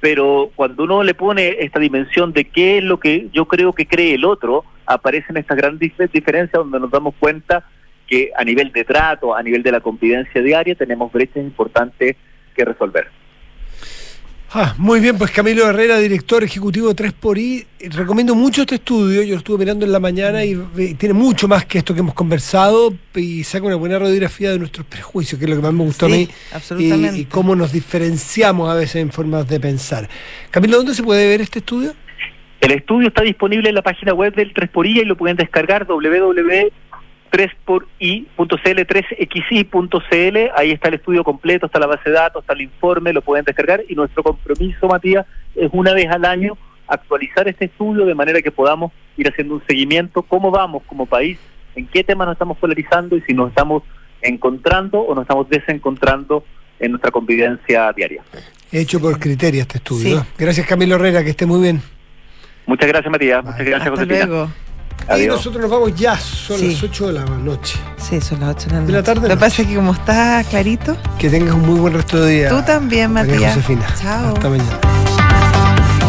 Pero 0.00 0.50
cuando 0.56 0.82
uno 0.84 1.02
le 1.02 1.14
pone 1.14 1.56
esta 1.60 1.78
dimensión 1.78 2.32
de 2.32 2.44
qué 2.44 2.78
es 2.78 2.84
lo 2.84 2.98
que 2.98 3.28
yo 3.32 3.46
creo 3.46 3.72
que 3.72 3.86
cree 3.86 4.14
el 4.14 4.24
otro, 4.24 4.64
aparecen 4.86 5.36
estas 5.36 5.56
grandes 5.56 5.92
diferencias 6.12 6.52
donde 6.52 6.80
nos 6.80 6.90
damos 6.90 7.14
cuenta 7.18 7.64
que 8.08 8.30
a 8.36 8.44
nivel 8.44 8.72
de 8.72 8.84
trato, 8.84 9.34
a 9.34 9.42
nivel 9.42 9.62
de 9.62 9.72
la 9.72 9.80
convivencia 9.80 10.42
diaria, 10.42 10.74
tenemos 10.74 11.12
brechas 11.12 11.36
importantes 11.36 12.16
que 12.54 12.64
resolver. 12.64 13.08
Ah, 14.54 14.74
muy 14.76 15.00
bien, 15.00 15.16
pues 15.16 15.30
Camilo 15.30 15.66
Herrera, 15.66 15.98
director 15.98 16.44
ejecutivo 16.44 16.92
de 16.92 16.94
3xI, 17.10 17.64
recomiendo 17.90 18.34
mucho 18.34 18.60
este 18.62 18.74
estudio, 18.74 19.22
yo 19.22 19.32
lo 19.32 19.38
estuve 19.38 19.56
mirando 19.58 19.86
en 19.86 19.92
la 19.92 19.98
mañana 19.98 20.44
y, 20.44 20.60
y 20.76 20.92
tiene 20.94 21.14
mucho 21.14 21.48
más 21.48 21.64
que 21.64 21.78
esto 21.78 21.94
que 21.94 22.00
hemos 22.00 22.12
conversado 22.12 22.92
y 23.14 23.44
saca 23.44 23.64
una 23.64 23.76
buena 23.76 23.98
radiografía 23.98 24.50
de 24.50 24.58
nuestros 24.58 24.86
prejuicios, 24.86 25.38
que 25.38 25.46
es 25.46 25.50
lo 25.50 25.56
que 25.56 25.62
más 25.62 25.72
me 25.72 25.84
gustó 25.84 26.06
Sí, 26.06 26.12
a 26.12 26.16
mí, 26.16 26.28
absolutamente. 26.52 27.16
y, 27.16 27.20
y 27.22 27.24
cómo 27.24 27.56
nos 27.56 27.72
diferenciamos 27.72 28.68
a 28.70 28.74
veces 28.74 28.96
en 28.96 29.10
formas 29.10 29.48
de 29.48 29.58
pensar. 29.58 30.06
Camilo, 30.50 30.76
¿dónde 30.76 30.92
se 30.94 31.02
puede 31.02 31.26
ver 31.26 31.40
este 31.40 31.60
estudio? 31.60 31.94
El 32.60 32.72
estudio 32.72 33.08
está 33.08 33.22
disponible 33.22 33.70
en 33.70 33.74
la 33.74 33.82
página 33.82 34.12
web 34.12 34.34
del 34.34 34.52
3xI 34.52 35.00
y 35.00 35.04
lo 35.06 35.16
pueden 35.16 35.38
descargar 35.38 35.86
www.3xi.cl, 35.86 36.72
3xi.cl. 37.32 38.76
Ahí 40.54 40.70
está 40.70 40.88
el 40.88 40.94
estudio 40.94 41.24
completo, 41.24 41.66
está 41.66 41.78
la 41.78 41.86
base 41.86 42.10
de 42.10 42.16
datos, 42.16 42.42
está 42.42 42.52
el 42.52 42.60
informe, 42.62 43.12
lo 43.12 43.22
pueden 43.22 43.44
descargar. 43.44 43.82
Y 43.88 43.94
nuestro 43.94 44.22
compromiso, 44.22 44.86
Matías, 44.86 45.26
es 45.54 45.70
una 45.72 45.94
vez 45.94 46.08
al 46.10 46.24
año 46.24 46.56
actualizar 46.86 47.48
este 47.48 47.64
estudio 47.66 48.04
de 48.04 48.14
manera 48.14 48.42
que 48.42 48.50
podamos 48.50 48.92
ir 49.16 49.28
haciendo 49.28 49.54
un 49.54 49.62
seguimiento, 49.66 50.22
cómo 50.22 50.50
vamos 50.50 50.82
como 50.86 51.06
país, 51.06 51.38
en 51.74 51.86
qué 51.86 52.04
temas 52.04 52.26
nos 52.26 52.34
estamos 52.34 52.58
polarizando 52.58 53.16
y 53.16 53.22
si 53.22 53.32
nos 53.32 53.48
estamos 53.48 53.82
encontrando 54.20 55.00
o 55.00 55.14
nos 55.14 55.22
estamos 55.22 55.48
desencontrando 55.48 56.44
en 56.78 56.92
nuestra 56.92 57.10
convivencia 57.10 57.92
diaria. 57.92 58.22
Hecho 58.70 59.00
por 59.00 59.18
criterio 59.18 59.62
este 59.62 59.78
estudio. 59.78 60.02
Sí. 60.02 60.14
¿no? 60.14 60.26
Gracias 60.38 60.66
Camilo 60.66 60.96
Herrera, 60.96 61.24
que 61.24 61.30
esté 61.30 61.46
muy 61.46 61.62
bien. 61.62 61.80
Muchas 62.66 62.88
gracias, 62.88 63.10
Matías. 63.10 63.44
Muchas 63.44 63.64
gracias, 63.64 63.92
Hasta 63.92 64.04
Josefina. 64.04 64.48
Luego. 65.06 65.20
Y 65.20 65.22
Adiós. 65.24 65.36
nosotros 65.36 65.62
nos 65.62 65.70
vamos 65.70 65.94
ya, 65.94 66.18
son 66.18 66.58
Sí. 66.58 66.72
las 66.72 66.82
8 66.82 67.06
de 67.08 67.12
la 67.14 67.24
noche. 67.24 67.78
Sí, 67.96 68.20
son 68.20 68.40
las 68.40 68.50
8 68.56 68.66
de 68.68 68.72
la 68.72 68.76
De 68.80 68.82
noche. 68.82 68.92
la 68.92 69.02
tarde, 69.02 69.28
Lo 69.28 69.34
que 69.34 69.40
pasa 69.40 69.62
es 69.62 69.68
que 69.68 69.74
como 69.74 69.92
está 69.92 70.44
clarito, 70.48 70.96
Que 71.18 71.28
tengas 71.30 71.54
un 71.54 71.62
muy 71.62 71.78
buen 71.80 71.94
resto 71.94 72.20
de 72.20 72.32
día. 72.40 72.48
tú 72.48 72.62
también, 72.62 73.12
María 73.12 73.32
Matías. 73.34 73.54
Josefina. 73.54 73.86
Chao. 74.00 74.34
Hasta 74.34 74.48
mañana. 74.48 75.01